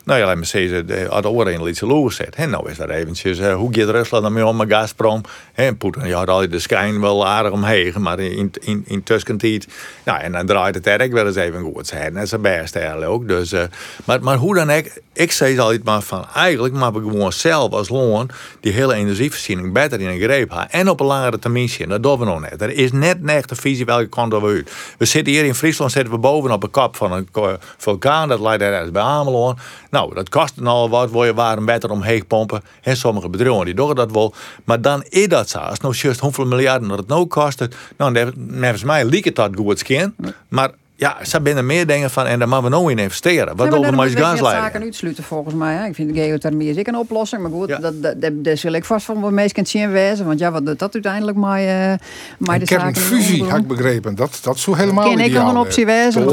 Nou 0.08 0.20
ja, 0.20 0.34
me 0.34 0.44
zeggen, 0.44 0.86
de, 0.86 1.18
de 1.20 1.28
oren 1.28 1.68
iets 1.68 1.80
loos 1.80 2.16
zet. 2.16 2.34
En 2.34 2.50
nou 2.50 2.70
is 2.70 2.76
dat 2.76 2.88
eventjes, 2.88 3.38
uh, 3.38 3.54
hoe 3.54 3.68
gaat 3.74 3.88
Rusland 3.88 4.22
dan 4.22 4.32
mee 4.32 4.46
om 4.46 4.56
met 4.56 4.70
Gazprom? 4.70 5.20
En 5.54 5.76
Poetin, 5.76 6.06
je 6.06 6.14
had 6.14 6.28
altijd 6.28 6.50
de 6.50 6.58
schijn 6.58 7.00
wel 7.00 7.26
aardig 7.26 7.52
omheen, 7.52 7.94
maar 7.98 8.18
in, 8.18 8.50
in, 8.60 8.84
in 8.86 9.02
tussentijd, 9.02 9.68
nou 10.04 10.20
en 10.20 10.32
dan 10.32 10.46
draait 10.46 10.74
het 10.74 10.86
erg 10.86 11.12
wel 11.12 11.26
eens 11.26 11.36
even 11.36 11.62
goed 11.62 11.86
zijn. 11.86 12.14
Dat 12.14 12.22
is 12.22 12.30
het 12.30 12.42
beste 12.42 12.78
eigenlijk 12.78 13.10
ook. 13.10 13.28
Dus, 13.28 13.52
uh, 13.52 13.62
maar, 14.04 14.22
maar 14.22 14.36
hoe 14.36 14.54
dan 14.54 14.70
ook, 14.70 14.84
ik 15.12 15.32
zeg 15.32 15.58
altijd 15.58 15.84
maar 15.84 16.02
van, 16.02 16.26
eigenlijk 16.34 16.74
maar 16.74 16.92
we 16.92 16.98
gewoon 16.98 17.32
zelf 17.32 17.72
als 17.72 17.88
loon 17.88 18.30
die 18.60 18.72
hele 18.72 18.94
energievoorziening 18.94 19.72
beter 19.72 20.00
in 20.00 20.08
een 20.08 20.20
greep 20.20 20.48
hebben. 20.50 20.70
En 20.70 20.88
op 20.88 21.00
een 21.00 21.06
langere 21.06 21.38
termijn 21.38 21.68
zien, 21.68 21.88
dat 21.88 22.02
doen 22.02 22.18
we 22.18 22.24
nog 22.24 22.40
net. 22.40 22.62
Er 22.62 22.70
is 22.70 22.92
net 22.92 23.18
een 23.22 23.28
echte 23.28 23.54
visie 23.54 23.84
welke 23.84 24.08
kant 24.08 24.32
we 24.32 24.40
uit. 24.40 24.72
We 24.98 25.04
zitten 25.04 25.32
hier 25.32 25.44
in 25.44 25.54
Friesland, 25.54 25.92
zitten 25.92 26.12
we 26.12 26.18
bovenop 26.18 26.62
een 26.62 26.70
kap 26.70 26.96
van 26.96 27.12
een 27.12 27.28
vulkaan, 27.76 28.28
dat 28.28 28.40
lijkt 28.40 28.62
ergens 28.62 28.90
bij 28.90 29.02
Ameland. 29.02 29.58
Nou, 29.90 29.97
dat 30.06 30.28
kost 30.28 30.64
al 30.64 30.88
wat, 30.88 31.10
wil 31.10 31.24
je 31.24 31.34
waren 31.34 31.64
beter 31.64 31.90
omheen 31.90 32.26
pompen. 32.26 32.62
En 32.82 32.96
sommige 32.96 33.28
bedrijven 33.28 33.64
die 33.64 33.74
doen 33.74 33.94
dat 33.94 34.12
wel. 34.12 34.34
Maar 34.64 34.80
dan 34.80 35.04
is 35.08 35.28
dat 35.28 35.48
zo. 35.48 35.58
Als 35.58 35.80
nou 35.80 35.94
juist 35.96 36.20
hoeveel 36.20 36.46
miljarden 36.46 36.88
dat 36.88 36.98
het 36.98 37.08
nou 37.08 37.26
kost, 37.26 37.68
nou, 37.96 38.32
volgens 38.50 38.84
mij 38.84 39.04
lijkt 39.04 39.24
het 39.24 39.34
dat 39.34 39.50
goed 39.56 39.78
skin. 39.78 40.14
Maar 40.48 40.70
ja, 41.00 41.16
ze 41.22 41.40
zijn 41.44 41.66
meer 41.66 41.86
dingen 41.86 42.10
van 42.10 42.26
en 42.26 42.38
daar 42.38 42.48
moeten 42.48 42.70
we 42.70 42.76
nou 42.76 42.90
in 42.90 42.98
investeren. 42.98 43.56
Wat 43.56 43.70
doen 43.70 43.80
we 43.80 43.96
met 43.96 44.10
gasleidingen? 44.10 44.52
zaken 44.52 44.82
uitsluiten 44.82 45.24
volgens 45.24 45.54
mij. 45.54 45.74
Hè. 45.74 45.86
Ik 45.86 45.94
vind 45.94 46.14
de 46.14 46.20
geothermie 46.20 46.68
is 46.68 46.76
ik 46.76 46.86
een 46.86 46.96
oplossing. 46.96 47.42
Maar 47.42 47.50
goed, 47.50 47.68
dat, 47.68 48.02
dat, 48.02 48.44
dat, 48.44 48.58
zul 48.58 48.72
ik 48.72 48.84
vast 48.84 49.04
van 49.04 49.20
wat 49.20 49.30
meest 49.30 49.52
kunt 49.52 49.68
zien 49.68 49.90
wezen. 49.90 50.26
Want 50.26 50.38
ja, 50.38 50.50
wat 50.50 50.66
doet 50.66 50.78
dat 50.78 50.94
uiteindelijk 50.94 51.36
maar, 51.36 51.62
uh, 51.62 51.92
maar 52.38 52.58
de 52.58 52.66
zaken... 52.66 52.96
fusie, 52.96 53.44
had 53.44 53.58
ik 53.58 53.66
begrepen. 53.66 54.14
Dat, 54.14 54.38
dat 54.42 54.58
zo 54.58 54.74
helemaal 54.74 55.08
Ken 55.08 55.18
ik 55.18 55.32
nog 55.32 55.50
een 55.50 55.56
optie 55.56 55.86
wezen. 55.86 56.26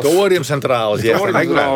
Thoriumcentrales. 0.00 1.00
Ja, 1.00 1.28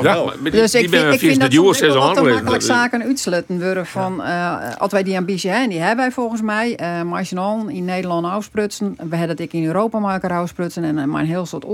ja. 0.03 0.25
Dus 0.51 0.75
ik 0.75 0.88
vind, 0.88 1.12
ik 1.12 1.18
vind 1.18 1.40
dat 1.40 1.53
wel 1.79 2.25
makkelijk 2.25 2.62
zaken 2.62 3.03
uitsluiten 3.03 3.62
worden 3.62 3.87
van... 3.87 4.20
Uh, 4.20 4.55
als 4.79 4.92
wij 4.92 5.03
die 5.03 5.16
ambitie 5.16 5.51
hebben, 5.51 5.68
die 5.68 5.79
hebben 5.79 6.05
wij 6.05 6.12
volgens 6.12 6.42
mij. 6.42 6.79
Uh, 6.81 7.03
marginaal 7.03 7.66
in 7.68 7.85
Nederland 7.85 8.27
afsprutsen. 8.27 8.94
We 8.96 9.16
hebben 9.16 9.37
dat 9.37 9.46
ik 9.46 9.53
in 9.53 9.66
Europa 9.66 9.99
maken 9.99 10.31
afsprutsen. 10.31 10.85
En 10.85 11.09
maar 11.09 11.20
een 11.20 11.27
heel 11.27 11.46
soort 11.46 11.64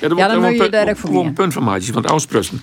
Ja, 0.00 0.08
ja 0.16 0.28
dan 0.28 0.40
moet 0.42 0.56
je 0.56 0.68
daar 0.68 0.88
ook 0.88 0.96
voor 0.96 1.24
een 1.24 1.32
punt 1.32 1.52
van 1.52 1.64
maken 1.64 1.92
van 1.92 2.08
Oostprussen. 2.08 2.62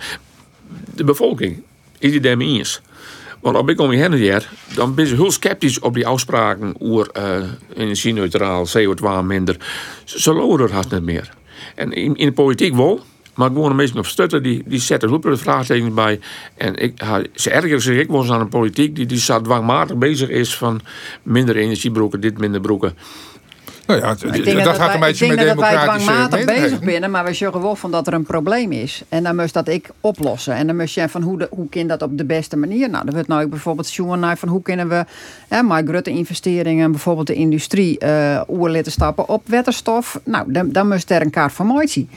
De 0.96 1.04
bevolking 1.04 1.62
is 2.00 2.12
die 2.12 2.20
daarmee 2.20 2.58
eens. 2.58 2.82
Want 3.42 3.58
als 3.58 3.68
ik 3.68 3.80
om 3.80 3.92
je 3.92 3.98
heen 3.98 4.42
dan 4.76 4.96
ben 4.96 5.08
ze 5.08 5.16
heel 5.16 5.32
sceptisch 5.32 5.80
op 5.80 5.94
die 5.94 6.08
afspraken 6.08 6.76
over 6.80 7.10
uh, 7.18 7.50
energie-neutraal, 7.76 8.68
CO2 8.68 9.26
minder. 9.26 9.58
Ze 10.04 10.34
loeren 10.34 10.72
haast 10.72 10.92
niet 10.92 11.04
meer. 11.04 11.30
En 11.76 11.92
in, 11.92 12.16
in 12.16 12.26
de 12.26 12.32
politiek 12.32 12.76
wel, 12.76 13.04
maar 13.36 13.48
gewoon 13.50 13.70
de 13.70 13.76
mensen 13.76 13.98
op 13.98 14.06
stutten, 14.06 14.44
die, 14.44 14.64
die 14.66 14.80
zetten 14.80 15.10
heel 15.10 15.22
veel 15.22 15.38
vraagtekens 15.38 15.94
bij. 15.94 16.20
En 16.58 16.76
ik, 16.76 17.04
ze 17.34 17.50
erger 17.50 17.82
zich 17.82 18.00
ik 18.00 18.10
was 18.10 18.30
aan 18.30 18.40
een 18.40 18.50
politiek 18.50 18.96
die, 18.96 19.06
die 19.06 19.42
dwangmatig 19.42 19.98
bezig 19.98 20.30
is 20.30 20.56
van 20.58 20.82
minder 21.24 21.56
energiebroeken, 21.56 22.22
dit 22.22 22.38
minder 22.38 22.62
broeken. 22.62 22.98
Nou 23.88 24.00
ja, 24.00 24.08
dat, 24.64 24.76
gaat 24.76 24.94
een 24.94 25.00
beetje 25.00 25.28
met 25.28 25.38
democratische... 25.38 25.38
Ik 25.38 25.38
denk 25.38 25.48
dat 25.48 25.58
wij 25.58 25.84
dwangmatig 25.84 26.46
bezig 26.46 26.80
binnen, 26.80 27.12
maar 27.12 27.26
we 27.26 27.34
zorgen 27.34 27.62
wel 27.62 27.76
van 27.76 27.92
dat 27.92 28.08
er 28.08 28.14
een 28.14 28.24
probleem 28.24 28.72
is. 28.72 29.04
En 29.10 29.24
dan 29.24 29.36
moest 29.36 29.54
dat 29.54 29.68
ik 29.68 29.90
oplossen. 30.02 30.56
En 30.56 30.68
dan 30.68 30.76
moest 30.76 30.96
je 30.96 31.10
van 31.10 31.22
hoe, 31.22 31.38
de, 31.38 31.48
hoe 31.52 31.70
kan 31.70 31.88
dat 31.88 32.02
op 32.02 32.18
de 32.18 32.26
beste 32.26 32.58
manier? 32.58 32.90
Nou, 32.90 33.06
dan 33.06 33.14
wordt 33.14 33.28
nou 33.30 33.48
bijvoorbeeld 33.48 33.98
naar 34.20 34.38
van 34.38 34.50
hoe 34.50 34.62
kunnen 34.62 34.90
we... 34.90 35.06
Ja, 35.50 35.62
maar 35.62 35.84
grote 35.86 36.10
investeringen, 36.10 36.92
bijvoorbeeld 36.92 37.28
de 37.28 37.34
industrie... 37.34 38.04
Uh, 38.04 38.42
stappen 38.82 39.30
op 39.30 39.44
waterstof. 39.46 40.20
Nou, 40.24 40.52
dan, 40.52 40.72
dan 40.72 40.88
moest 40.88 41.12
er 41.12 41.22
een 41.22 41.30
kaart 41.30 41.54
van 41.54 41.66
mooi 41.66 41.88
zien. 41.88 42.10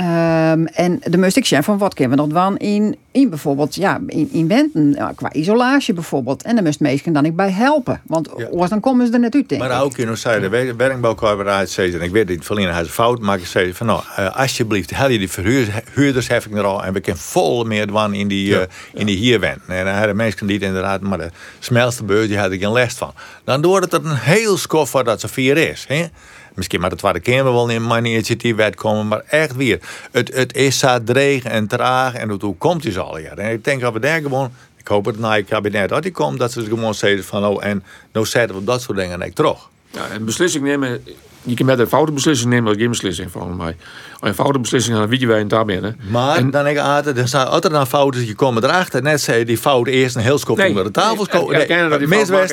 Ehm, 0.00 0.64
en 0.64 1.00
de 1.04 1.18
moest 1.18 1.36
ik 1.36 1.44
zeggen 1.46 1.64
van 1.64 1.78
wat 1.78 1.94
kunnen 1.94 2.16
we 2.16 2.22
nog 2.24 2.32
dan 2.32 2.56
in, 2.56 2.96
in 3.10 3.28
bijvoorbeeld 3.28 3.74
ja, 3.74 4.00
in, 4.06 4.28
in 4.32 4.48
Wenten, 4.48 4.92
ja, 4.92 5.12
qua 5.16 5.32
isolatie 5.32 5.94
bijvoorbeeld. 5.94 6.42
En 6.42 6.54
dan 6.54 6.64
moest 6.64 6.80
mensen 6.80 7.12
dan 7.12 7.24
ik 7.24 7.36
bij 7.36 7.50
helpen. 7.50 8.00
Want 8.06 8.28
Ja. 8.36 8.66
dan 8.66 8.80
komen 8.80 9.06
ze 9.06 9.12
er 9.12 9.20
net 9.20 9.34
uit, 9.34 9.58
Maar 9.58 9.70
ik. 9.70 9.82
ook 9.82 9.96
in 9.96 10.08
ons 10.10 10.22
de 10.22 10.48
wer- 10.48 10.76
werkbouwcorporatie 10.76 11.68
zei, 11.68 11.92
en 11.92 12.00
ik 12.00 12.10
weet 12.10 12.28
niet, 12.28 12.46
had 12.46 12.58
een 12.58 12.86
fout, 12.86 13.20
maar 13.20 13.38
ik 13.38 13.46
zei 13.46 13.74
van 13.74 13.86
nou, 13.86 14.02
eh, 14.16 14.36
alsjeblieft, 14.36 14.90
hel 14.96 15.08
je 15.10 15.18
die 15.18 15.30
verhuurdersheffing 15.30 16.56
er 16.56 16.64
al 16.64 16.84
en 16.84 16.92
we 16.92 17.00
kunnen 17.00 17.22
vol 17.22 17.64
meer 17.64 17.86
doen 17.86 18.14
in 18.14 18.28
die, 18.28 18.58
eh, 18.60 18.66
in 18.92 19.06
die 19.06 19.16
hierwend. 19.16 19.60
En 19.66 19.84
dan 19.84 19.94
hadden 19.94 20.16
mensen 20.16 20.46
die 20.46 20.58
inderdaad, 20.60 21.00
maar 21.00 21.18
de 21.18 21.30
smelste 21.58 22.04
beurs, 22.04 22.28
die 22.28 22.38
had 22.38 22.50
ik 22.52 22.60
geen 22.60 22.70
last 22.72 22.98
van. 22.98 23.12
Dan 23.44 23.60
door 23.62 23.80
het 23.80 23.92
een 23.92 24.14
heel 24.16 24.56
skof 24.56 24.92
wat 24.92 25.04
dat 25.04 25.20
zo 25.20 25.28
vier 25.30 25.56
is. 25.56 25.84
Hè? 25.88 26.04
Misschien 26.54 26.80
maar 26.80 26.90
de 26.90 26.96
Tweede 26.96 27.20
Kamer 27.20 27.52
wel 27.52 27.68
in 27.68 27.86
mijn 27.86 28.04
initiatiefwet 28.04 28.74
komen, 28.74 29.08
maar 29.08 29.22
echt 29.26 29.56
weer. 29.56 29.78
Het, 30.12 30.34
het 30.34 30.54
is 30.56 30.78
zo 30.78 30.98
dreig 31.04 31.42
en 31.44 31.66
traag 31.66 32.14
en 32.14 32.30
hoe 32.40 32.56
komt 32.56 32.82
die 32.82 32.98
al 32.98 33.16
hier? 33.16 33.38
En 33.38 33.52
ik 33.52 33.64
denk 33.64 33.80
dat 33.80 33.92
we 33.92 34.00
daar 34.00 34.20
gewoon, 34.20 34.50
ik 34.76 34.88
hoop 34.88 35.04
het 35.04 35.18
na 35.18 35.34
het 35.36 35.46
kabinet 35.46 35.88
dat 35.88 36.02
die 36.02 36.12
komt, 36.12 36.38
dat 36.38 36.52
ze 36.52 36.64
gewoon 36.64 36.94
zeggen 36.94 37.24
van 37.24 37.44
oh 37.44 37.64
en 37.64 37.82
nou 38.12 38.26
zetten 38.26 38.56
we 38.56 38.64
dat 38.64 38.82
soort 38.82 38.98
dingen 38.98 39.22
ik 39.22 39.34
terug. 39.34 39.68
Ja, 39.90 40.08
en 40.12 40.24
beslissing 40.24 40.64
nemen, 40.64 41.04
je 41.42 41.54
kan 41.54 41.66
met 41.66 41.78
een 41.78 41.86
foute 41.86 42.12
beslissing 42.12 42.50
nemen, 42.50 42.64
dat 42.64 42.74
is 42.74 42.80
geen 42.80 42.90
beslissing 42.90 43.30
volgens 43.30 43.56
mij. 43.56 43.76
Als 44.12 44.20
je 44.20 44.26
een 44.26 44.34
foute 44.34 44.58
beslissing 44.58 44.96
dan 44.96 45.08
weet 45.08 45.20
je 45.20 45.26
waar 45.26 45.38
je 45.38 45.46
daar 45.46 45.66
hè. 45.66 45.90
Maar 46.10 46.36
En- 46.36 46.50
dan 46.50 46.64
denk 46.64 46.76
ik 46.76 46.82
altijd, 46.82 47.18
er 47.18 47.28
zijn 47.28 47.46
altijd 47.46 47.72
dan 47.72 47.86
fouten, 47.86 48.26
je 48.26 48.34
komt 48.34 48.62
erachter. 48.62 49.02
Net 49.02 49.20
zei 49.20 49.44
die 49.44 49.58
fout 49.58 49.86
eerst 49.86 50.16
een 50.16 50.22
heel 50.22 50.38
schop 50.38 50.56
Nee, 50.56 50.68
onder 50.68 50.84
de 50.84 50.90
tafel 50.90 51.26
nee, 51.32 51.58
erkennen 51.60 51.90
dat 51.90 51.98
die 51.98 52.08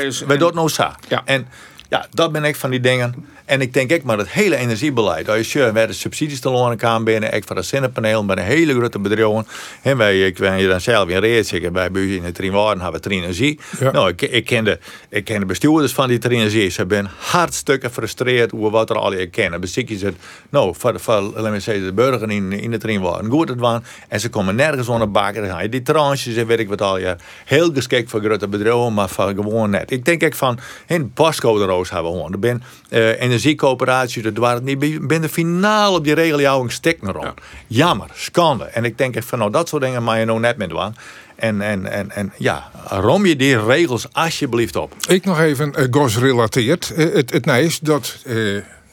is 0.06 0.20
we 0.20 0.34
en- 0.34 0.40
doen 0.40 0.54
nou 0.54 0.70
zo. 0.70 0.88
Ja. 1.08 1.22
En 1.26 1.48
ja, 1.90 2.08
dat 2.12 2.32
ben 2.32 2.44
ik 2.44 2.56
van 2.56 2.70
die 2.70 2.80
dingen. 2.80 3.26
En 3.46 3.62
ik 3.62 3.74
denk 3.74 3.92
ik 3.92 4.04
maar 4.04 4.18
het 4.18 4.30
hele 4.30 4.56
energiebeleid. 4.56 5.30
Als 5.30 5.54
je 5.54 5.72
werden 5.72 5.96
subsidies 5.96 6.40
te 6.40 6.50
lonen 6.50 6.78
kan 6.78 7.04
binnen, 7.04 7.34
ik 7.34 7.44
van 7.44 7.58
een 7.58 7.64
zonnepaneel 7.64 8.26
bij 8.26 8.38
een 8.38 8.44
hele 8.44 8.74
grote 8.74 9.00
bedrijven. 9.00 9.48
En 9.82 9.98
wij, 9.98 10.26
ik 10.26 10.38
ben 10.38 10.58
je 10.58 10.68
dan 10.68 10.82
zelf 10.82 11.10
in 11.10 11.20
reeds, 11.20 11.52
ik 11.52 11.72
bij 11.72 11.90
u 11.94 12.16
in 12.16 12.24
het 12.24 12.36
Trienwaarden 12.36 12.84
hebben 12.84 13.02
we. 13.02 13.58
Ja. 13.80 13.92
Nou, 13.92 14.10
ik, 14.10 14.22
ik, 14.22 14.46
ken 14.46 14.64
de, 14.64 14.80
ik 15.10 15.24
ken 15.24 15.40
de 15.40 15.46
bestuurders 15.46 15.94
van 15.94 16.08
die 16.08 16.18
Trinenergie. 16.18 16.70
Ze 16.70 16.86
zijn 16.88 17.10
hartstikke 17.18 17.88
gefrustreerd 17.88 18.54
over 18.54 18.70
wat 18.70 18.90
er 18.90 18.96
al 18.96 19.14
je 19.14 19.28
kennen. 19.28 19.62
Je 19.62 20.06
het, 20.06 20.16
nou, 20.50 20.76
voor, 20.78 21.00
voor 21.00 21.22
laten 21.22 21.52
we 21.52 21.60
zeggen, 21.60 21.86
de 21.86 21.94
burger 21.94 22.32
in, 22.32 22.52
in 22.52 22.72
de 22.72 22.78
Trienwaarden 22.78 23.32
goed 23.32 23.50
het 23.50 23.60
waren. 23.60 23.84
En 24.08 24.20
ze 24.20 24.30
komen 24.30 24.56
nergens 24.56 24.88
onder 24.88 25.12
bakken. 25.12 25.42
Dan 25.42 25.52
ga 25.52 25.62
je 25.62 25.70
die 25.70 25.82
tranches 25.82 26.36
en 26.36 26.48
weet 26.48 26.60
ik 26.60 26.70
wat 26.70 26.82
al 26.82 26.98
je. 26.98 27.16
Heel 27.46 27.74
geschikt 27.74 28.10
voor 28.10 28.22
grote 28.22 28.48
bedrijven, 28.48 28.94
maar 28.94 29.10
voor 29.10 29.34
gewoon 29.36 29.70
net. 29.70 29.92
Ik 29.92 30.06
denk 30.06 30.22
ik 30.22 30.36
van, 30.36 30.60
in 30.88 31.12
Pasco 31.14 31.58
de 31.58 31.66
Roos 31.78 31.90
hebben 31.90 32.12
gewoon. 32.12 32.32
Er 32.32 32.40
ben 32.40 32.64
eh, 32.90 33.22
energiecoöperaties, 33.22 34.24
dat 34.24 34.38
waren 34.38 34.56
het 34.56 34.66
niet 34.66 34.80
bij- 34.80 35.00
binnen 35.02 35.30
finaal 35.30 35.94
op 35.96 36.04
die 36.04 36.14
regeljouwing 36.14 36.72
naar 37.02 37.14
rond. 37.14 37.34
Jammer, 37.68 38.10
schande. 38.14 38.64
En 38.64 38.86
ik 38.86 38.98
denk 38.98 39.16
echt 39.16 39.28
van, 39.28 39.40
nou, 39.40 39.52
dat 39.52 39.70
soort 39.70 39.82
dingen 39.82 40.04
mag 40.04 40.18
je 40.18 40.26
nou 40.26 40.40
net 40.40 40.58
met 40.58 40.70
doen. 40.70 40.96
En, 41.36 41.62
en, 41.62 41.86
en, 41.92 42.12
en 42.12 42.34
ja, 42.38 42.72
rom 42.90 43.26
je 43.26 43.36
die 43.36 43.66
regels 43.66 44.08
alsjeblieft 44.14 44.76
op. 44.76 44.94
Ik 45.08 45.26
nog 45.26 45.40
even 45.40 45.74
uh, 45.78 45.86
GOS-relateerd. 45.92 46.94
Eh, 46.94 47.14
het, 47.14 47.32
het 47.32 47.46
is 47.48 47.80
dat... 47.80 48.18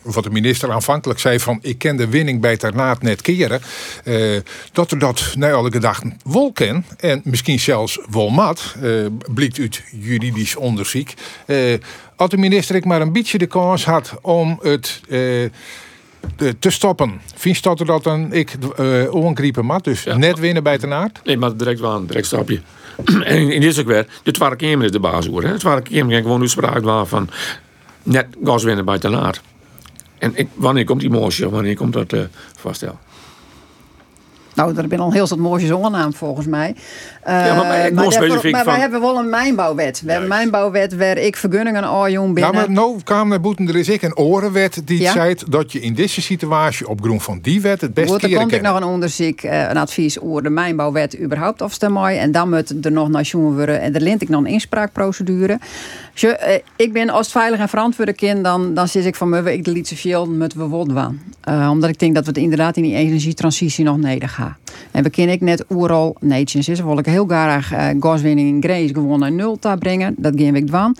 wat 0.05 0.25
de 0.25 0.31
minister 0.31 0.73
aanvankelijk 0.73 1.21
zei 1.21 1.40
van 1.40 1.59
ik 1.62 1.79
ken 1.79 1.97
de 1.97 2.09
winning 2.09 2.40
bij 2.40 2.57
Ternaat 2.57 3.03
net 3.03 3.23
keren. 3.23 3.61
eh, 4.05 4.37
dat 4.73 4.90
er 4.90 4.99
dat 4.99 5.33
naar 5.37 5.53
alle 5.55 5.71
gedachten 5.73 6.17
wel 6.25 6.53
ken. 6.53 6.85
En 6.99 7.21
misschien 7.25 7.61
zelfs 7.61 7.99
wel 8.11 8.29
mat. 8.29 8.75
eh, 8.83 8.90
blijkt 9.35 9.59
uit 9.59 9.83
juridisch 10.01 10.57
onderzoek. 10.57 11.09
eh, 11.47 11.57
als 12.17 12.31
de 12.31 12.37
minister 12.37 12.75
ik 12.77 12.85
maar 12.85 13.01
een 13.01 13.12
beetje 13.12 13.38
de 13.38 13.47
kans 13.47 13.85
had 13.85 14.14
om 14.23 14.59
het 14.62 15.01
de- 16.37 16.59
te 16.59 16.71
stoppen. 16.71 17.21
Vind 17.35 17.62
dat 17.62 17.81
er 17.81 17.87
dat 17.87 18.05
dan 18.05 18.33
ik 18.33 18.53
uh, 18.81 19.14
ongriepen 19.14 19.64
mat. 19.64 19.85
Dus 19.85 20.03
Ja. 20.03 20.17
net 20.17 20.38
winnen 20.38 20.62
bij 20.62 20.79
Ternaat. 20.79 21.11
Nee, 21.25 21.37
maar 21.37 21.57
direct 21.57 21.81
waan, 21.81 22.07
direct 22.07 22.27
stapje. 22.27 22.61
en 23.25 23.51
in, 23.53 23.61
dit 23.61 23.81
ook 23.81 23.87
weer, 23.87 24.07
de 24.23 24.31
Kamer 24.57 24.83
is 24.85 24.90
de 24.90 25.01
baas 25.01 25.27
hoor. 25.27 25.40
De 25.40 25.55
Tweede 25.57 25.83
Kamer 25.83 26.12
kan 26.12 26.23
gewoon 26.23 26.40
uitspraak 26.40 26.83
waar 26.85 27.07
van 27.07 27.29
net 28.03 28.27
gas 28.45 28.64
winnen 28.64 28.85
bij 28.85 28.99
te 28.99 29.09
laat. 29.11 29.40
En 30.18 30.33
ik, 30.35 30.48
wanneer 30.55 30.85
komt 30.85 31.00
die 31.00 31.11
motie, 31.11 31.48
wanneer 31.48 31.77
komt 31.77 31.92
dat 31.92 32.12
eh 32.12 32.20
vaststel? 32.59 32.98
Nou, 34.55 34.77
er 34.77 34.85
zijn 34.88 35.00
al 35.00 35.12
heel 35.12 35.27
wat 35.27 35.38
mooie 35.38 35.66
zongenaam 35.66 36.14
volgens 36.14 36.46
mij. 36.46 36.74
Ja, 37.27 37.55
maar 37.55 37.92
daarvoor- 37.94 38.40
wij 38.53 38.64
van- 38.64 38.74
hebben 38.74 39.00
wel 39.00 39.18
een 39.18 39.29
mijnbouwwet. 39.29 40.00
We 40.05 40.11
hebben 40.12 40.31
een 40.31 40.37
mijnbouwwet 40.37 40.96
waar 40.96 41.18
ik 41.18 41.37
vergunningen 41.37 41.85
al 41.85 42.09
jong 42.11 42.27
Ja, 42.29 42.33
binnen. 42.35 42.55
maar 42.55 42.70
nou 42.70 43.03
kwam 43.05 43.29
naar 43.29 43.40
boeten. 43.40 43.68
Er 43.68 43.77
is 43.77 43.88
ik 43.88 44.03
een 44.03 44.16
orenwet 44.16 44.83
die 44.85 45.00
Ja. 45.00 45.12
zei 45.12 45.35
dat 45.48 45.72
je 45.72 45.81
in 45.81 45.94
deze 45.94 46.22
situatie 46.22 46.88
op 46.88 47.00
grond 47.03 47.22
van 47.22 47.38
die 47.42 47.61
wet 47.61 47.81
het 47.81 47.94
best 47.94 48.11
Goed, 48.11 48.22
er 48.22 48.29
keren 48.29 48.42
komt 48.42 48.55
ik 48.55 48.62
nog 48.62 48.77
een 48.77 48.85
onderzoek, 48.85 49.40
eh, 49.40 49.61
een 49.68 49.77
advies 49.77 50.20
over 50.20 50.42
de 50.42 50.50
mijnbouwwet 50.50 51.20
überhaupt 51.20 51.62
afstemmen. 51.62 52.18
En 52.20 52.33
dan 52.33 52.48
moet 52.48 52.85
er 52.85 52.92
nog 52.92 53.09
naar 53.09 53.31
worden. 53.33 53.81
En 53.81 53.92
daar 53.92 54.03
lint 54.03 54.22
ik 54.22 54.29
nog 54.29 54.40
een 54.40 54.46
inspraakprocedure. 54.46 55.59
Dus, 56.14 56.37
eh, 56.37 56.55
ik 56.77 56.92
ben 56.92 57.11
als 57.11 57.31
veilig 57.33 57.61
en 57.61 57.68
verantwoorde 57.68 58.12
kind, 58.12 58.44
dan, 58.44 58.74
dan 58.74 58.88
zit 58.88 59.05
ik 59.05 59.14
van 59.14 59.29
me, 59.29 59.53
ik 59.53 59.66
liet 59.66 59.88
zoveel 59.88 60.27
met 60.27 60.55
we 60.55 60.68
doen. 60.68 61.20
Eh, 61.40 61.68
omdat 61.70 61.90
ik 61.90 61.98
denk 61.98 62.14
dat 62.14 62.24
we 62.24 62.31
het 62.31 62.40
inderdaad 62.40 62.77
in 62.77 62.83
die 62.83 62.94
energietransitie 62.94 63.85
nog 63.85 63.98
nodig 63.98 64.35
gaan. 64.35 64.57
En 64.90 65.03
we 65.03 65.11
kennen 65.11 65.35
ik 65.35 65.40
net 65.40 65.64
oeral 65.70 66.16
netjes 66.20 66.68
is. 66.68 66.81
wil 66.81 66.98
ik 66.98 67.07
heel 67.07 67.27
graag 67.27 67.72
eh 67.72 67.88
gaswinning 68.00 68.48
in 68.48 68.70
Grace 68.70 68.94
gewoon 68.94 69.18
naar 69.18 69.33
nul 69.33 69.59
te 69.59 69.77
brengen. 69.79 70.14
Dat 70.18 70.33
gaan 70.37 70.55
ik 70.55 70.70
doen. 70.70 70.96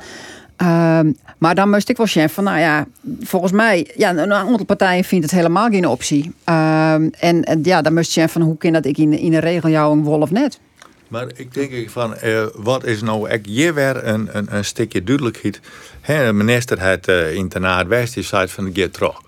Ehm, 0.57 1.13
maar 1.39 1.55
dan 1.55 1.71
moest 1.71 1.89
ik 1.89 1.97
wel 1.97 2.07
zeggen 2.07 2.35
van, 2.35 2.45
nou 2.45 2.59
ja, 2.59 2.87
volgens 3.21 3.53
mij, 3.53 3.91
ja, 3.97 4.11
een 4.17 4.33
aantal 4.33 4.65
partijen 4.65 5.05
vindt 5.05 5.25
het 5.25 5.35
helemaal 5.35 5.69
geen 5.69 5.87
optie. 5.87 6.33
Ehm, 6.45 7.09
en, 7.19 7.61
ja, 7.63 7.83
dan 7.83 7.95
moest 7.95 8.07
je 8.07 8.13
zeggen 8.13 8.33
van, 8.33 8.43
hoe 8.43 8.57
kan 8.57 8.73
dat 8.73 8.87
ik 8.87 8.99
in, 8.99 9.19
in 9.19 9.35
een 9.35 9.41
regeljouwing 9.41 10.05
wol 10.05 10.21
of 10.21 10.31
net? 10.31 10.61
Maar 11.09 11.27
ik 11.35 11.55
denk 11.55 11.91
van, 11.91 12.17
eh, 12.17 12.47
wat 12.55 12.85
is 12.85 13.03
nou 13.03 13.29
echt 13.29 13.47
hier 13.47 13.75
weer 13.75 14.05
een, 14.07 14.37
een, 14.37 14.57
een 14.57 14.65
stukje 14.65 15.03
duidelijkheid. 15.03 15.61
Hè, 16.01 16.27
de 16.27 16.33
minister 16.33 16.81
had 16.81 17.09
uh, 17.09 17.35
internaat 17.35 17.87
West, 17.87 18.15
die 18.15 18.23
zei 18.23 18.49
van 18.49 18.73
de 18.73 18.91
terug. 18.91 19.21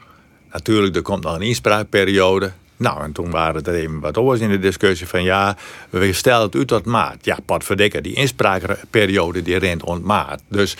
Natuurlijk, 0.52 0.96
er 0.96 1.02
komt 1.02 1.22
nog 1.22 1.34
een 1.34 1.42
inspraakperiode. 1.42 2.52
Nou, 2.76 3.02
en 3.02 3.12
toen 3.12 3.30
waren 3.30 3.62
er 3.62 3.74
even 3.74 4.00
wat 4.00 4.16
oors 4.16 4.40
in 4.40 4.48
de 4.48 4.58
discussie 4.58 5.06
van 5.06 5.22
ja, 5.22 5.56
we 5.90 6.12
stellen 6.12 6.42
het 6.42 6.54
uit 6.54 6.66
tot 6.66 6.84
maart. 6.84 7.24
Ja, 7.24 7.38
pat 7.46 7.64
verdikken, 7.64 8.02
die 8.02 8.14
inspraakperiode 8.14 9.42
die 9.42 9.58
rent 9.58 9.82
rond 9.82 10.04
maart. 10.04 10.40
Dus 10.48 10.76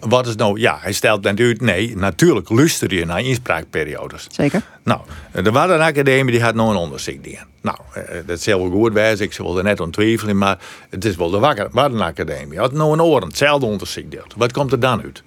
wat 0.00 0.26
is 0.26 0.34
nou, 0.34 0.60
ja, 0.60 0.78
hij 0.80 0.92
stelt 0.92 1.22
natuurlijk, 1.22 1.60
nee, 1.60 1.96
natuurlijk 1.96 2.48
luister 2.48 2.94
je 2.94 3.04
naar 3.04 3.20
inspraakperiodes. 3.20 4.26
Zeker. 4.30 4.62
Nou, 4.82 5.00
er 5.32 5.52
was 5.52 5.70
een 5.70 5.80
academie 5.80 6.32
die 6.32 6.42
had 6.42 6.54
nog 6.54 6.70
een 6.70 6.76
onderzoek 6.76 7.24
die. 7.24 7.38
Nou, 7.60 7.78
eh, 7.92 8.02
dat 8.26 8.40
zal 8.40 8.58
wel 8.58 8.70
goed 8.70 8.92
wijzen, 8.92 9.26
ik 9.26 9.36
wil 9.36 9.58
er 9.58 9.64
net 9.64 9.80
aan 9.80 9.90
twijfelen, 9.90 10.38
maar 10.38 10.58
het 10.90 11.04
is 11.04 11.16
wel 11.16 11.30
de 11.30 11.38
wakker, 11.38 11.68
wat 11.72 11.92
een 11.92 12.00
academie. 12.00 12.58
Had 12.58 12.72
nog 12.72 12.92
een 12.92 13.02
oren, 13.02 13.28
hetzelfde 13.28 13.66
onderzoek 13.66 14.10
deelt. 14.10 14.34
Wat 14.36 14.52
komt 14.52 14.72
er 14.72 14.80
dan 14.80 15.02
uit? 15.02 15.22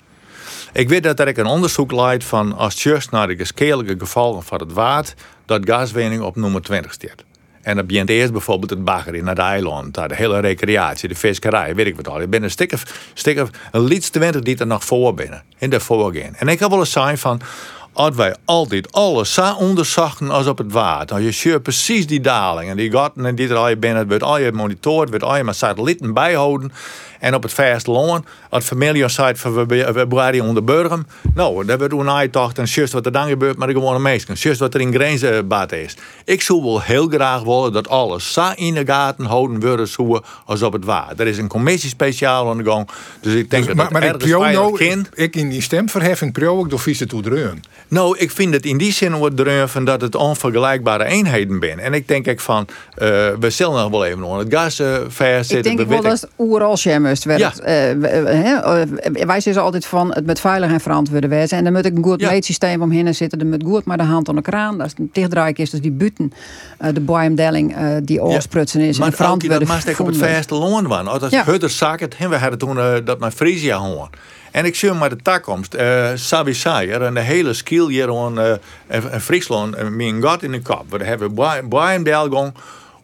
Ik 0.73 0.89
weet 0.89 1.03
dat 1.03 1.19
er 1.19 1.39
een 1.39 1.45
onderzoek 1.45 1.91
leidt 1.91 2.23
van 2.23 2.57
als 2.57 2.83
just 2.83 3.11
naar 3.11 3.27
de 3.27 3.35
geschedelijke 3.35 3.95
gevolgen 3.97 4.43
van 4.43 4.59
het 4.59 4.73
waard, 4.73 5.13
dat 5.45 5.61
gaswinning 5.65 6.21
op 6.21 6.35
nummer 6.35 6.61
20 6.61 6.93
staat. 6.93 7.23
En 7.61 7.75
dat 7.75 7.87
begint 7.87 8.09
eerst 8.09 8.31
bijvoorbeeld 8.31 8.69
het 8.69 8.83
baggeren 8.83 9.23
naar 9.23 9.35
de 9.35 9.41
eiland, 9.41 9.93
de 9.93 10.15
hele 10.15 10.39
recreatie, 10.39 11.09
de 11.09 11.15
visserij, 11.15 11.75
weet 11.75 11.87
ik 11.87 11.95
wat 11.95 12.07
al. 12.07 12.21
Ik 12.21 12.29
ben 12.29 12.43
een 12.43 12.51
stuk 12.51 12.71
of, 12.73 12.83
een 13.71 13.83
liedste 13.83 14.19
20 14.19 14.41
die 14.41 14.57
er 14.57 14.67
nog 14.67 14.83
voor 14.83 15.13
binnen, 15.13 15.43
in 15.57 15.69
de 15.69 15.79
voorgaan. 15.79 16.35
En 16.35 16.47
ik 16.47 16.59
heb 16.59 16.69
wel 16.69 16.79
eens 16.79 16.91
zijn 16.91 17.17
van, 17.17 17.41
als 17.93 18.15
wij 18.15 18.35
altijd 18.45 18.91
alles 18.91 19.33
zo 19.33 19.53
onderzochten 19.53 20.29
als 20.29 20.47
op 20.47 20.57
het 20.57 20.71
water. 20.71 21.25
Als 21.25 21.43
je 21.43 21.61
precies 21.61 22.07
die 22.07 22.21
daling 22.21 22.69
en 22.69 22.77
die 22.77 22.91
gaten 22.91 23.25
en 23.25 23.35
die 23.35 23.49
er 23.49 23.55
al 23.55 23.69
je 23.69 23.77
binnen, 23.77 23.99
het 23.99 24.07
wordt 24.07 24.23
al 24.23 24.37
je 24.37 24.51
monitord, 24.51 25.09
wordt 25.09 25.23
al 25.23 25.37
je 25.37 25.43
maar 25.43 25.53
satellieten 25.53 26.13
bijhouden. 26.13 26.71
En 27.23 27.35
op 27.35 27.43
het 27.43 27.53
verste 27.53 27.91
loon, 27.91 28.25
als 28.49 28.65
familie 28.65 29.07
zei 29.07 29.35
van 29.35 29.67
we, 29.67 30.41
onder 30.41 30.63
burgum. 30.63 31.05
Nou, 31.33 31.65
dat 31.65 31.79
wordt 31.79 31.93
een 31.93 32.09
uittocht 32.09 32.57
en 32.57 32.63
just 32.63 32.93
wat 32.93 33.05
er 33.05 33.11
dan 33.11 33.27
gebeurt 33.27 33.57
met 33.57 33.67
de 33.67 33.73
gewone 33.73 33.99
mensen. 33.99 34.33
Just 34.33 34.59
wat 34.59 34.73
er 34.73 34.81
in 34.81 34.93
grenzenbad 34.93 35.71
is. 35.71 35.95
Ik 36.25 36.41
zou 36.41 36.63
wel 36.63 36.81
heel 36.81 37.07
graag 37.07 37.43
willen 37.43 37.73
dat 37.73 37.89
alles 37.89 38.33
zo 38.33 38.51
in 38.55 38.73
de 38.73 38.85
gaten 38.85 39.25
houden 39.25 39.59
worden 39.59 39.87
zo 39.87 40.21
als 40.45 40.61
op 40.61 40.73
het 40.73 40.85
water. 40.85 41.19
Er 41.19 41.27
is 41.27 41.37
een 41.37 41.47
commissie 41.47 41.89
speciaal 41.89 42.49
aan 42.49 42.57
de 42.57 42.63
gang. 42.63 42.89
Dus 43.21 43.33
ik 43.33 43.49
denk 43.49 43.65
Dus, 43.65 43.65
dat 43.65 43.75
maar 43.75 43.85
het 43.85 43.93
maar 43.93 44.03
ik 44.03 44.21
ergens 44.21 44.53
nou, 44.53 44.77
kind. 44.77 45.09
ik 45.13 45.35
in 45.35 45.49
die 45.49 45.61
stemverheffing 45.61 46.33
prio 46.33 46.63
ik 46.63 46.69
door 46.69 46.79
vies 46.79 47.03
toe 47.07 47.21
dreun. 47.21 47.63
Nou, 47.87 48.17
ik 48.17 48.31
vind 48.31 48.53
het 48.53 48.65
in 48.65 48.77
die 48.77 48.91
zin 48.91 49.13
wordt 49.13 49.37
dreven 49.37 49.83
dat 49.83 50.01
het 50.01 50.15
onvergelijkbare 50.15 51.05
eenheden 51.05 51.57
zijn. 51.59 51.79
En 51.79 51.93
ik 51.93 52.07
denk 52.07 52.27
ik 52.27 52.39
van, 52.39 52.67
uh, 52.67 52.97
we 53.39 53.49
zullen 53.49 53.73
nog 53.73 53.89
wel 53.89 54.05
even 54.05 54.23
onder 54.23 54.45
het 54.45 54.53
gas 54.53 54.79
uh, 54.79 54.97
vers 55.07 55.47
zitten. 55.47 55.71
Ik 55.71 55.77
denk 55.77 55.89
wel 55.89 56.01
dat 56.01 56.21
het 56.21 56.29
oeral 56.37 56.77
werd. 57.23 57.39
Ja. 57.39 57.93
Uh, 57.93 59.25
wij 59.25 59.41
zeggen 59.41 59.63
altijd 59.63 59.85
van 59.85 60.13
het 60.13 60.25
met 60.25 60.39
veilig 60.39 60.71
en 60.71 60.79
verantwoorde 60.79 61.27
wezen. 61.27 61.57
En 61.57 61.63
dan 61.63 61.73
moet 61.73 61.85
ik 61.85 61.97
een 61.97 62.03
goed 62.03 62.19
Ja. 62.19 62.29
meetsysteem 62.29 62.81
omheen 62.81 63.15
zitten. 63.15 63.39
Dan 63.39 63.49
moet 63.49 63.63
goed 63.65 63.85
maar 63.85 63.97
de 63.97 64.03
hand 64.03 64.29
aan 64.29 64.35
de 64.35 64.41
kraan. 64.41 64.77
Dat 64.77 64.87
is 64.87 64.93
een 64.97 65.09
dichtdraai 65.13 65.53
is 65.55 65.69
dus 65.69 65.81
die 65.81 65.91
buiten. 65.91 66.33
uh, 66.81 66.87
de 66.93 66.99
boeimdelling 67.01 67.77
uh, 67.77 67.87
die 68.03 68.21
oorsprutsen 68.21 68.81
is. 68.81 68.99
Maar 68.99 69.13
en 69.17 69.25
ook 69.25 69.49
dat 69.49 69.65
mag 69.65 69.85
ik 69.85 69.99
op 69.99 70.05
het 70.05 70.17
verste 70.17 70.55
loon 70.55 70.87
waren. 70.87 71.07
Als 71.07 71.19
dat 71.19 71.31
Ja. 71.31 71.43
Hutter 71.45 71.69
zak 71.69 71.99
het, 71.99 72.15
en 72.19 72.29
we 72.29 72.37
hadden 72.37 72.59
toen 72.59 72.75
dat 73.05 73.19
mijn 73.19 73.31
Frisia 73.31 73.77
hoorn. 73.77 74.09
En 74.51 74.65
ik 74.65 74.75
zie 74.75 74.91
maar 74.91 75.09
de 75.09 75.15
toekomst. 75.21 75.75
Uh, 75.75 76.09
Sabi 76.15 76.53
Sayer 76.53 77.01
en 77.01 77.13
de 77.13 77.19
hele 77.19 77.53
skill 77.53 77.87
hier 77.87 78.09
in, 78.09 78.59
uh, 78.91 79.19
Friesland, 79.19 79.77
uh, 79.77 79.87
mijn 79.87 80.21
gat 80.21 80.43
in 80.43 80.51
de 80.51 80.61
kop. 80.61 80.85
We 80.89 81.03
hebben 81.03 81.33
Brian 81.69 82.03
Belgong 82.03 82.53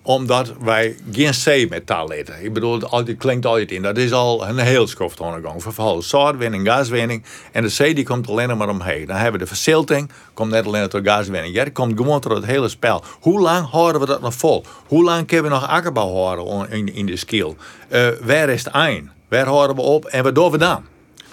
omdat 0.10 0.54
wij 0.60 0.95
geen 1.12 1.32
C-metaal 1.32 2.08
leten. 2.08 2.43
Ik 2.43 2.54
bedoel, 2.54 2.80
het 2.80 3.18
klinkt 3.18 3.45
altijd 3.45 3.72
in. 3.72 3.82
Dat 3.82 3.97
is 3.97 4.12
al 4.12 4.47
een 4.47 4.57
heel 4.57 4.88
schoft 4.88 5.20
ondergang. 5.20 5.64
Vooral 5.64 6.01
zoutwinning, 6.01 6.68
gaswinning. 6.68 7.24
En 7.51 7.64
de 7.64 7.70
C 7.70 7.95
die 7.95 8.05
komt 8.05 8.30
alleen 8.30 8.57
maar 8.57 8.70
omheen. 8.70 9.05
Dan 9.05 9.16
hebben 9.16 9.34
we 9.34 9.38
de 9.38 9.45
verzilting, 9.45 10.12
komt 10.34 10.51
net 10.51 10.66
alleen 10.66 10.89
door 10.89 11.01
gaswinning. 11.03 11.55
Ja, 11.55 11.64
dat 11.64 11.74
komt 11.74 11.97
gewoon 11.97 12.22
door 12.22 12.36
het 12.36 12.45
hele 12.45 12.70
spel. 12.70 13.03
Hoe 13.20 13.39
lang 13.39 13.70
houden 13.70 14.01
we 14.01 14.07
dat 14.07 14.22
nog 14.22 14.34
vol? 14.34 14.66
Hoe 14.88 15.03
lang 15.03 15.28
kunnen 15.28 15.45
we 15.45 15.57
nog 15.57 15.68
akkerbouw 15.68 16.14
houden 16.14 16.70
in, 16.70 16.93
in 16.93 17.05
de 17.05 17.18
skill? 17.18 17.55
Uh, 17.89 18.07
waar 18.22 18.49
is 18.49 18.64
het 18.64 18.74
eind? 18.74 19.10
Waar 19.28 19.45
houden 19.45 19.76
we 19.76 19.82
op 19.82 20.05
en 20.05 20.24
wat 20.24 20.36
doen 20.36 20.51
we 20.51 20.57
dan? 20.57 20.84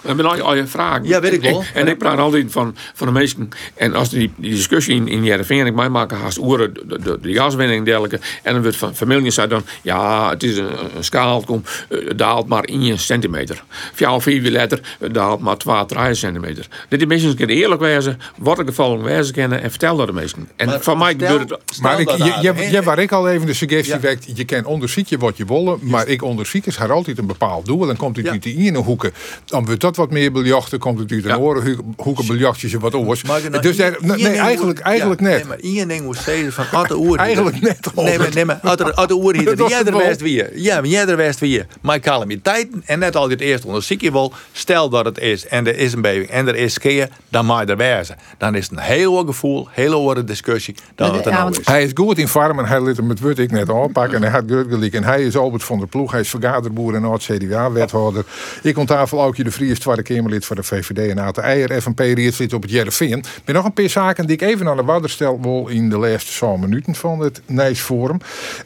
We 0.01 0.07
hebben 0.07 0.25
al, 0.25 0.39
al 0.39 0.55
je 0.55 0.67
vragen. 0.67 1.07
Ja, 1.07 1.19
weet 1.19 1.33
ik 1.33 1.41
wel. 1.41 1.63
En, 1.73 1.87
ik 1.87 1.97
praat 1.97 2.17
altijd 2.17 2.51
van, 2.51 2.75
van 2.93 3.07
de 3.07 3.13
meesten. 3.13 3.49
En 3.75 3.93
als 3.93 4.09
die, 4.09 4.31
die 4.35 4.51
discussie 4.51 4.95
in, 4.95 5.07
in 5.07 5.23
Jereveen, 5.23 5.65
ik 5.65 5.73
mij 5.73 5.89
maken 5.89 6.17
haast 6.17 6.39
oren, 6.39 6.73
de, 6.73 6.99
de, 6.99 7.17
de 7.21 7.33
gaswinning 7.33 7.79
en 7.79 7.85
dergelijke. 7.85 8.19
En 8.43 8.53
dan 8.53 8.61
wordt 8.61 8.77
van 8.77 8.95
familie 8.95 9.31
zei 9.31 9.47
dan, 9.47 9.63
ja, 9.81 10.29
het 10.29 10.43
is 10.43 10.57
een, 10.57 10.69
een 10.95 11.03
schaal, 11.03 11.41
komt, 11.41 11.69
uh, 11.89 12.09
daalt 12.15 12.47
maar 12.47 12.67
in 12.67 12.99
centimeter. 12.99 13.63
Vier 13.93 14.09
of 14.09 14.23
vier 14.23 14.51
letter 14.51 14.79
daalt 15.11 15.41
maar 15.41 15.57
2, 15.57 15.85
3 15.85 16.13
centimeter. 16.13 16.67
Dat 16.89 16.99
die 16.99 17.07
mensen 17.07 17.35
kunnen 17.35 17.55
eerlijk 17.55 17.81
wezen, 17.81 18.19
wat 18.37 18.59
ik 18.59 18.67
gevallen 18.67 19.03
wezen 19.03 19.33
kennen 19.33 19.61
en 19.61 19.69
vertel 19.69 19.97
dat 19.97 20.07
de 20.07 20.13
meesten. 20.13 20.49
En 20.55 20.67
maar 20.67 20.81
van 20.81 20.97
mij 20.97 21.11
gebeurt 21.11 21.49
het. 21.49 21.81
Maar 21.81 21.99
ik, 21.99 22.09
je, 22.09 22.37
je, 22.41 22.69
je, 22.71 22.83
waar 22.83 22.99
ik 22.99 23.11
al 23.11 23.29
even 23.29 23.47
de 23.47 23.53
suggestie 23.53 23.93
ja. 23.93 23.99
wekt, 23.99 24.31
je 24.37 24.45
kan 24.45 24.65
onderzoeken 24.65 25.19
wat 25.19 25.37
je 25.37 25.45
wil, 25.45 25.79
maar 25.81 26.07
ik 26.07 26.23
onderzoekers 26.23 26.77
haar 26.77 26.91
altijd 26.91 27.17
een 27.17 27.27
bepaald 27.27 27.65
doel. 27.65 27.85
Dan 27.85 27.95
komt 27.95 28.15
het 28.15 28.25
ja. 28.25 28.31
niet 28.31 28.45
in 28.45 28.73
de 28.73 28.79
hoeken. 28.79 29.13
Dan 29.45 29.65
wordt 29.65 29.81
dat 29.87 29.95
wat 29.95 30.11
meer 30.11 30.31
biljachten, 30.31 30.79
komt 30.79 30.99
het 30.99 31.11
uit 31.11 31.23
een 31.23 31.29
ja. 31.29 31.37
oren, 31.37 31.93
hoeken 31.95 32.25
biljartjes 32.27 32.73
en 32.73 32.79
wat 32.79 32.93
oors. 32.93 33.21
Nou, 33.21 33.59
dus 33.59 33.77
daar, 33.77 33.97
nee, 34.01 34.27
eigenlijk, 34.27 34.79
eigenlijk 34.79 35.21
net. 35.21 35.37
Nee, 35.37 35.45
maar 35.45 35.59
iedereen 35.59 35.87
ding 35.87 36.03
moet 36.03 36.17
zeggen 36.17 36.53
van 36.53 36.65
Atte 36.71 36.97
Oer. 36.97 37.17
eigenlijk 37.17 37.61
net. 37.61 37.95
Nee, 37.95 38.17
maar, 38.17 38.29
nee, 38.33 38.45
maar 38.45 38.59
Atte 38.95 39.13
Oer 39.23 39.35
hier, 39.35 39.67
jij 39.67 39.83
er 39.83 39.97
west 39.97 40.21
wie. 40.21 40.61
Ja, 40.61 40.75
maar 40.75 40.89
jij 40.89 41.07
er 41.07 41.17
west 41.17 41.39
wie. 41.39 41.63
Maar 41.81 41.99
calamiteit 41.99 42.67
en 42.85 42.99
net 42.99 43.15
al 43.15 43.29
het 43.29 43.41
eerst 43.41 43.65
onderzoek 43.65 44.01
je 44.01 44.11
wel. 44.11 44.33
Stel 44.51 44.89
dat 44.89 45.05
het 45.05 45.19
is 45.19 45.47
en 45.47 45.67
er 45.67 45.77
is 45.77 45.93
een 45.93 46.01
beving 46.01 46.29
en 46.29 46.47
er 46.47 46.55
is 46.55 46.73
skiën, 46.73 47.09
dan 47.29 47.45
mag 47.45 47.59
je 47.59 47.65
er 47.65 47.77
wezen. 47.77 48.17
Dan 48.37 48.55
is 48.55 48.63
het 48.69 48.77
een 48.77 48.83
heel 48.83 49.15
hoog 49.15 49.25
gevoel, 49.25 49.67
heel 49.71 49.91
hoge 49.91 50.23
discussie. 50.23 50.75
Dan 50.95 51.15
het 51.15 51.25
er 51.25 51.31
nou 51.31 51.51
is. 51.51 51.59
Hij 51.63 51.83
is 51.83 51.91
goed 51.93 52.17
in 52.17 52.27
farm 52.27 52.59
en 52.59 52.65
hij 52.65 52.83
liet 52.83 52.97
hem 52.97 53.09
het 53.09 53.19
woord 53.19 53.39
ik 53.39 53.51
net 53.51 53.69
aanpakken 53.69 54.15
en 54.15 54.21
hij 54.21 54.31
had 54.31 54.43
gelijk. 54.69 54.93
En 54.93 55.03
hij 55.03 55.23
is 55.23 55.37
Albert 55.37 55.63
van 55.63 55.77
der 55.77 55.87
Ploeg, 55.87 56.11
hij 56.11 56.19
is 56.19 56.29
vergaderboer 56.29 56.95
en 56.95 57.03
oud-CDA-wethouder. 57.03 58.25
Ik 58.63 58.77
onttafel 58.77 59.23
ook 59.23 59.35
je 59.35 59.43
de 59.43 59.51
Vries, 59.77 59.95
tweede 59.95 60.13
Kamerlid 60.13 60.45
voor 60.45 60.55
de 60.55 60.63
VVD 60.63 61.09
en 61.09 61.19
Aten 61.19 61.43
Eier, 61.43 61.81
FNP 61.81 61.99
Rietslid 61.99 62.53
op 62.53 62.61
het 62.61 62.71
Jereveen. 62.71 63.17
Er 63.17 63.41
zijn 63.43 63.55
nog 63.55 63.65
een 63.65 63.73
paar 63.73 63.89
zaken 63.89 64.25
die 64.25 64.35
ik 64.35 64.41
even 64.41 64.67
aan 64.67 64.77
de 64.77 64.83
wadder 64.83 65.09
stel 65.09 65.41
wil 65.41 65.67
in 65.67 65.89
de 65.89 65.97
laatste 65.97 66.31
zo 66.31 66.57
minuten 66.57 66.95
van 66.95 67.19
het 67.19 67.41
Nijsforum. 67.45 68.17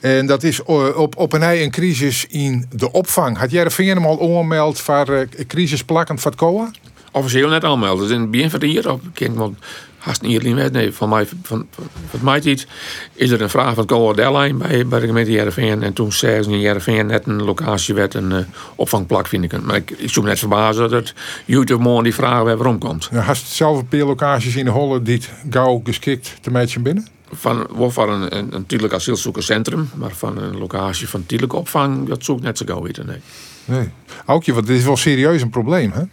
En 0.02 0.26
dat 0.26 0.44
is 0.44 0.64
op, 0.64 1.18
op 1.18 1.34
een 1.34 1.42
een 1.42 1.72
crisis 1.72 2.26
in 2.30 2.66
de 2.76 2.92
opvang. 2.92 3.38
Had 3.38 3.52
Jereveen 3.52 3.88
hem 3.88 4.06
al 4.06 4.18
onmeld 4.18 4.80
voor 4.80 5.10
uh, 5.10 5.20
crisis 5.48 5.84
plakkend 5.84 6.22
van 6.22 6.32
het 6.32 6.40
COA? 6.40 6.72
Officieel 7.12 7.50
net 7.50 7.64
aanmelden. 7.64 8.08
Dus 8.08 8.16
in 8.16 8.22
het 8.22 8.32
begin 8.32 8.50
van 8.50 8.60
het 8.60 8.72
jaar, 8.72 8.96
ik 9.14 9.30
haast 10.02 10.22
niet 10.22 10.40
alleen 10.40 10.72
Nee, 10.72 10.92
van 10.92 11.10
mij, 11.10 11.28
van, 11.44 11.68
van 12.10 12.20
mij 12.22 12.42
iets, 12.42 12.68
is 13.14 13.30
er 13.30 13.42
een 13.42 13.50
vraag 13.50 13.76
van 13.76 13.86
Coa 13.86 14.14
Deadline 14.14 14.58
bij, 14.58 14.88
bij 14.88 15.00
de 15.00 15.06
gemeente 15.06 15.32
Jereveen. 15.32 15.84
En 15.84 15.94
toen 15.94 16.12
zei 16.12 16.44
ze 16.44 16.50
in 16.50 16.60
Jereveen 16.60 17.06
net 17.06 17.28
een 17.28 17.44
locatie 17.44 17.94
werd 17.94 18.14
een 18.14 18.32
uh, 18.32 18.38
opvangplak 18.76 19.28
vind 19.28 19.44
ik. 19.44 19.62
Maar 19.62 19.76
ik, 19.76 19.92
ik 19.92 20.10
zoek 20.10 20.24
net 20.24 20.40
verbazen 20.40 20.90
dat 20.90 21.14
YouTube 21.46 21.82
morgen 21.82 22.04
die 22.04 22.14
vraag 22.14 22.44
weer 22.44 22.58
waarom 22.58 22.78
komt. 22.78 23.10
Ja, 23.12 23.20
hast 23.20 23.48
zelf 23.48 23.84
een 23.90 24.00
locaties 24.00 24.56
in 24.56 24.66
de 24.66 24.72
Holle 24.72 25.02
die 25.02 25.22
gauw 25.50 25.82
geschikt 25.84 26.38
te 26.42 26.52
matchen 26.52 26.82
binnen? 26.82 27.08
Van, 27.34 27.68
van 27.78 28.10
een, 28.10 28.38
een, 28.38 28.56
een 28.56 28.66
tijdelijk 28.66 28.94
asielzoekerscentrum, 28.94 29.90
maar 29.96 30.12
van 30.12 30.38
een 30.38 30.58
locatie 30.58 31.10
van 31.10 31.26
tijdelijke 31.26 31.58
opvang, 31.58 32.08
dat 32.08 32.24
zoekt 32.24 32.42
net 32.42 32.58
zo 32.58 32.66
gauw 32.66 32.82
weer. 32.82 33.02
Nee. 33.06 33.20
Nee. 33.66 33.90
Aukje, 34.26 34.54
want 34.54 34.68
dit 34.68 34.78
is 34.78 34.84
wel 34.84 34.98
serieus 34.98 35.42
een 35.42 35.50
probleem, 35.50 35.92
hè? 35.92 36.04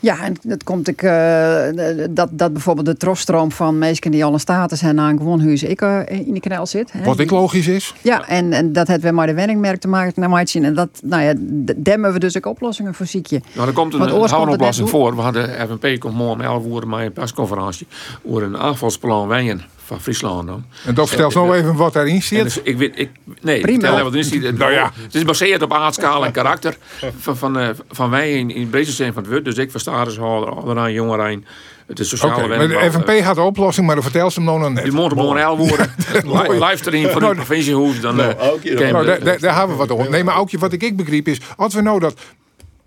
Ja, 0.00 0.24
en 0.24 0.36
dat 0.42 0.64
komt 0.64 0.88
ik, 0.88 1.02
uh, 1.02 1.62
dat, 2.10 2.28
dat 2.32 2.52
bijvoorbeeld 2.52 2.86
de 2.86 2.96
troststroom 2.96 3.52
van 3.52 3.78
mensen 3.78 4.10
die 4.10 4.24
al 4.24 4.32
een 4.32 4.40
status 4.40 4.80
hebben 4.80 5.04
een 5.04 5.18
gewoon 5.18 5.40
huis 5.40 5.62
ik 5.62 5.80
uh, 5.80 6.00
in 6.08 6.34
de 6.34 6.40
kanaal 6.40 6.66
zit. 6.66 6.92
Hè. 6.92 7.04
Wat 7.04 7.18
ik 7.18 7.30
logisch 7.30 7.66
is. 7.66 7.94
Ja, 8.02 8.28
en, 8.28 8.52
en 8.52 8.72
dat 8.72 8.88
het 8.88 9.02
weer 9.02 9.14
maar 9.14 9.26
de 9.26 9.34
wenningmerk 9.34 9.80
te 9.80 9.88
maken 9.88 10.12
naar 10.16 10.30
mij 10.30 10.46
zien. 10.46 10.64
En 10.64 10.74
dat, 10.74 10.88
nou 11.02 11.22
ja, 11.22 11.34
demmen 11.76 12.12
we 12.12 12.18
dus 12.18 12.36
ook 12.36 12.46
oplossingen 12.46 12.94
voor 12.94 13.06
ziekje. 13.06 13.40
Nou, 13.54 13.68
er 13.68 13.74
komt 13.74 13.94
een, 13.94 14.00
een 14.00 14.48
oplossing 14.48 14.88
voor. 14.88 15.16
We 15.16 15.22
hadden 15.22 15.68
FNP 15.68 15.98
komt 15.98 16.14
morgen 16.14 16.34
om 16.34 16.40
11 16.40 16.66
uur 16.66 16.88
bij 16.88 17.06
een 17.06 17.12
persconferentie 17.12 17.86
over 18.22 18.42
een 18.42 18.58
aanvalsplan 18.58 19.28
wijnen 19.28 19.62
van 19.90 20.00
Friesland 20.00 20.46
dan. 20.46 20.64
En 20.84 20.94
dat 20.94 21.08
vertelt 21.08 21.34
nou 21.34 21.56
even 21.56 21.74
wat 21.74 21.92
daarin 21.92 22.22
zit. 22.22 22.42
Dus 22.42 22.60
ik 22.62 22.76
weet, 22.76 22.98
ik, 22.98 23.10
nee, 23.40 23.60
Prima. 23.60 23.80
vertel 23.80 24.04
wat 24.04 24.12
erin 24.12 24.24
zit. 24.24 24.58
Nou 24.58 24.72
ja. 24.72 24.92
Het 24.94 25.14
is 25.14 25.20
gebaseerd 25.20 25.62
op 25.62 25.72
aardschaal 25.72 26.24
en 26.24 26.32
karakter 26.32 26.76
van, 27.18 27.36
van, 27.36 27.60
uh, 27.60 27.68
van 27.90 28.10
wij 28.10 28.32
in, 28.32 28.50
in 28.50 28.68
het 28.72 28.88
zin 28.88 29.12
van 29.12 29.22
het 29.22 29.32
woord. 29.32 29.44
Dus 29.44 29.56
ik 29.56 29.70
versta 29.70 30.04
dus 30.04 30.18
ouderaan, 30.18 30.92
jongeren. 30.92 31.44
Het 31.86 31.98
is 31.98 32.08
sociale 32.08 32.44
okay, 32.44 32.66
De 32.66 32.90
FNP 32.90 33.20
had 33.20 33.34
de 33.34 33.40
oplossing, 33.40 33.86
maar 33.86 33.96
de 33.96 34.02
vertel 34.02 34.30
ze 34.30 34.40
hem 34.40 34.48
nog 34.60 34.70
net. 34.70 34.84
Die 34.84 34.92
moeten 34.92 35.18
gewoon 35.18 35.36
heel 35.36 35.56
worden. 35.56 35.94
Livestream 36.66 37.10
van 37.10 37.14
de 37.14 37.20
nou, 37.20 37.34
provinciehoef. 37.34 38.00
Dan, 38.00 38.16
nou, 38.16 38.34
uh, 38.62 38.90
nou, 38.90 39.06
daar, 39.06 39.38
daar, 39.40 39.56
hebben 39.56 39.76
we 39.76 39.86
wat 39.86 39.90
over. 39.90 40.10
Nee, 40.10 40.24
maar 40.24 40.38
ook 40.38 40.50
wat 40.58 40.72
ik 40.72 40.96
begreep 40.96 41.28
is, 41.28 41.40
als 41.56 41.74
we 41.74 41.80
nou 41.80 42.00
dat 42.00 42.14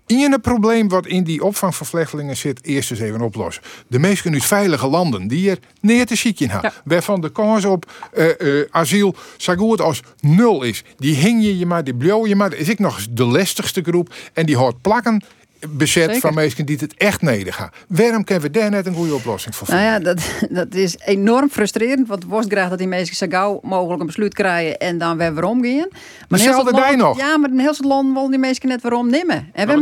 een 0.06 0.40
probleem 0.40 0.88
wat 0.88 1.06
in 1.06 1.24
die 1.24 1.44
opvang 1.44 1.74
van 1.74 1.86
vluchtelingen 1.86 2.36
zit, 2.36 2.64
eerst 2.64 2.90
eens 2.90 3.00
even 3.00 3.20
oplossen. 3.20 3.62
De 3.86 3.98
meesten 3.98 4.32
uit 4.32 4.44
veilige 4.44 4.86
landen 4.86 5.28
die 5.28 5.50
er 5.50 5.58
neer 5.80 6.06
te 6.06 6.14
ziek 6.14 6.40
in 6.40 6.48
hebben, 6.48 6.72
ja. 6.74 6.80
waarvan 6.84 7.20
de 7.20 7.32
kans 7.32 7.64
op 7.64 7.92
uh, 8.14 8.26
uh, 8.38 8.64
asiel 8.70 9.14
zo 9.36 9.54
goed 9.54 9.80
als 9.80 10.02
nul 10.20 10.62
is. 10.62 10.84
Die 10.96 11.16
hing 11.16 11.42
je 11.42 11.58
je 11.58 11.66
maar, 11.66 11.84
die 11.84 11.94
blow 11.94 12.26
je 12.26 12.36
maar. 12.36 12.50
Dat 12.50 12.58
is 12.58 12.68
ik 12.68 12.78
nog 12.78 13.06
de 13.10 13.24
lastigste 13.24 13.82
groep 13.82 14.14
en 14.32 14.46
die 14.46 14.56
houdt 14.56 14.80
plakken 14.80 15.22
bezet 15.68 16.04
Zeker. 16.04 16.20
van 16.20 16.34
mensen 16.34 16.66
die 16.66 16.76
het 16.80 16.94
echt 16.96 17.22
neder 17.22 17.52
gaan. 17.52 17.70
Waarom 17.88 18.24
kunnen 18.24 18.44
we 18.44 18.50
daar 18.50 18.70
net 18.70 18.86
een 18.86 18.94
goede 18.94 19.14
oplossing 19.14 19.54
voor 19.54 19.66
vinden? 19.66 19.84
Nou 19.84 19.98
ja, 19.98 20.04
dat, 20.04 20.22
dat 20.50 20.74
is 20.74 20.96
enorm 21.04 21.50
frustrerend. 21.50 22.08
Want 22.08 22.24
het 22.28 22.52
graag 22.52 22.68
dat 22.68 22.78
die 22.78 22.88
mensen 22.88 23.16
zo 23.16 23.26
gauw 23.28 23.60
mogelijk 23.62 24.00
een 24.00 24.06
besluit 24.06 24.34
krijgen 24.34 24.78
en 24.78 24.98
dan 24.98 25.16
weer 25.16 25.34
waarom 25.34 25.62
gaan. 25.64 25.88
Maar 26.28 26.38
Hetzelfde 26.38 26.96
nog. 26.96 27.18
Ja, 27.18 27.38
maar 27.38 27.50
in 27.50 27.58
heel 27.58 27.74
veel 27.74 27.88
landen 27.88 28.14
willen 28.14 28.30
die 28.30 28.38
mensen 28.38 28.68
net 28.68 28.82
waarom 28.82 29.10
nemen. 29.10 29.50
En 29.52 29.68
we 29.68 29.76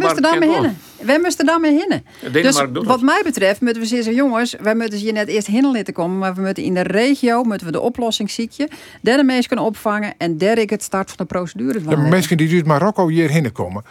moesten 0.00 0.22
daar 0.22 0.38
mee 0.38 0.50
hinnen. 0.50 0.76
We 1.04 1.18
moesten 1.22 1.46
daar 1.46 1.60
mee 1.60 1.76
hinnen. 1.78 2.04
dus 2.32 2.64
wat 2.72 3.00
mij 3.00 3.20
betreft 3.24 3.60
moeten 3.60 3.82
we 3.82 3.88
zeggen, 3.88 4.14
jongens, 4.14 4.56
wij 4.60 4.74
moeten 4.74 4.98
hier 4.98 5.12
net 5.12 5.28
eerst 5.28 5.46
hinnen 5.46 5.72
laten 5.72 5.94
komen, 5.94 6.18
maar 6.18 6.34
we 6.34 6.40
moeten 6.40 6.62
in 6.62 6.74
de 6.74 6.82
regio 6.82 7.42
moeten 7.42 7.66
we 7.66 7.72
de 7.72 7.80
oplossing 7.80 8.30
ziekje, 8.30 8.68
derde 9.02 9.24
mensen 9.24 9.46
kunnen 9.46 9.66
opvangen 9.66 10.14
en 10.18 10.38
derde 10.38 10.60
ik 10.60 10.70
het 10.70 10.82
start 10.82 11.08
van 11.08 11.16
de 11.16 11.24
procedure. 11.24 11.80
Ja, 11.88 11.96
mensen 11.96 12.36
die 12.36 12.54
uit 12.54 12.66
Marokko 12.66 13.08
hierheen 13.08 13.52
komen, 13.52 13.84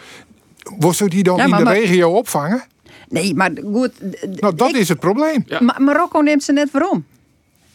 Wordt 0.80 1.10
die 1.10 1.24
dan 1.24 1.40
in 1.40 1.50
de 1.50 1.64
regio 1.64 2.12
opvangen? 2.12 2.64
Nee, 3.10 3.36
maar 3.36 3.52
goed. 3.74 3.92
Nou, 4.40 4.56
dat 4.56 4.74
is 4.74 4.90
het 4.90 5.00
probleem. 5.00 5.44
Ja. 5.48 5.60
Marokko 5.78 6.22
neemt 6.22 6.44
ze 6.44 6.52
net 6.52 6.72
waarom. 6.72 7.06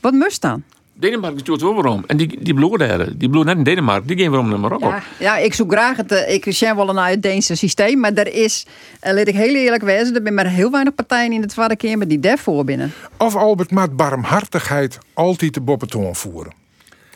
Wat 0.01 0.13
moest 0.13 0.41
dan? 0.41 0.63
Denemarken 0.99 1.45
doet 1.45 1.61
wel 1.61 1.75
waarom. 1.75 2.05
En 2.07 2.17
die, 2.17 2.43
die 2.43 2.55
bloeien 2.55 2.79
daar. 2.79 3.17
Die 3.17 3.29
bloeien 3.29 3.47
net 3.47 3.57
in 3.57 3.63
Denemarken. 3.63 4.07
Die 4.07 4.19
gaan 4.19 4.31
waarom 4.31 4.49
naar 4.49 4.61
Marokko. 4.61 4.89
Ja, 4.89 5.03
ja, 5.19 5.37
ik 5.37 5.55
zoek 5.55 5.73
graag 5.73 5.97
het. 5.97 6.13
Eh, 6.13 6.35
ik 6.35 6.41
ken 6.41 6.77
wel 6.77 6.93
naar 6.93 7.11
het 7.11 7.23
Deense 7.23 7.55
systeem. 7.55 8.01
Maar 8.01 8.13
er 8.13 8.33
is, 8.33 8.67
uh, 9.07 9.13
laat 9.13 9.29
ik 9.29 9.35
heel 9.35 9.55
eerlijk 9.55 9.83
wezen, 9.83 10.15
er 10.15 10.21
zijn 10.23 10.35
maar 10.35 10.47
heel 10.47 10.71
weinig 10.71 10.95
partijen 10.95 11.33
in 11.33 11.41
de 11.41 11.47
Tweede 11.47 11.77
Kamer 11.77 12.09
die 12.09 12.21
daarvoor 12.21 12.65
binnen. 12.65 12.93
Of 13.17 13.37
Albert 13.37 13.71
maat 13.71 13.97
barmhartigheid 13.97 14.99
altijd 15.15 15.55
de 15.55 15.61
boppentoon 15.61 16.15
voeren. 16.15 16.53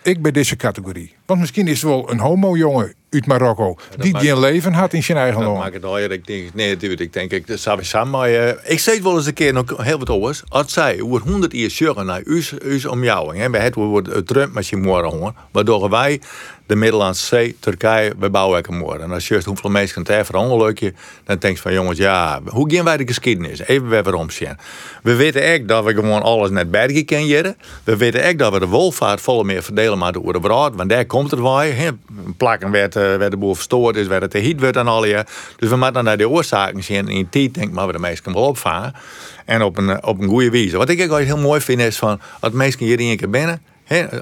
Ik 0.03 0.23
bij 0.23 0.33
deze 0.33 0.57
categorie. 0.57 1.15
Want 1.27 1.41
misschien 1.41 1.67
is 1.67 1.83
het 1.83 1.91
wel 1.91 2.11
een 2.11 2.19
homo-jongen 2.19 2.95
uit 3.13 3.27
Marokko. 3.27 3.77
die 3.99 4.19
die 4.19 4.31
een 4.31 4.39
leven 4.39 4.73
had 4.73 4.93
in 4.93 5.03
zijn 5.03 5.19
eigen 5.19 5.43
land. 5.43 5.59
maak 5.59 5.73
het. 5.73 6.11
Ik 6.11 6.27
denk, 6.27 6.55
nee, 6.55 6.69
natuurlijk. 6.69 7.01
Ik 7.01 7.13
denk, 7.13 7.31
ik, 7.31 7.47
dat 7.47 7.59
Sam, 7.81 8.11
maar 8.11 8.31
uh, 8.31 8.49
ik 8.65 8.79
zei 8.79 9.03
wel 9.03 9.17
eens 9.17 9.27
een 9.27 9.35
keer 9.35 9.53
nog 9.53 9.77
heel 9.77 9.99
wat 9.99 10.11
anders. 10.11 10.43
Als 10.49 10.73
zij 10.73 11.03
over 11.03 11.21
100 11.21 11.53
jaar 11.53 11.71
zorgen 11.71 12.07
naar 12.07 12.23
ons 12.67 12.87
omjouwing. 12.87 13.43
En 13.43 13.51
bij 13.51 13.61
het 13.61 13.75
wordt 13.75 14.09
het 14.09 14.27
Trump 14.27 14.63
je 14.69 14.77
morgen 14.77 15.35
Waardoor 15.53 15.91
wij 15.91 16.21
de 16.73 16.79
Middellandse 16.79 17.27
Zee, 17.27 17.57
Turkije, 17.61 18.13
we 18.19 18.31
bouwen 18.31 18.65
een 18.69 18.77
moord. 18.77 19.01
En 19.01 19.13
als 19.13 19.29
je 19.29 19.41
hoeveel 19.45 19.71
mensen 19.71 20.03
het 20.07 20.27
veranderlijken, 20.27 20.97
dan 21.25 21.37
denk 21.39 21.57
je 21.57 21.63
van 21.63 21.73
jongens, 21.73 21.99
ja, 21.99 22.41
hoe 22.47 22.75
gaan 22.75 22.85
wij 22.85 22.97
de 22.97 23.07
geschiedenis? 23.07 23.59
Even 23.59 23.89
weer 23.89 24.03
waarom. 24.03 24.29
We 25.03 25.15
weten 25.15 25.43
echt 25.43 25.69
dat 25.69 25.85
we 25.85 25.95
gewoon 25.95 26.23
alles 26.23 26.51
net 26.51 26.71
bergen 26.71 27.05
kennen. 27.05 27.57
We 27.85 27.97
weten 27.97 28.23
echt 28.23 28.39
dat 28.39 28.53
we 28.53 28.59
de 28.59 28.67
wolvaart 28.67 29.21
volle 29.21 29.45
meer 29.45 29.63
verdelen 29.63 29.99
maar 29.99 30.13
door 30.13 30.33
de 30.33 30.41
brood, 30.41 30.75
want 30.75 30.89
daar 30.89 31.05
komt 31.05 31.31
het 31.31 31.41
waar. 31.41 31.67
Plakken 32.37 32.71
werd, 32.71 32.97
uh, 32.97 33.03
werd 33.03 33.31
de 33.31 33.37
boel 33.37 33.55
verstoord 33.55 33.97
is, 33.97 34.07
werd 34.07 34.23
het 34.23 34.31
te 34.31 34.39
heat 34.39 34.61
werd 34.61 34.77
en 34.77 34.87
al 34.87 35.05
je. 35.05 35.25
Dus 35.57 35.69
we 35.69 35.77
moeten 35.77 36.05
naar 36.05 36.17
de 36.17 36.29
oorzaken 36.29 36.83
zien. 36.83 36.97
En 36.97 37.09
in 37.09 37.27
die 37.31 37.51
denk 37.51 37.73
maar 37.73 37.87
we 37.87 37.93
de 37.93 37.99
meesten 37.99 38.33
wel 38.33 38.43
opvangen. 38.43 38.95
En 39.45 39.63
op 39.63 39.79
een, 39.79 40.05
op 40.05 40.21
een 40.21 40.29
goede 40.29 40.51
wijze. 40.51 40.77
Wat 40.77 40.89
ik 40.89 41.13
ook 41.13 41.19
heel 41.19 41.39
mooi 41.39 41.61
vind 41.61 41.81
is 41.81 41.99
van, 41.99 42.21
als 42.41 42.53
mensen 42.53 42.85
hier 42.85 43.01
in 43.01 43.17
keer 43.17 43.31
binnen, 43.31 43.63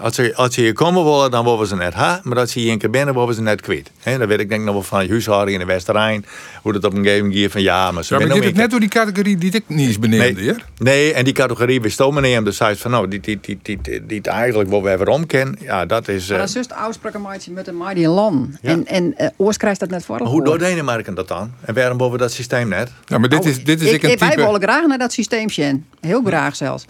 Als, 0.01 0.14
ze, 0.14 0.33
als 0.35 0.55
ze 0.55 0.61
hier 0.61 0.73
komen 0.73 1.05
willen, 1.05 1.31
dan 1.31 1.45
worden 1.45 1.66
ze 1.66 1.77
net 1.77 1.95
ha. 1.95 2.21
Maar 2.23 2.39
als 2.39 2.53
ze 2.53 2.59
hier 2.59 2.73
een 2.73 2.79
keer 2.79 2.91
binnen, 2.91 3.14
worden 3.14 3.35
ze 3.35 3.43
net 3.43 3.61
kwijt. 3.61 3.91
Hè, 4.03 4.18
dan 4.18 4.29
weet 4.29 4.41
ik 4.41 4.49
denk 4.49 4.64
nog 4.64 4.75
wel 4.75 4.83
van 4.83 5.07
huishouding 5.09 5.61
in 5.61 5.66
de 5.66 5.73
Westerrijn. 5.73 6.25
Hoe 6.62 6.73
dat 6.73 6.85
op 6.85 6.93
een 6.95 7.05
gegeven 7.05 7.29
moment 7.29 7.53
van 7.53 7.62
ja, 7.62 7.91
maar 7.91 8.05
ze 8.05 8.18
Ja, 8.18 8.27
maar 8.27 8.41
dit 8.41 8.45
een 8.45 8.55
net 8.55 8.71
door 8.71 8.81
die 8.81 8.89
categorie 8.89 9.37
die 9.37 9.53
ik 9.53 9.64
niet 9.66 9.87
eens 9.87 9.99
benoemde. 9.99 10.25
Nee, 10.25 10.39
hier. 10.39 10.64
nee, 10.79 11.12
en 11.12 11.25
die 11.25 11.33
categorie 11.33 11.81
wist 11.81 12.01
ook 12.01 12.12
meneer 12.12 12.45
dus 12.45 12.57
zei 12.57 12.77
van 12.77 12.91
nou, 12.91 13.09
die, 13.09 13.21
die, 13.21 13.39
die, 13.41 13.59
die, 13.62 13.79
die, 13.83 14.07
die 14.07 14.21
eigenlijk 14.23 14.71
wat 14.71 14.83
we 14.83 14.97
weer 14.97 15.09
omkennen, 15.09 15.57
ja, 15.61 15.87
dat 15.87 16.09
is. 16.09 16.29
Maar 16.29 16.35
eh, 16.35 16.39
dat 16.39 16.49
is 16.49 16.55
juist 16.55 16.73
afspraken 16.73 17.23
met 17.23 17.45
je 17.45 17.51
met 17.51 17.68
een 17.68 17.77
mighty 17.77 18.05
land. 18.05 18.59
Ja. 18.62 18.71
En, 18.71 18.87
en 18.87 19.14
uh, 19.18 19.27
oors 19.37 19.57
krijgt 19.57 19.81
dat 19.81 19.91
net 19.91 20.05
voor. 20.05 20.21
hoe 20.21 20.45
doet 20.45 20.59
Denemarken 20.59 21.14
dat 21.14 21.29
dan? 21.29 21.53
En 21.61 21.75
waarom 21.75 21.97
boven 21.97 22.18
dat 22.18 22.33
systeem 22.33 22.68
net? 22.68 22.93
Ja, 23.05 23.18
maar 23.18 23.29
dit 23.29 23.45
is, 23.45 23.64
dit 23.64 23.81
is 23.81 23.87
ik, 23.87 23.95
ik, 23.95 24.03
een 24.03 24.11
ik, 24.11 24.18
wij 24.18 24.31
type... 24.31 24.43
willen 24.43 24.62
graag 24.62 24.87
naar 24.87 24.99
dat 24.99 25.12
systeem, 25.12 25.49
Sjen. 25.49 25.87
Heel 26.01 26.23
graag 26.25 26.57
zelfs. 26.57 26.85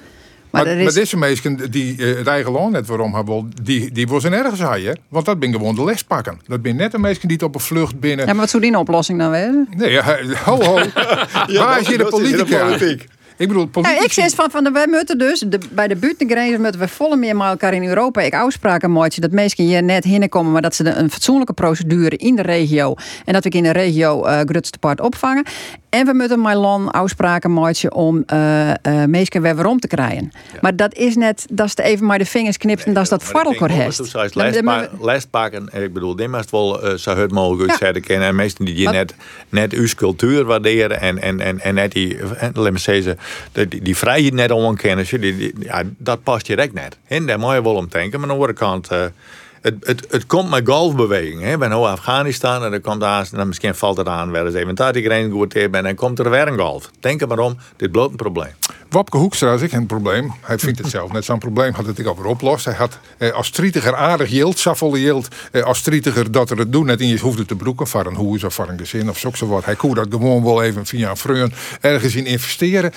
Maar, 0.51 0.63
Maar, 0.63 0.73
er 0.73 0.79
maar 0.79 0.87
is, 0.87 0.95
deze 0.95 1.17
mensen 1.17 1.71
die 1.71 1.97
eh, 1.97 2.17
het 2.17 2.27
eigen 2.27 2.53
land 2.53 2.73
net 2.73 2.87
waarom 2.87 3.15
hebben, 3.15 3.53
die, 3.63 3.93
die 3.93 4.07
was 4.07 4.25
nergens 4.25 4.63
aan, 4.63 4.81
hè? 4.81 4.93
Want 5.09 5.25
dat 5.25 5.39
ben 5.39 5.53
gewoon 5.53 5.75
de 5.75 5.85
les 5.85 6.05
pakken. 6.05 6.41
Dat 6.47 6.63
ben 6.63 6.77
net 6.77 6.93
de 6.93 6.99
mensen 6.99 7.29
die 7.29 7.37
het 7.37 7.47
op 7.47 7.55
een 7.55 7.61
vlucht 7.61 8.01
binnen. 8.01 8.27
ja, 8.27 8.33
maar 8.33 8.41
wat 8.41 8.51
zou 8.51 8.63
die 8.63 8.71
nou 8.73 8.83
oplossing 8.83 9.19
dan 9.19 9.31
wezen? 9.31 9.69
Nee, 9.77 9.91
ja, 9.91 10.19
ho, 10.45 10.63
ho. 10.63 10.75
Waar 11.59 11.81
is 11.81 11.87
hier 11.87 11.99
de 11.99 12.05
dat 12.05 12.21
is 12.21 12.29
hier 12.29 12.37
de 12.37 12.45
politica? 12.45 13.05
Ik 13.41 13.49
bedoel, 13.49 13.63
Ja, 13.63 13.69
politici. 13.71 14.05
ik 14.05 14.13
zeg 14.13 14.31
van, 14.31 14.51
van 14.51 14.65
de, 14.65 14.71
wij 14.71 14.87
moeten 14.87 15.19
dus 15.19 15.45
de, 15.47 15.59
bij 15.71 15.89
de 15.89 15.97
buitengrenzen 15.97 16.61
moeten 16.61 16.81
we 16.81 16.89
volle 16.89 17.17
meer 17.17 17.37
met 17.37 17.47
elkaar 17.47 17.75
in 17.75 17.85
Europa. 17.85 18.21
Ik 18.21 18.35
afspraken 18.35 18.93
maken 18.93 19.21
dat 19.21 19.31
mensen 19.31 19.65
hier 19.65 19.83
net 19.83 20.05
hinnekomen, 20.05 20.53
maar 20.53 20.63
dat 20.63 20.75
ze 20.75 20.83
de, 20.83 20.91
een 20.91 21.11
fatsoenlijke 21.11 21.53
procedure 21.53 22.17
in 22.17 22.37
de 22.37 22.43
regio 22.43 22.95
en 23.25 23.33
dat 23.33 23.45
we 23.45 23.51
in 23.51 23.63
de 23.63 23.71
regio 23.71 24.27
uh, 24.27 24.41
grutste 24.41 24.79
part 24.79 25.01
opvangen. 25.01 25.45
En 25.91 26.07
we 26.07 26.15
moeten 26.15 26.41
met 26.41 26.55
land 26.55 26.93
afspraken 26.93 27.53
maken 27.53 27.95
om 27.95 28.25
uh, 28.33 28.69
uh, 28.69 29.05
mensen 29.05 29.43
weer 29.43 29.55
waarom 29.55 29.81
te 29.81 29.87
krijgen. 29.87 30.33
Maar 30.61 30.77
dat 30.77 30.95
is 30.95 31.17
net, 31.17 31.47
dat 31.53 31.67
is 31.67 31.77
even 31.77 32.07
maar 32.07 32.19
de 32.19 32.25
vingers 32.27 32.57
knipt 32.57 32.85
en 32.85 32.93
dat 32.95 33.03
is 33.03 33.09
dat 33.09 33.25
varrelkor 33.25 33.71
hest. 33.71 34.15
Les 35.01 35.27
pakken, 35.27 35.69
ik 35.73 35.93
bedoel, 35.93 36.17
dit 36.17 36.29
moest 36.29 36.51
wel 36.51 36.85
uh, 36.85 36.95
zo 36.95 37.15
hard 37.15 37.31
mogelijk 37.31 37.71
uitzetten 37.71 38.03
kennen. 38.03 38.29
En 38.29 38.35
meesten 38.35 38.65
die 38.65 38.85
Wat? 38.85 38.95
net, 38.95 39.15
net 39.49 39.73
uw 39.73 39.87
cultuur 39.97 40.45
waarderen 40.45 41.01
en, 41.01 41.23
en, 41.23 41.41
en, 41.41 41.61
en 41.61 41.75
net 41.75 41.93
die, 41.93 42.17
laat 42.53 42.73
me 42.73 42.79
zeggen, 42.79 43.19
die, 43.53 43.83
die 43.83 43.97
net 44.33 44.51
onkennen. 44.51 45.07
Die, 45.11 45.37
die, 45.37 45.53
ja, 45.59 45.83
dat 45.99 46.23
past 46.23 46.47
direct 46.47 46.73
net. 46.73 46.99
En 47.07 47.27
daar 47.27 47.39
moet 47.39 47.55
je 47.55 47.63
wel 47.63 47.75
om 47.75 47.89
denken. 47.89 48.21
Maar 48.21 48.31
aan 48.31 48.37
de 48.37 48.41
andere 48.43 48.59
kant, 48.59 48.93
uh, 48.93 49.05
het, 49.61 49.75
het, 49.81 50.07
het 50.11 50.27
komt 50.27 50.51
met 50.51 50.69
golfbeweging. 50.69 51.43
Hè. 51.43 51.59
Ben 51.59 51.73
Afghanistan 51.73 52.65
en 52.65 52.71
dan 52.71 52.81
komt 52.81 53.01
daar, 53.01 53.29
dan 53.33 53.47
misschien 53.47 53.75
valt 53.75 53.97
het 53.97 54.09
aan, 54.09 54.31
wel 54.31 54.47
eens 54.47 54.55
even 54.55 54.75
dat 54.75 54.95
die 54.95 55.05
grens 55.05 55.33
goed 55.33 55.55
is, 55.55 55.67
en 55.71 55.95
komt 55.95 56.19
er 56.19 56.31
weer 56.31 56.49
een 56.49 56.59
golf. 56.59 56.91
Denk 57.01 57.21
er 57.21 57.29
maar 57.29 57.39
om, 57.39 57.57
dit 57.77 57.93
bloot 57.93 58.11
een 58.11 58.17
probleem. 58.17 58.53
Wopke 58.91 59.17
Hoekstra 59.17 59.53
is 59.53 59.63
ik 59.63 59.73
een 59.73 59.87
probleem. 59.87 60.33
Hij 60.41 60.59
vindt 60.59 60.79
het 60.79 60.91
zelf 60.91 61.13
net 61.13 61.25
zo'n 61.25 61.39
probleem. 61.39 61.75
Had 61.75 61.87
het 61.87 61.99
ik 61.99 62.07
over 62.07 62.25
oplost. 62.25 62.65
Hij 62.65 62.75
had 62.75 62.99
eh, 63.19 63.33
als 63.33 63.51
trietiger 63.51 63.95
aardig 63.95 64.31
jild, 64.31 64.59
saffolle 64.59 65.01
jild. 65.01 65.29
Eh, 65.53 65.63
als 65.63 65.83
trietiger 65.83 66.31
dat 66.31 66.51
er 66.51 66.59
het 66.59 66.73
doen 66.73 66.87
net 66.87 67.01
in 67.01 67.09
je 67.09 67.19
hoefde 67.19 67.45
te 67.45 67.57
broeken. 67.57 67.87
Voor 67.87 68.07
een 68.07 68.15
hoes 68.15 68.45
of 68.45 68.55
voor 68.55 68.69
een 68.69 68.79
gezin 68.79 69.09
of 69.09 69.19
zo 69.35 69.47
wat. 69.47 69.65
Hij 69.65 69.75
kon 69.75 69.95
dat 69.95 70.07
gewoon 70.11 70.45
wel 70.45 70.63
even 70.63 70.87
via 70.87 71.11
een 71.11 71.17
vreun 71.17 71.53
ergens 71.81 72.15
in 72.15 72.27
investeren. 72.27 72.93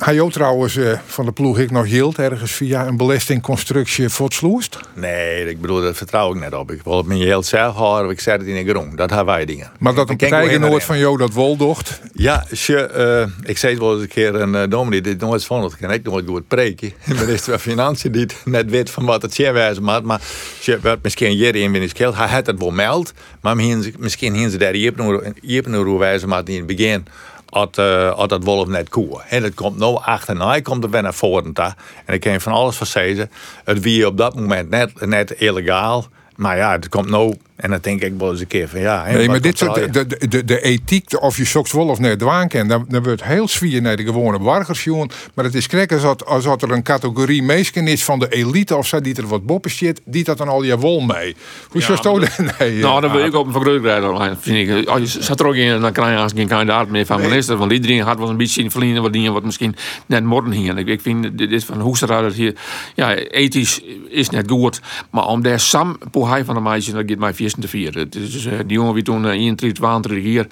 Hij 0.00 0.20
ook 0.20 0.32
trouwens 0.32 0.76
uh, 0.76 0.98
van 1.06 1.24
de 1.24 1.32
ploeg 1.32 1.58
ik 1.58 1.70
nog 1.70 1.84
hield 1.84 2.18
ergens 2.18 2.52
via 2.52 2.86
een 2.86 2.96
belastingconstructie 2.96 4.08
voor 4.08 4.26
het 4.26 4.34
sloest? 4.34 4.78
Nee, 4.94 5.48
ik 5.48 5.60
bedoel, 5.60 5.80
dat 5.80 5.96
vertrouw 5.96 6.34
ik 6.34 6.40
net 6.40 6.54
op. 6.54 6.70
Ik 6.70 6.82
wil 6.82 6.96
het 6.96 7.06
me 7.06 7.14
heel 7.14 7.42
zelf 7.42 7.76
houden, 7.76 8.10
ik 8.10 8.20
zet 8.20 8.38
het 8.40 8.48
in 8.48 8.64
de 8.64 8.70
grond. 8.70 8.96
Dat 8.96 9.10
hebben 9.10 9.34
wij 9.34 9.44
dingen. 9.44 9.70
Maar 9.78 9.94
dat 9.94 10.10
een 10.10 10.16
partijgenoot 10.16 10.84
van 10.84 10.98
jou 10.98 11.16
dat 11.16 11.34
wel 11.34 11.56
docht? 11.56 12.00
Ja, 12.12 12.46
je, 12.50 12.90
uh, 12.96 13.48
ik 13.48 13.58
zei 13.58 13.72
het 13.72 13.82
wel 13.82 13.92
eens 13.92 14.02
een 14.02 14.08
keer 14.08 14.34
een 14.34 14.54
uh, 14.54 14.62
dominee, 14.68 15.00
dit 15.00 15.20
nooit 15.20 15.44
van, 15.44 15.60
dat 15.60 15.76
kan 15.76 15.92
ik 15.92 16.02
nooit 16.02 16.26
goed 16.28 16.48
preken. 16.48 16.92
De 17.06 17.14
minister 17.14 17.52
van 17.52 17.60
Financiën 17.60 18.12
die 18.12 18.26
net 18.44 18.70
weet 18.70 18.90
van 18.90 19.04
wat 19.04 19.22
het 19.22 19.34
zeerwijze 19.34 19.80
maakt, 19.80 20.04
maar 20.04 20.20
je 20.60 20.78
werd 20.82 21.02
misschien 21.02 21.30
hier 21.30 21.54
in 21.54 21.72
winst 21.72 21.96
geld. 21.96 22.16
Hij 22.16 22.28
had 22.28 22.46
het 22.46 22.58
wel 22.58 22.70
meld, 22.70 23.12
maar 23.40 23.56
misschien 23.98 24.34
hier 24.34 24.48
ze 24.48 24.56
daar 24.58 24.72
hier 24.72 24.92
een 24.96 25.98
wijze 25.98 26.26
maakt 26.26 26.48
in 26.48 26.56
het 26.56 26.66
begin 26.66 27.06
had, 27.50 27.76
had 28.16 28.28
dat 28.28 28.44
wolf 28.44 28.68
net 28.68 28.88
koer. 28.88 29.24
En 29.28 29.42
het 29.42 29.54
komt 29.54 29.78
nou 29.78 30.00
achterna, 30.02 30.48
hij 30.48 30.62
komt 30.62 30.84
er 30.84 30.90
weer 30.90 31.02
naar 31.02 31.14
voren. 31.14 31.52
En 31.54 32.14
ik 32.14 32.20
kan 32.20 32.40
van 32.40 32.52
alles 32.52 32.76
van. 32.76 33.30
Het 33.64 33.80
wie 33.80 34.06
op 34.06 34.16
dat 34.16 34.34
moment 34.34 34.70
net, 34.70 35.06
net 35.06 35.30
illegaal. 35.30 36.06
Maar 36.36 36.56
ja, 36.56 36.72
het 36.72 36.88
komt 36.88 37.08
nou. 37.08 37.34
En 37.60 37.70
dan 37.70 37.78
denk 37.82 38.02
ik 38.02 38.12
wel 38.18 38.30
eens 38.30 38.40
een 38.40 38.46
keer 38.46 38.68
van 38.68 38.80
ja. 38.80 39.04
Nee, 39.12 39.28
maar 39.28 39.40
dit 39.40 39.58
soort, 39.58 39.74
de, 39.74 40.06
de, 40.06 40.28
de, 40.28 40.44
de 40.44 40.62
ethiek, 40.62 41.22
of 41.22 41.36
je 41.36 41.44
soks 41.44 41.72
wel 41.72 41.86
of 41.86 41.98
net 41.98 42.18
dwaan 42.18 42.48
kent, 42.48 42.68
dan, 42.68 42.84
dan 42.88 43.02
wordt 43.02 43.24
heel 43.24 43.48
zwier 43.48 43.82
naar 43.82 43.96
de 43.96 44.02
gewone 44.02 44.38
burgers, 44.38 44.84
jongen. 44.84 45.10
Maar 45.34 45.44
het 45.44 45.54
is 45.54 45.66
krek 45.66 45.92
als, 45.92 46.02
dat, 46.02 46.26
als 46.26 46.44
dat 46.44 46.62
er 46.62 46.70
een 46.70 46.82
categorie 46.82 47.42
meesken 47.42 47.86
is 47.86 48.04
van 48.04 48.18
de 48.18 48.28
elite 48.28 48.76
of 48.76 48.86
zo, 48.86 49.00
die 49.00 49.14
er 49.14 49.26
wat 49.26 49.46
boppen 49.46 49.70
zit, 49.70 50.00
die 50.04 50.24
dat 50.24 50.38
dan 50.38 50.48
al 50.48 50.62
je 50.62 50.78
wol 50.78 51.00
mee. 51.00 51.36
Hoe 51.68 51.80
ja, 51.80 52.02
zo 52.02 52.18
nee, 52.58 52.80
Nou, 52.80 53.00
dan 53.00 53.12
wil 53.12 53.24
ik 53.24 53.34
op 53.34 53.46
een 53.46 53.52
vergrootrijder, 53.52 54.36
vind 54.40 54.68
ik. 54.68 54.88
Als 54.88 55.12
je 55.12 55.22
zat 55.22 55.40
er 55.40 55.46
ook 55.46 55.54
in, 55.54 55.80
dan 55.80 55.92
krijg 55.92 56.10
je 56.10 56.22
als 56.22 56.32
geen 56.32 56.48
kandidaat 56.48 56.88
meer 56.88 57.06
van 57.06 57.20
minister. 57.20 57.56
Want 57.56 57.72
iedereen 57.72 58.00
had 58.00 58.18
wel 58.18 58.28
een 58.28 58.36
beetje 58.36 58.62
in 58.62 58.70
verliezen 58.70 59.02
wat 59.02 59.12
dingen 59.12 59.32
wat 59.32 59.44
misschien 59.44 59.76
net 60.06 60.24
morgen 60.24 60.52
hingen. 60.52 60.78
Ik, 60.78 60.86
ik 60.86 61.00
vind 61.00 61.38
dit 61.38 61.64
van 61.64 61.80
Hoekstra 61.80 62.20
dat 62.20 62.32
hier, 62.32 62.54
ja, 62.94 63.14
ethisch 63.14 63.80
is 64.08 64.30
net 64.30 64.50
goed. 64.50 64.80
Maar 65.10 65.26
om 65.26 65.42
daar 65.42 65.60
sam 65.60 65.98
hij 66.12 66.44
van 66.44 66.54
de 66.54 66.60
meisje, 66.60 66.92
dat 66.92 67.04
gaat 67.06 67.18
mij 67.18 67.34
vier 67.34 67.49
te 67.58 67.68
vieren. 67.68 68.02
Het 68.02 68.14
is, 68.14 68.46
uh, 68.46 68.52
die 68.66 68.76
jongen 68.76 68.94
wie 68.94 69.02
toen 69.02 69.24
uh, 69.24 69.30
21 69.30 70.12
hier 70.12 70.46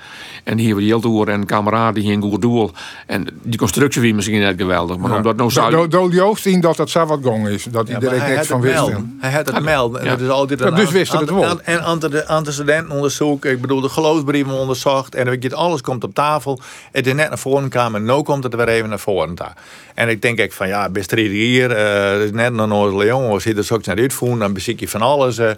en 0.45 0.59
hier 0.59 0.77
weer 0.77 1.01
heel 1.01 1.27
en 1.27 1.47
kameraden 1.47 1.95
die 1.95 2.03
hier 2.03 2.13
een 2.13 2.23
goed 2.23 2.43
doel. 2.43 2.71
En 3.07 3.27
die 3.43 3.59
constructie 3.59 4.01
wie 4.01 4.15
misschien 4.15 4.41
net 4.41 4.61
geweldig. 4.61 4.97
Maar 4.97 5.11
ja. 5.11 5.17
omdat 5.17 5.37
nou 5.37 5.51
zou. 5.51 5.71
Do, 5.71 5.89
do, 5.89 6.09
do 6.09 6.35
zien 6.35 6.61
dat 6.61 6.77
dat 6.77 6.93
wat 6.93 7.19
gong 7.23 7.49
is. 7.49 7.65
Dat 7.65 7.89
ja, 7.89 7.95
iedereen 7.95 8.35
niks 8.35 8.47
van 8.47 8.61
wist. 8.61 8.91
Hij 9.19 9.33
had 9.33 9.47
het 9.47 9.63
melden. 9.63 10.05
Ja. 10.05 10.11
Dat 10.11 10.21
is 10.21 10.29
altijd 10.29 10.61
ja, 10.61 10.71
dus 10.71 10.91
wist 10.91 11.13
het 11.13 11.31
wel. 11.31 11.61
En 11.61 11.83
antecedentenonderzoek. 12.27 13.45
Ik 13.45 13.61
bedoel, 13.61 13.81
de 13.81 13.89
geloofsbrieven 13.89 14.53
onderzocht. 14.53 15.15
En 15.15 15.29
weet 15.29 15.43
je, 15.43 15.55
alles 15.55 15.81
komt 15.81 16.05
op 16.05 16.15
tafel. 16.15 16.61
Het 16.93 17.07
is 17.07 17.13
net 17.13 17.29
naar 17.29 17.39
voren 17.39 17.63
gekomen. 17.63 18.09
En 18.09 18.17
nu 18.17 18.23
komt 18.23 18.43
het 18.43 18.53
er 18.53 18.59
weer 18.59 18.69
even 18.69 18.89
naar 18.89 18.99
voren. 18.99 19.35
Daar. 19.35 19.57
En 19.95 20.09
ik 20.09 20.23
denk 20.23 20.39
ik 20.39 20.53
van 20.53 20.69
ja, 20.69 20.89
best 20.89 21.11
hier. 21.11 21.71
Uh, 21.71 22.25
is 22.25 22.31
net 22.31 22.59
een 22.59 22.69
Noord 22.69 22.95
Leon. 22.95 23.31
Als 23.31 23.45
je 23.45 23.55
er 23.55 23.65
zo 23.65 23.79
naar 23.85 23.97
uitvoeren, 23.97 24.39
dan 24.39 24.53
beziek 24.53 24.81
je 24.81 24.89
van 24.89 25.03
alles. 25.03 25.39
Uh, 25.39 25.51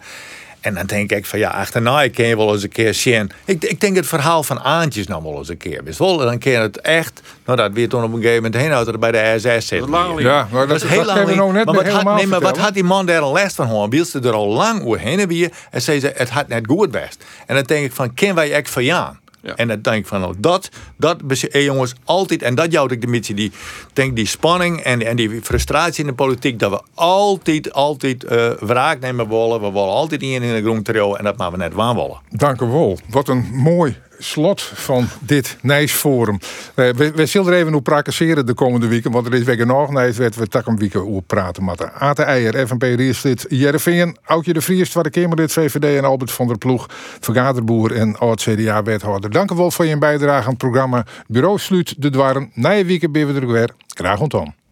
en 0.60 0.74
dan 0.74 0.86
denk 0.86 1.12
ik 1.12 1.26
van 1.26 1.38
ja, 1.38 1.50
achterna 1.50 2.02
ik 2.02 2.12
ken 2.12 2.26
je 2.26 2.36
wel 2.36 2.52
eens 2.52 2.62
een 2.62 2.68
keer 2.68 2.94
zien. 2.94 3.30
Ik, 3.44 3.64
ik 3.64 3.80
denk 3.80 3.96
het 3.96 4.06
verhaal 4.06 4.42
van 4.42 4.60
Aantjes 4.60 5.06
nou 5.06 5.22
wel 5.22 5.38
eens 5.38 5.48
een 5.48 5.56
keer. 5.56 5.84
Wist 5.84 5.98
wel, 5.98 6.16
dan 6.16 6.38
ken 6.38 6.52
je 6.52 6.58
het 6.58 6.80
echt. 6.80 7.20
Nou, 7.44 7.58
dat 7.58 7.72
weer 7.72 7.88
toen 7.88 8.02
op 8.02 8.12
een 8.12 8.20
gegeven 8.20 8.42
moment 8.42 8.62
heen 8.62 8.72
uit 8.72 9.00
bij 9.00 9.12
de 9.12 9.34
SS 9.38 9.66
zit. 9.66 9.84
Ja, 10.18 10.48
maar 10.50 10.60
dat, 10.60 10.68
dat 10.68 10.82
is 10.82 10.88
heel 10.88 11.04
lang. 11.04 11.24
We 11.24 11.34
nog 11.34 11.52
net 11.52 11.64
maar 11.64 11.74
wat, 11.74 11.88
had, 11.88 12.14
nee, 12.14 12.26
maar 12.26 12.40
wat 12.40 12.58
had 12.58 12.74
die 12.74 12.84
man 12.84 13.06
daar 13.06 13.22
een 13.22 13.32
les 13.32 13.54
van 13.54 13.66
hoor? 13.66 13.88
Wielste 13.88 14.20
er 14.20 14.32
al 14.32 14.48
lang 14.48 14.84
oorheen 14.84 15.28
weer. 15.28 15.50
En 15.70 15.82
zei 15.82 16.00
ze, 16.00 16.12
het 16.16 16.30
had 16.30 16.48
net 16.48 16.66
goed 16.66 16.90
best. 16.90 17.24
En 17.46 17.54
dan 17.54 17.64
denk 17.64 17.84
ik 17.84 17.92
van, 17.92 18.14
ken 18.14 18.34
wij 18.34 18.52
echt 18.52 18.70
van 18.70 18.84
Jaan? 18.84 19.18
Ja. 19.42 19.54
En 19.54 19.68
dan 19.68 19.80
denk 19.82 19.96
ik 19.96 20.06
van, 20.06 20.20
nou, 20.20 20.34
dat, 20.38 20.68
dat 20.96 21.16
hey 21.28 21.64
jongens, 21.64 21.94
altijd, 22.04 22.42
en 22.42 22.54
dat 22.54 22.72
jouwt 22.72 22.90
ik 22.90 23.00
de 23.00 23.06
beetje, 23.06 23.34
die, 23.34 23.52
denk 23.92 24.16
die 24.16 24.26
spanning 24.26 24.80
en, 24.80 25.06
en 25.06 25.16
die 25.16 25.42
frustratie 25.42 26.00
in 26.00 26.10
de 26.10 26.16
politiek, 26.16 26.58
dat 26.58 26.70
we 26.70 26.80
altijd, 26.94 27.72
altijd 27.72 28.24
uh, 28.24 28.50
wraak 28.60 29.00
nemen 29.00 29.28
willen. 29.28 29.60
We 29.60 29.72
willen 29.72 29.88
altijd 29.88 30.22
in 30.22 30.42
in 30.42 30.54
de 30.54 30.62
groen 30.62 30.82
trio 30.82 31.14
en 31.14 31.24
dat 31.24 31.36
maar 31.36 31.50
we 31.50 31.56
net 31.56 31.74
waan 31.74 31.94
willen. 31.94 32.20
Dank 32.28 32.60
u 32.60 32.66
wel. 32.66 32.98
Wat 33.08 33.28
een 33.28 33.48
mooi 33.52 33.96
slot 34.20 34.62
van 34.62 35.08
dit 35.20 35.56
Nijsforum. 35.62 36.38
Uh, 36.76 36.90
we, 36.92 37.26
zullen 37.26 37.52
er 37.52 37.58
even 37.58 37.74
op 37.74 37.84
praktiseren 37.84 38.46
de 38.46 38.54
komende 38.54 38.86
weken, 38.86 39.10
want 39.10 39.26
er 39.26 39.34
is 39.34 39.42
weer 39.42 39.66
nog 39.66 39.90
Nijs, 39.90 40.16
werd 40.16 40.36
we 40.36 40.46
tak 40.46 40.66
een 40.66 40.78
week 40.78 40.94
op 40.94 41.26
praten 41.26 41.64
met 41.64 41.78
de 41.78 41.92
Ate 41.92 42.22
Eier, 42.22 42.66
FNP 42.66 42.82
Rierslid 42.82 43.46
Jereveen, 43.48 44.16
Oudje 44.24 44.52
de 44.52 44.60
Vries, 44.60 44.90
Tweede 44.90 45.10
Kamerlid 45.10 45.52
VVD 45.52 45.96
en 45.98 46.04
Albert 46.04 46.32
van 46.32 46.46
der 46.46 46.58
Ploeg, 46.58 46.86
vergaderboer 47.20 47.92
en 47.92 48.16
oud-CDA-wethouder. 48.18 49.30
Dank 49.30 49.50
u 49.50 49.54
wel 49.54 49.70
voor 49.70 49.86
je 49.86 49.98
bijdrage 49.98 50.44
aan 50.44 50.48
het 50.48 50.58
programma. 50.58 51.06
Bureau 51.26 51.58
sluit 51.58 52.02
de 52.02 52.10
dwarren. 52.10 52.50
Na 52.54 52.70
je 52.70 52.84
weekend 52.84 53.16
er 53.16 53.46
weer. 53.46 53.70
Graag 53.86 54.20
ontdaan. 54.20 54.59